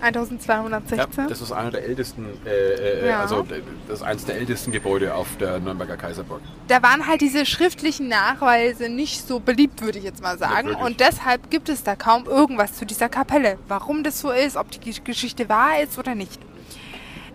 1216, 0.00 0.98
Ja, 0.98 1.26
das 1.28 1.40
ist 1.40 1.52
einer 1.52 1.70
der 1.70 1.84
ältesten, 1.84 2.26
äh, 2.46 2.50
äh, 2.50 3.08
Ja. 3.08 3.20
also 3.20 3.40
äh, 3.40 3.62
das 3.88 3.98
ist 4.00 4.02
eines 4.02 4.24
der 4.24 4.36
ältesten 4.36 4.72
Gebäude 4.72 5.14
auf 5.14 5.36
der 5.38 5.58
Nürnberger 5.60 5.96
Kaiserburg. 5.96 6.40
da 6.68 6.82
waren 6.82 7.06
halt 7.06 7.20
diese 7.20 7.44
schriftlichen 7.46 8.08
Nachweise 8.08 8.88
nicht 8.88 9.26
so 9.26 9.40
beliebt, 9.40 9.82
würde 9.82 9.98
ich 9.98 10.04
jetzt 10.04 10.22
mal 10.22 10.38
sagen. 10.38 10.74
Und 10.74 11.00
deshalb 11.00 11.50
gibt 11.50 11.68
es 11.68 11.82
da 11.82 11.96
kaum 11.96 12.26
irgendwas 12.26 12.74
zu 12.74 12.84
dieser 12.86 13.08
Kapelle. 13.08 13.58
Warum 13.68 14.02
das 14.04 14.20
so 14.20 14.30
ist, 14.30 14.56
ob 14.56 14.70
die 14.70 14.78
Gesch- 14.80 15.04
Geschichte 15.04 15.48
wahr 15.48 15.80
ist 15.82 15.98
oder 15.98 16.14
nicht. 16.14 16.40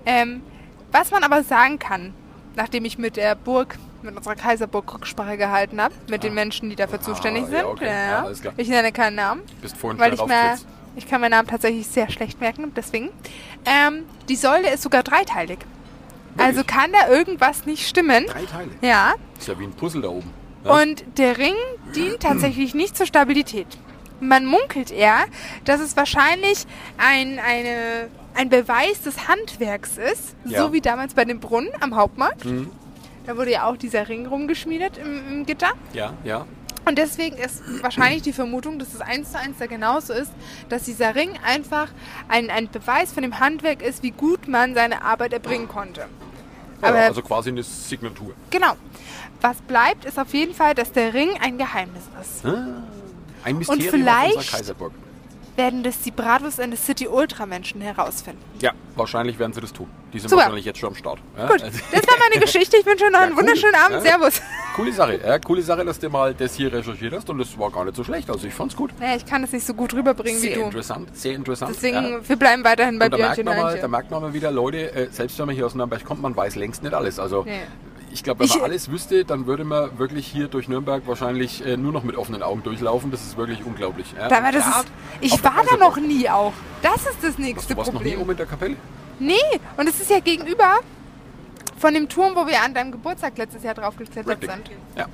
Ähm, 0.05 0.41
was 0.91 1.11
man 1.11 1.23
aber 1.23 1.43
sagen 1.43 1.79
kann, 1.79 2.13
nachdem 2.55 2.85
ich 2.85 2.97
mit 2.97 3.17
der 3.17 3.35
Burg, 3.35 3.77
mit 4.05 4.15
unserer 4.15 4.35
Kaiserburg 4.35 4.93
Rücksprache 4.93 5.37
gehalten 5.37 5.81
habe, 5.81 5.93
mit 6.09 6.23
den 6.23 6.33
Menschen, 6.33 6.69
die 6.69 6.75
dafür 6.75 7.01
zuständig 7.01 7.43
Ah. 7.45 7.51
ja, 7.51 7.57
sind. 7.59 7.65
okay. 7.65 7.85
Ja, 7.85 8.31
klar. 8.41 8.53
Ich 8.57 8.67
nenne 8.69 8.91
keinen 8.91 9.15
Namen, 9.15 9.41
Bist 9.61 9.75
vorhin 9.77 9.99
weil 9.99 10.13
ich 10.13 10.19
raufgeflitzt. 10.19 10.65
ich 10.95 11.07
kann 11.07 11.21
meinen 11.21 11.31
Namen 11.31 11.47
tatsächlich 11.47 11.87
sehr 11.87 12.09
schlecht 12.09 12.39
merken, 12.39 12.71
deswegen. 12.75 13.09
Ähm, 13.65 14.03
die 14.29 14.35
Säule 14.35 14.71
ist 14.73 14.83
sogar 14.83 15.03
dreiteilig. 15.03 15.59
Also 16.37 16.63
kann 16.65 16.91
da 16.91 17.07
irgendwas 17.09 17.65
nicht 17.65 17.87
stimmen. 17.87 18.25
Drei 18.27 18.43
Teile. 18.45 18.71
Ja, 18.81 19.13
Ist 19.39 19.47
ja 19.47 19.57
wie 19.57 19.63
ein 19.63 19.71
Puzzle 19.73 20.01
da 20.01 20.09
oben. 20.09 20.31
Ja? 20.65 20.81
und 20.81 21.03
der 21.17 21.37
Ring 21.37 21.53
dient 21.95 22.21
tatsächlich 22.21 22.73
nicht 22.73 22.97
zur 22.97 23.05
Stabilität. 23.05 23.67
Man 24.19 24.45
munkelt 24.45 24.91
eher, 24.91 25.25
dass 25.65 25.79
es 25.79 25.95
wahrscheinlich 25.95 26.65
ein, 26.97 27.37
eine, 27.39 28.07
ein 28.33 28.49
Beweis 28.49 29.01
des 29.03 29.27
Handwerks 29.27 29.97
ist, 29.97 30.35
Ja. 30.45 30.61
so 30.63 30.73
wie 30.73 30.81
damals 30.81 31.13
bei 31.13 31.23
dem 31.25 31.39
Brunnen 31.39 31.69
am 31.81 31.95
Hauptmarkt. 31.95 32.45
Mhm. 32.45 32.69
Da 33.25 33.37
wurde 33.37 33.51
ja 33.51 33.65
auch 33.65 33.77
dieser 33.77 34.07
Ring 34.07 34.25
rumgeschmiedet 34.27 34.97
im, 34.97 35.27
im 35.31 35.45
Gitter. 35.45 35.71
Ja, 35.93 36.13
ja. 36.23 36.45
Und 36.87 36.99
deswegen 36.99 37.35
ist 37.37 37.63
wahrscheinlich 37.81 38.21
die 38.21 38.33
Vermutung, 38.33 38.77
dass 38.77 38.93
es 38.93 39.01
eins 39.01 39.31
zu 39.31 39.39
eins 39.39 39.57
da 39.57 39.65
genauso 39.65 40.13
ist, 40.13 40.31
dass 40.69 40.83
dieser 40.83 41.15
Ring 41.15 41.31
einfach 41.43 41.87
ein, 42.27 42.51
ein 42.51 42.69
Beweis 42.69 43.11
von 43.11 43.23
dem 43.23 43.39
Handwerk 43.39 43.81
ist, 43.81 44.03
wie 44.03 44.11
gut 44.11 44.47
man 44.47 44.75
seine 44.75 45.01
Arbeit 45.03 45.33
erbringen 45.33 45.67
konnte. 45.67 46.01
ja 46.81 46.87
Aber 46.87 46.97
also 46.99 47.23
quasi 47.23 47.49
eine 47.49 47.63
Signatur. 47.63 48.33
genau. 48.51 48.73
Was 49.41 49.57
bleibt, 49.61 50.05
ist 50.05 50.17
auf 50.17 50.33
jeden 50.33 50.53
Fall, 50.55 50.73
dass 50.75 50.91
der 50.91 51.13
Ring 51.13 51.29
ein 51.41 51.57
Geheimnis 51.57 52.03
ist. 52.21 52.45
Ein 53.43 53.57
Mysterium 53.57 53.85
auf 53.85 53.91
vielleicht- 53.91 54.51
Kaiserburg. 54.51 54.93
Werden 55.55 55.83
das 55.83 55.99
die 56.01 56.11
Bratwurst 56.11 56.59
and 56.59 56.75
the 56.75 56.81
City 56.81 57.07
Ultra 57.07 57.45
Menschen 57.45 57.79
herausfinden. 57.81 58.41
Ja, 58.61 58.71
wahrscheinlich 58.95 59.39
werden 59.39 59.53
sie 59.53 59.61
das 59.61 59.71
tun. 59.73 59.87
Die 60.13 60.19
sind 60.19 60.29
Super. 60.29 60.41
wahrscheinlich 60.43 60.65
jetzt 60.65 60.79
schon 60.79 60.89
am 60.89 60.95
Start. 60.95 61.19
Ja, 61.37 61.47
Gut, 61.47 61.63
also- 61.63 61.79
das 61.91 62.07
war 62.07 62.15
meine 62.29 62.41
Geschichte. 62.45 62.77
Ich 62.77 62.85
wünsche 62.85 63.05
euch 63.05 63.11
noch 63.11 63.19
einen 63.21 63.31
cool. 63.33 63.39
wunderschönen 63.39 63.75
Abend. 63.75 63.95
Ja. 63.95 64.01
Servus. 64.01 64.41
Coole 64.75 64.91
Sache, 64.91 65.19
ja, 65.25 65.39
coole 65.39 65.61
Sache, 65.61 65.85
dass 65.85 65.97
du 65.99 66.09
mal 66.09 66.33
das 66.33 66.55
hier 66.55 66.71
recherchiert 66.73 67.13
hast 67.13 67.29
und 67.29 67.37
das 67.37 67.57
war 67.57 67.71
gar 67.71 67.85
nicht 67.85 67.95
so 67.95 68.03
schlecht. 68.03 68.29
Also 68.29 68.45
ich 68.47 68.53
fand's 68.53 68.75
gut. 68.75 68.91
Naja, 68.99 69.15
ich 69.15 69.25
kann 69.25 69.41
das 69.41 69.53
nicht 69.53 69.65
so 69.65 69.73
gut 69.73 69.93
rüberbringen 69.93 70.41
wie 70.41 70.47
Sehr 70.47 70.55
du. 70.57 70.63
interessant, 70.63 71.17
sehr 71.17 71.35
interessant. 71.35 71.71
Deswegen, 71.73 71.95
ja. 71.95 72.29
wir 72.29 72.35
bleiben 72.35 72.63
weiterhin 72.65 72.99
bei 72.99 73.05
Und 73.05 73.11
da 73.13 73.17
merkt, 73.17 73.35
Björnchen 73.35 73.45
man 73.45 73.57
mal, 73.73 73.79
da 73.79 73.87
merkt 73.87 74.11
man 74.11 74.21
mal 74.21 74.33
wieder, 74.33 74.51
Leute, 74.51 74.91
äh, 74.93 75.07
selbst 75.11 75.39
wenn 75.39 75.45
man 75.45 75.55
hier 75.55 75.65
aus 75.65 75.75
Nürnberg 75.75 76.03
kommt, 76.03 76.21
man 76.21 76.35
weiß 76.35 76.55
längst 76.55 76.83
nicht 76.83 76.93
alles. 76.93 77.19
Also 77.19 77.43
Nee. 77.45 77.61
Ich 78.15 78.23
glaube, 78.23 78.39
wenn 78.39 78.47
man 78.47 78.57
Ich- 78.57 78.63
alles 78.63 78.89
wüsste, 78.89 79.25
dann 79.25 79.45
würde 79.45 79.65
man 79.65 79.99
wirklich 79.99 80.25
hier 80.25 80.47
durch 80.47 80.69
Nürnberg 80.69 81.05
wahrscheinlich 81.05 81.65
äh, 81.65 81.75
nur 81.75 81.91
noch 81.91 82.03
mit 82.03 82.15
offenen 82.15 82.41
Augen 82.43 82.63
durchlaufen. 82.63 83.11
Das 83.11 83.21
ist 83.21 83.35
wirklich 83.35 83.63
unglaublich. 83.65 84.07
Ja. 84.17 84.25
Aber 84.31 84.51
das 84.53 84.65
ist, 84.65 84.85
ich 85.19 85.43
war 85.43 85.63
da 85.69 85.75
noch 85.75 85.97
nie 85.97 86.29
auch. 86.29 86.53
Das 86.81 87.05
ist 87.05 87.21
das 87.21 87.37
nächste 87.37 87.73
Du 87.73 87.77
warst 87.77 87.91
noch 87.93 87.99
nie 88.01 88.11
Problem. 88.11 88.21
oben 88.21 88.31
in 88.31 88.37
der 88.37 88.45
Kapelle? 88.45 88.75
Nee, 89.19 89.33
und 89.75 89.87
es 89.89 89.99
ist 89.99 90.09
ja 90.09 90.19
gegenüber 90.21 90.79
von 91.77 91.93
dem 91.93 92.07
Turm, 92.07 92.35
wo 92.35 92.47
wir 92.47 92.61
an 92.63 92.73
deinem 92.73 92.91
Geburtstag 92.93 93.37
letztes 93.37 93.63
Jahr 93.63 93.73
drauf 93.73 93.97
geklettert 93.97 94.41
Richtig. 94.41 94.49
sind. 94.49 94.69
Ja. 94.97 95.05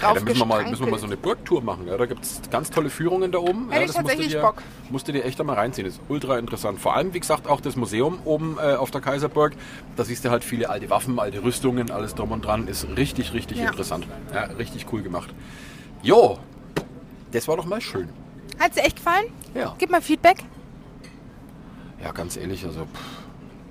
Ja, 0.00 0.14
da 0.14 0.20
müssen 0.20 0.38
wir, 0.38 0.44
mal, 0.46 0.68
müssen 0.68 0.84
wir 0.84 0.90
mal 0.90 0.98
so 0.98 1.06
eine 1.06 1.16
Burgtour 1.16 1.62
machen. 1.62 1.86
Ja? 1.86 1.96
Da 1.96 2.06
gibt 2.06 2.24
es 2.24 2.40
ganz 2.50 2.70
tolle 2.70 2.90
Führungen 2.90 3.32
da 3.32 3.38
oben. 3.38 3.70
Hätte 3.70 3.74
ja, 3.74 3.80
ich 3.80 3.86
das 3.86 3.96
musst 3.96 3.96
du 3.96 4.02
tatsächlich 4.02 4.32
dir, 4.32 4.40
Bock. 4.40 4.62
Musst 4.90 5.08
du 5.08 5.12
dir 5.12 5.24
echt 5.24 5.40
einmal 5.40 5.56
reinziehen. 5.56 5.86
Das 5.86 5.94
ist 5.94 6.02
ultra 6.08 6.38
interessant. 6.38 6.80
Vor 6.80 6.94
allem, 6.96 7.14
wie 7.14 7.20
gesagt, 7.20 7.46
auch 7.48 7.60
das 7.60 7.76
Museum 7.76 8.18
oben 8.24 8.56
äh, 8.58 8.74
auf 8.74 8.90
der 8.90 9.00
Kaiserburg. 9.00 9.54
Da 9.96 10.04
siehst 10.04 10.24
du 10.24 10.30
halt 10.30 10.44
viele 10.44 10.70
alte 10.70 10.88
Waffen, 10.90 11.18
alte 11.18 11.42
Rüstungen, 11.42 11.90
alles 11.90 12.14
drum 12.14 12.32
und 12.32 12.44
dran. 12.44 12.68
Ist 12.68 12.86
richtig, 12.96 13.32
richtig 13.32 13.58
Ja. 13.58 13.68
interessant. 13.68 14.06
Ja, 14.32 14.44
richtig 14.44 14.86
cool 14.92 15.02
gemacht. 15.02 15.34
Jo, 16.02 16.38
das 17.32 17.48
war 17.48 17.56
doch 17.56 17.66
mal 17.66 17.80
schön. 17.80 18.08
Hat 18.58 18.76
dir 18.76 18.82
echt 18.82 18.96
gefallen? 18.96 19.26
Ja, 19.54 19.74
Gib 19.78 19.90
mal 19.90 20.00
Feedback. 20.02 20.44
ja 22.02 22.12
ganz 22.12 22.36
ehrlich, 22.36 22.64
also... 22.64 22.80
Pff. 22.80 23.27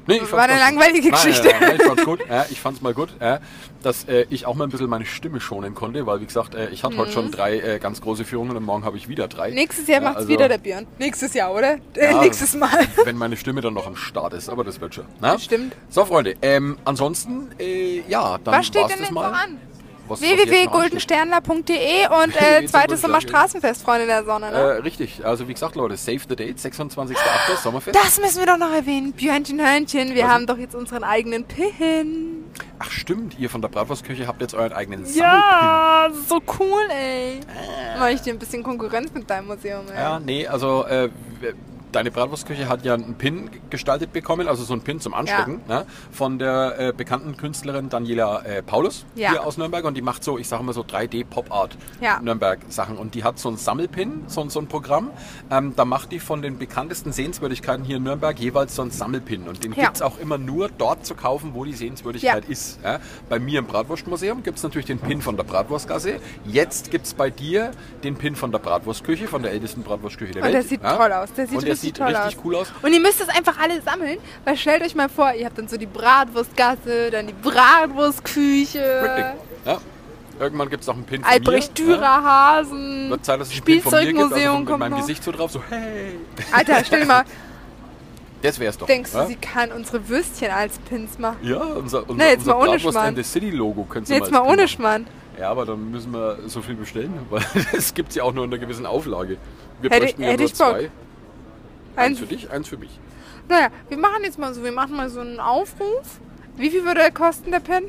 Nee, 0.08 0.22
War 0.32 0.43
eine 0.43 0.58
langweilige 0.60 1.10
Nein, 1.10 1.22
Geschichte. 1.22 1.50
Ja, 1.50 1.60
ja, 1.62 1.74
ich 1.76 1.84
fand's 1.84 2.06
gut. 2.06 2.20
Ja, 2.30 2.46
ich 2.50 2.62
fand's 2.62 2.82
mal 2.82 2.93
gut, 2.93 3.10
ja, 3.20 3.39
dass 3.84 4.06
äh, 4.06 4.26
ich 4.30 4.46
auch 4.46 4.56
mal 4.56 4.63
ein 4.65 4.70
bisschen 4.70 4.89
meine 4.89 5.06
Stimme 5.06 5.39
schonen 5.39 5.76
konnte, 5.76 6.06
weil 6.06 6.22
wie 6.22 6.26
gesagt, 6.26 6.56
äh, 6.56 6.70
ich 6.70 6.84
hatte 6.84 6.98
heute 6.98 7.12
schon 7.12 7.32
drei 7.32 7.60
äh, 7.60 7.80
ganz 7.80 8.02
große 8.02 8.24
Führungen 8.26 8.56
und 8.56 8.63
morgen 8.63 8.86
habe 8.86 8.98
ich 8.98 9.08
wieder 9.10 9.28
drei. 9.28 9.50
Mhm. 9.50 9.56
Nächstes 9.56 9.88
Jahr 9.88 10.00
Ja, 10.02 10.04
macht's 10.06 10.17
also- 10.17 10.30
wieder 10.30 10.48
der 10.50 10.58
Björn. 10.58 10.88
Nächstes 10.98 11.34
Jahr, 11.34 11.54
oder? 11.54 11.74
Äh, 11.96 12.12
Ja, 12.12 12.22
nächstes 12.22 12.56
Mal. 12.56 12.88
Wenn 13.04 13.17
meine 13.17 13.36
Stimme 13.38 13.62
dann 13.62 13.74
noch 13.74 13.86
am 13.88 13.96
Start 13.96 14.34
ist, 14.34 14.50
aber 14.50 14.63
das 14.63 14.80
wird 14.82 14.96
schon. 14.96 15.06
Na? 15.20 15.38
Stimmt. 15.38 15.76
So, 15.89 16.06
Freunde, 16.06 16.36
ähm, 16.41 16.78
ansonsten, 16.86 17.50
äh, 17.60 18.02
ja, 18.08 18.38
dann 18.43 18.54
Was 18.56 18.67
steht 18.67 18.82
war's 18.84 18.91
denn 18.91 19.00
das 19.00 19.10
jetzt 19.10 19.13
mal. 19.13 19.32
noch 19.32 19.38
an? 19.38 19.58
Www.goldensternler.de 20.10 22.08
und 22.24 22.36
äh, 22.41 22.65
zweites 22.67 23.02
Sommerstraßenfest, 23.02 23.84
Freunde 23.84 24.06
der 24.08 24.24
Sonne. 24.24 24.48
Äh, 24.48 24.52
Ne? 24.52 24.84
richtig, 24.84 25.26
also 25.26 25.48
wie 25.48 25.54
gesagt, 25.54 25.76
Leute, 25.76 25.98
save 25.98 26.20
the 26.30 26.36
date, 26.36 26.58
26.08. 26.58 27.15
Sommerfest. 27.62 27.96
Das 27.96 28.20
müssen 28.20 28.39
wir 28.39 28.46
doch 28.48 28.58
noch 28.58 28.72
erwähnen. 28.74 29.12
Björnchen, 29.13 29.60
Hörnchen, 29.60 30.15
wir 30.15 30.24
Was? 30.24 30.32
haben 30.32 30.46
doch 30.48 30.58
jetzt 30.58 30.76
unseren 30.76 31.04
eigenen 31.04 31.43
Pin. 31.46 32.46
Ach 32.80 32.89
stimmt, 32.91 33.38
ihr 33.39 33.50
von 33.50 33.62
der 33.62 33.70
Bratwurstküche 33.70 34.28
habt 34.28 34.41
jetzt 34.41 34.54
euren 34.54 34.74
eigenen 34.74 35.06
Sammelpin. 35.06 35.22
Ja, 35.24 36.10
so 36.28 36.41
cool, 36.60 36.88
ey. 36.89 37.39
Mach 38.00 38.10
ich 38.10 38.22
dir 38.22 38.34
ein 38.34 38.39
bisschen 38.39 38.63
Konkurrenz 38.63 39.12
mit 39.13 39.30
deinem 39.30 39.48
Museum, 39.48 39.86
ey. 39.91 39.96
Ja, 40.00 40.20
nee, 40.20 40.48
also 40.48 40.86
äh, 40.86 41.10
deine 41.97 42.12
Bratwurstküche 42.12 42.69
hat 42.69 42.86
ja 42.86 42.93
einen 42.93 43.15
Pin 43.15 43.49
gestaltet 43.71 44.13
bekommen, 44.13 44.47
also 44.47 44.63
so 44.63 44.73
einen 44.73 44.83
Pin 44.83 44.99
zum 44.99 45.15
Anstecken, 45.15 45.62
ne, 45.67 45.88
von 46.12 46.38
der 46.38 46.75
äh, 46.77 46.93
bekannten 46.95 47.36
Künstlerin 47.38 47.89
Daniela 47.89 48.43
äh, 48.45 48.62
Paulus 48.62 49.03
Ja. 49.15 49.31
hier 49.31 49.43
aus 49.47 49.57
Nürnberg 49.57 49.83
und 49.83 49.97
die 49.97 50.03
macht 50.03 50.23
so, 50.23 50.38
ich 50.38 50.47
sage 50.47 50.63
mal 50.63 50.73
so 50.73 50.81
3D-Pop-Art 50.81 51.75
Ja. 51.99 52.19
Nürnberg-Sachen 52.21 52.97
und 52.97 53.15
die 53.15 53.23
hat 53.23 53.39
so 53.39 53.49
einen 53.49 53.57
Sammelpin, 53.57 54.25
so, 54.27 54.47
so 54.47 54.60
ein 54.60 54.67
Programm, 54.67 55.10
ähm, 55.49 55.73
da 55.75 55.86
macht 55.86 56.12
die 56.12 56.19
von 56.19 56.43
den 56.43 56.60
bekanntesten 56.60 57.12
Sehenswürdigkeiten 57.12 57.83
hier 57.83 57.97
in 57.97 58.03
Nürnberg 58.03 58.38
jeweils 58.39 58.75
so 58.75 58.83
einen 58.83 58.91
Sammelpin 58.91 59.47
und 59.47 59.63
den 59.63 59.73
Ja. 59.73 59.86
gibt's 59.86 60.03
auch 60.03 60.19
immer 60.19 60.38
nur 60.38 60.69
dort 60.69 61.03
zu 61.03 61.15
kaufen, 61.15 61.55
wo 61.55 61.65
die 61.65 61.73
Sehenswürdigkeit 61.73 62.43
Ja. 62.45 62.51
ist. 62.51 62.79
Ja. 62.83 62.99
Bei 63.27 63.39
mir 63.39 63.57
im 63.57 63.65
Bratwurstmuseum 63.65 64.43
gibt's 64.43 64.62
natürlich 64.62 64.86
den 64.86 64.99
Pin 64.99 65.23
von 65.23 65.36
der 65.36 65.45
Bratwurstgasse, 65.45 66.19
jetzt 66.45 66.91
gibt's 66.91 67.15
bei 67.15 67.31
dir 67.31 67.71
den 68.03 68.15
Pin 68.17 68.36
von 68.36 68.51
der 68.51 68.60
Bratwurstküche, 68.60 69.27
von 69.27 69.41
der 69.41 69.51
ältesten 69.51 69.81
Bratwurstküche 69.81 70.33
der 70.33 70.43
Und 70.43 70.45
Welt. 70.49 70.53
der 70.53 70.62
sieht 70.63 70.83
ja. 70.83 70.95
toll 70.95 71.12
aus. 71.12 71.33
Der 71.33 71.47
sieht 71.47 71.57
und 71.57 71.63
der 71.65 71.73
richtig 71.73 71.87
sieht 71.88 71.97
toll 71.97 72.08
richtig 72.08 72.38
aus. 72.38 72.45
cool 72.45 72.56
aus. 72.56 72.67
Und 72.82 72.93
ihr 72.93 73.00
müsst 73.02 73.19
es 73.21 73.30
einfach 73.30 73.58
alle 73.60 73.82
sammeln, 73.82 74.17
weil 74.45 74.56
stellt 74.58 74.82
euch 74.84 74.95
mal 74.95 75.10
vor, 75.10 75.34
ihr 75.34 75.45
habt 75.45 75.58
dann 75.58 75.67
so 75.67 75.78
die 75.78 75.86
Bratwurstgasse, 75.88 77.12
dann 77.12 77.28
die 77.28 77.34
Bratwurstküche, 77.34 79.02
Richtig. 79.04 79.26
Ja. 79.65 79.78
Irgendwann 80.39 80.69
gibt 80.69 80.82
es 80.82 80.88
noch 80.88 80.93
einen 80.93 81.04
Pin 81.06 81.23
von 81.23 81.32
Albrecht 81.32 81.80
mir. 81.80 81.86
Dürer 81.86 82.23
Hasen. 82.23 83.10
Wird 83.10 83.26
Zeit, 83.26 83.41
dass 83.41 83.47
es 83.47 83.56
einen 83.56 83.63
Pin 83.63 83.82
von 83.82 83.91
mir 83.93 84.06
gibt, 84.06 84.19
also 84.19 84.30
Spielzeugmuseum 84.36 84.65
mit 84.65 84.78
meinem 84.78 84.91
noch. 84.91 85.00
Gesicht 85.00 85.23
so 85.23 85.32
drauf, 85.32 85.52
so 85.52 85.62
hey. 85.69 86.19
Alter, 86.52 86.84
stell 86.86 87.00
dir 87.02 87.06
mal, 87.08 87.23
Das 88.43 88.60
wär's 88.60 88.78
doch. 88.78 88.86
denkst 88.86 89.12
du, 89.13 89.17
ja? 89.17 89.26
sie 89.26 89.36
kann 89.36 89.71
unsere 89.71 90.08
Würstchen 90.08 90.52
als 90.52 90.78
Pins 90.78 91.17
machen? 91.17 91.38
Ja, 91.41 91.58
unser, 91.58 92.08
unser, 92.08 92.28
jetzt 92.28 92.39
unser 92.41 92.54
mal 92.54 92.60
ohne 92.60 92.71
Bratwurst 92.73 92.97
and 92.97 93.17
the 93.17 93.23
City 93.23 93.50
Logo 93.50 93.84
könntest 93.86 94.12
du 94.12 94.13
Jetzt 94.13 94.23
als 94.26 94.32
mal 94.32 94.41
Pin 94.41 94.47
ohne 94.50 94.58
machen. 94.58 94.67
Schmarrn. 94.67 95.08
Ja, 95.39 95.50
aber 95.50 95.65
dann 95.65 95.89
müssen 95.89 96.13
wir 96.13 96.38
so 96.45 96.62
viel 96.62 96.76
bestellen, 96.76 97.13
weil 97.32 97.41
das 97.73 97.95
gibt 97.95 98.10
es 98.10 98.15
ja 98.15 98.21
auch 98.23 98.32
nur 98.34 98.43
in 98.45 98.52
einer 98.54 98.60
gewissen 98.60 98.86
Auflage. 98.86 99.38
Wir 99.82 99.89
Hätte- 99.89 100.02
bräuchten 100.06 100.21
ja 100.21 100.28
hätte 100.30 100.43
nur 100.43 100.52
ich 100.52 100.58
Bock. 100.58 100.91
Eins 101.97 102.17
Ein, 102.21 102.27
für 102.27 102.33
dich, 102.36 102.49
eins 102.51 102.67
für 102.67 102.77
mich. 102.77 102.99
naja, 103.49 103.69
wir 103.89 103.97
machen 103.97 104.23
jetzt 104.23 104.38
mal 104.39 104.53
so, 104.53 104.63
wir 104.63 104.71
machen 104.71 104.95
mal 104.95 105.10
so 105.10 105.19
einen 105.19 105.39
Aufruf. 105.39 106.19
Wie 106.55 106.69
viel 106.69 106.86
würde 106.86 107.01
er 107.01 107.12
kosten, 107.12 107.51
der 107.51 107.60
Pin? 107.60 107.83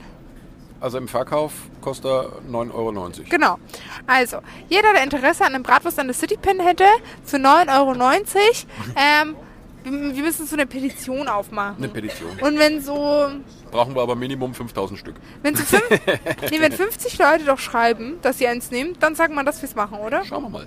Also 0.80 0.98
im 0.98 1.08
Verkauf 1.08 1.52
kostet 1.80 2.06
er 2.06 2.32
9,90 2.48 2.72
Euro. 2.74 3.10
Genau. 3.28 3.58
Also, 4.06 4.38
jeder, 4.68 4.92
der 4.92 5.02
Interesse 5.02 5.44
an 5.44 5.54
einem 5.54 5.62
Bratwurst 5.64 5.98
an 5.98 6.06
the 6.06 6.14
City 6.14 6.36
Pin 6.36 6.60
hätte, 6.60 6.84
für 7.24 7.36
9,90 7.36 7.78
Euro, 7.78 7.92
ähm, 8.96 9.36
wir, 9.84 10.16
wir 10.16 10.22
müssen 10.22 10.46
so 10.46 10.54
eine 10.54 10.66
Petition 10.66 11.26
aufmachen. 11.28 11.76
Eine 11.78 11.88
Petition. 11.88 12.30
Und 12.40 12.58
wenn 12.58 12.80
so, 12.80 13.28
Brauchen 13.70 13.94
wir 13.94 14.02
aber 14.02 14.14
Minimum 14.14 14.54
5000 14.54 14.98
Stück. 14.98 15.16
wenn 15.42 15.56
so 15.56 15.64
fünf, 15.64 15.88
nee, 16.50 16.60
wenn 16.60 16.72
50 16.72 17.18
Leute 17.18 17.44
doch 17.44 17.58
schreiben, 17.58 18.18
dass 18.22 18.38
sie 18.38 18.46
eins 18.46 18.70
nehmen, 18.70 18.96
dann 19.00 19.14
sagen 19.14 19.34
wir, 19.34 19.44
dass 19.44 19.60
wir 19.62 19.68
es 19.68 19.74
machen, 19.74 19.98
oder? 19.98 20.24
Schauen 20.24 20.44
wir 20.44 20.48
mal. 20.50 20.66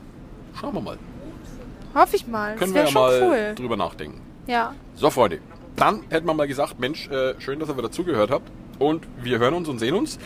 Schauen 0.59 0.73
wir 0.73 0.81
mal. 0.81 0.97
Hoffe 1.93 2.15
ich 2.15 2.27
mal. 2.27 2.55
Können 2.55 2.73
das 2.73 2.75
wir 2.75 2.81
ja 2.83 2.87
schon 2.87 3.01
mal 3.01 3.21
cool. 3.23 3.55
drüber 3.55 3.77
nachdenken. 3.77 4.21
Ja. 4.47 4.73
So, 4.95 5.09
Freunde. 5.09 5.39
Dann 5.75 6.03
hätten 6.09 6.27
wir 6.27 6.33
mal 6.33 6.47
gesagt, 6.47 6.79
Mensch, 6.79 7.07
äh, 7.09 7.35
schön, 7.39 7.59
dass 7.59 7.69
ihr 7.69 7.77
wieder 7.77 7.91
zugehört 7.91 8.31
habt. 8.31 8.51
Und 8.79 9.07
wir 9.21 9.39
hören 9.39 9.53
uns 9.53 9.69
und 9.69 9.79
sehen 9.79 9.93
uns. 9.93 10.17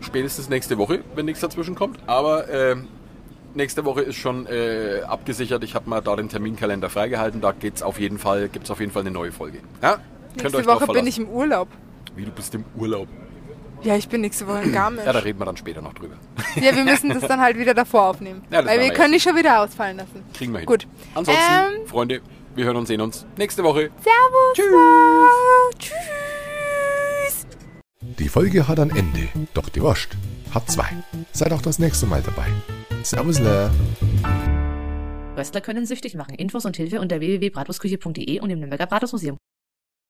Spätestens 0.00 0.48
nächste 0.48 0.78
Woche, 0.78 1.02
wenn 1.14 1.24
nichts 1.26 1.40
dazwischen 1.40 1.74
kommt. 1.74 1.98
Aber 2.06 2.48
ähm, 2.50 2.88
nächste 3.54 3.84
Woche 3.84 4.02
ist 4.02 4.16
schon 4.16 4.46
äh, 4.46 5.02
abgesichert. 5.06 5.64
Ich 5.64 5.74
habe 5.74 5.88
mal 5.88 6.00
da 6.00 6.16
den 6.16 6.28
Terminkalender 6.28 6.90
freigehalten. 6.90 7.40
Da 7.40 7.52
geht's 7.52 7.82
auf 7.82 7.98
jeden 7.98 8.18
Fall, 8.18 8.48
gibt's 8.48 8.70
auf 8.70 8.80
jeden 8.80 8.92
Fall 8.92 9.02
eine 9.02 9.10
neue 9.10 9.32
Folge. 9.32 9.58
Ja? 9.82 9.98
Nächste 10.36 10.66
Woche 10.66 10.86
bin 10.86 11.06
ich 11.06 11.18
im 11.18 11.28
Urlaub. 11.28 11.68
Wie, 12.14 12.24
du 12.24 12.30
bist 12.30 12.54
im 12.54 12.64
Urlaub. 12.76 13.08
Ja, 13.84 13.96
ich 13.96 14.08
bin 14.08 14.20
nächste 14.20 14.46
Woche 14.46 14.62
in 14.62 14.72
Garmisch. 14.72 15.04
Ja, 15.04 15.12
da 15.12 15.18
reden 15.20 15.38
wir 15.40 15.44
dann 15.44 15.56
später 15.56 15.82
noch 15.82 15.92
drüber. 15.94 16.14
Ja, 16.56 16.74
wir 16.76 16.84
müssen 16.84 17.08
das 17.10 17.26
dann 17.26 17.40
halt 17.40 17.58
wieder 17.58 17.74
davor 17.74 18.06
aufnehmen. 18.08 18.42
Ja, 18.50 18.64
weil 18.64 18.80
wir 18.80 18.92
können 18.92 19.12
die 19.12 19.20
schon 19.20 19.34
wieder 19.36 19.60
ausfallen 19.60 19.96
lassen. 19.96 20.22
Kriegen 20.34 20.52
wir 20.52 20.58
hin. 20.60 20.66
Gut. 20.66 20.86
Ansonsten, 21.14 21.42
Ähm, 21.80 21.86
Freunde, 21.86 22.20
wir 22.54 22.64
hören 22.64 22.76
und 22.76 22.86
sehen 22.86 23.00
uns 23.00 23.26
nächste 23.36 23.64
Woche. 23.64 23.90
Servus. 24.00 24.54
Tschüss. 25.78 25.90
Tschüss. 25.90 27.46
Die 28.18 28.28
Folge 28.28 28.68
hat 28.68 28.78
ein 28.78 28.90
Ende, 28.90 29.28
doch 29.54 29.68
die 29.68 29.80
Wurst 29.82 30.10
hat 30.54 30.70
zwei. 30.70 30.88
Seid 31.32 31.52
auch 31.52 31.62
das 31.62 31.78
nächste 31.78 32.06
Mal 32.06 32.22
dabei. 32.22 32.46
Servus, 33.02 33.38
Lehr. 33.40 33.70
Röstler 35.36 35.60
können 35.62 35.86
süchtig 35.86 36.14
machen. 36.14 36.34
Infos 36.34 36.64
und 36.66 36.76
Hilfe 36.76 37.00
unter 37.00 37.18
www.bratwurstküche.de 37.20 38.38
und 38.40 38.50
im 38.50 38.58
Nürnberger 38.60 38.86
Bratwurstmuseum. 38.86 39.38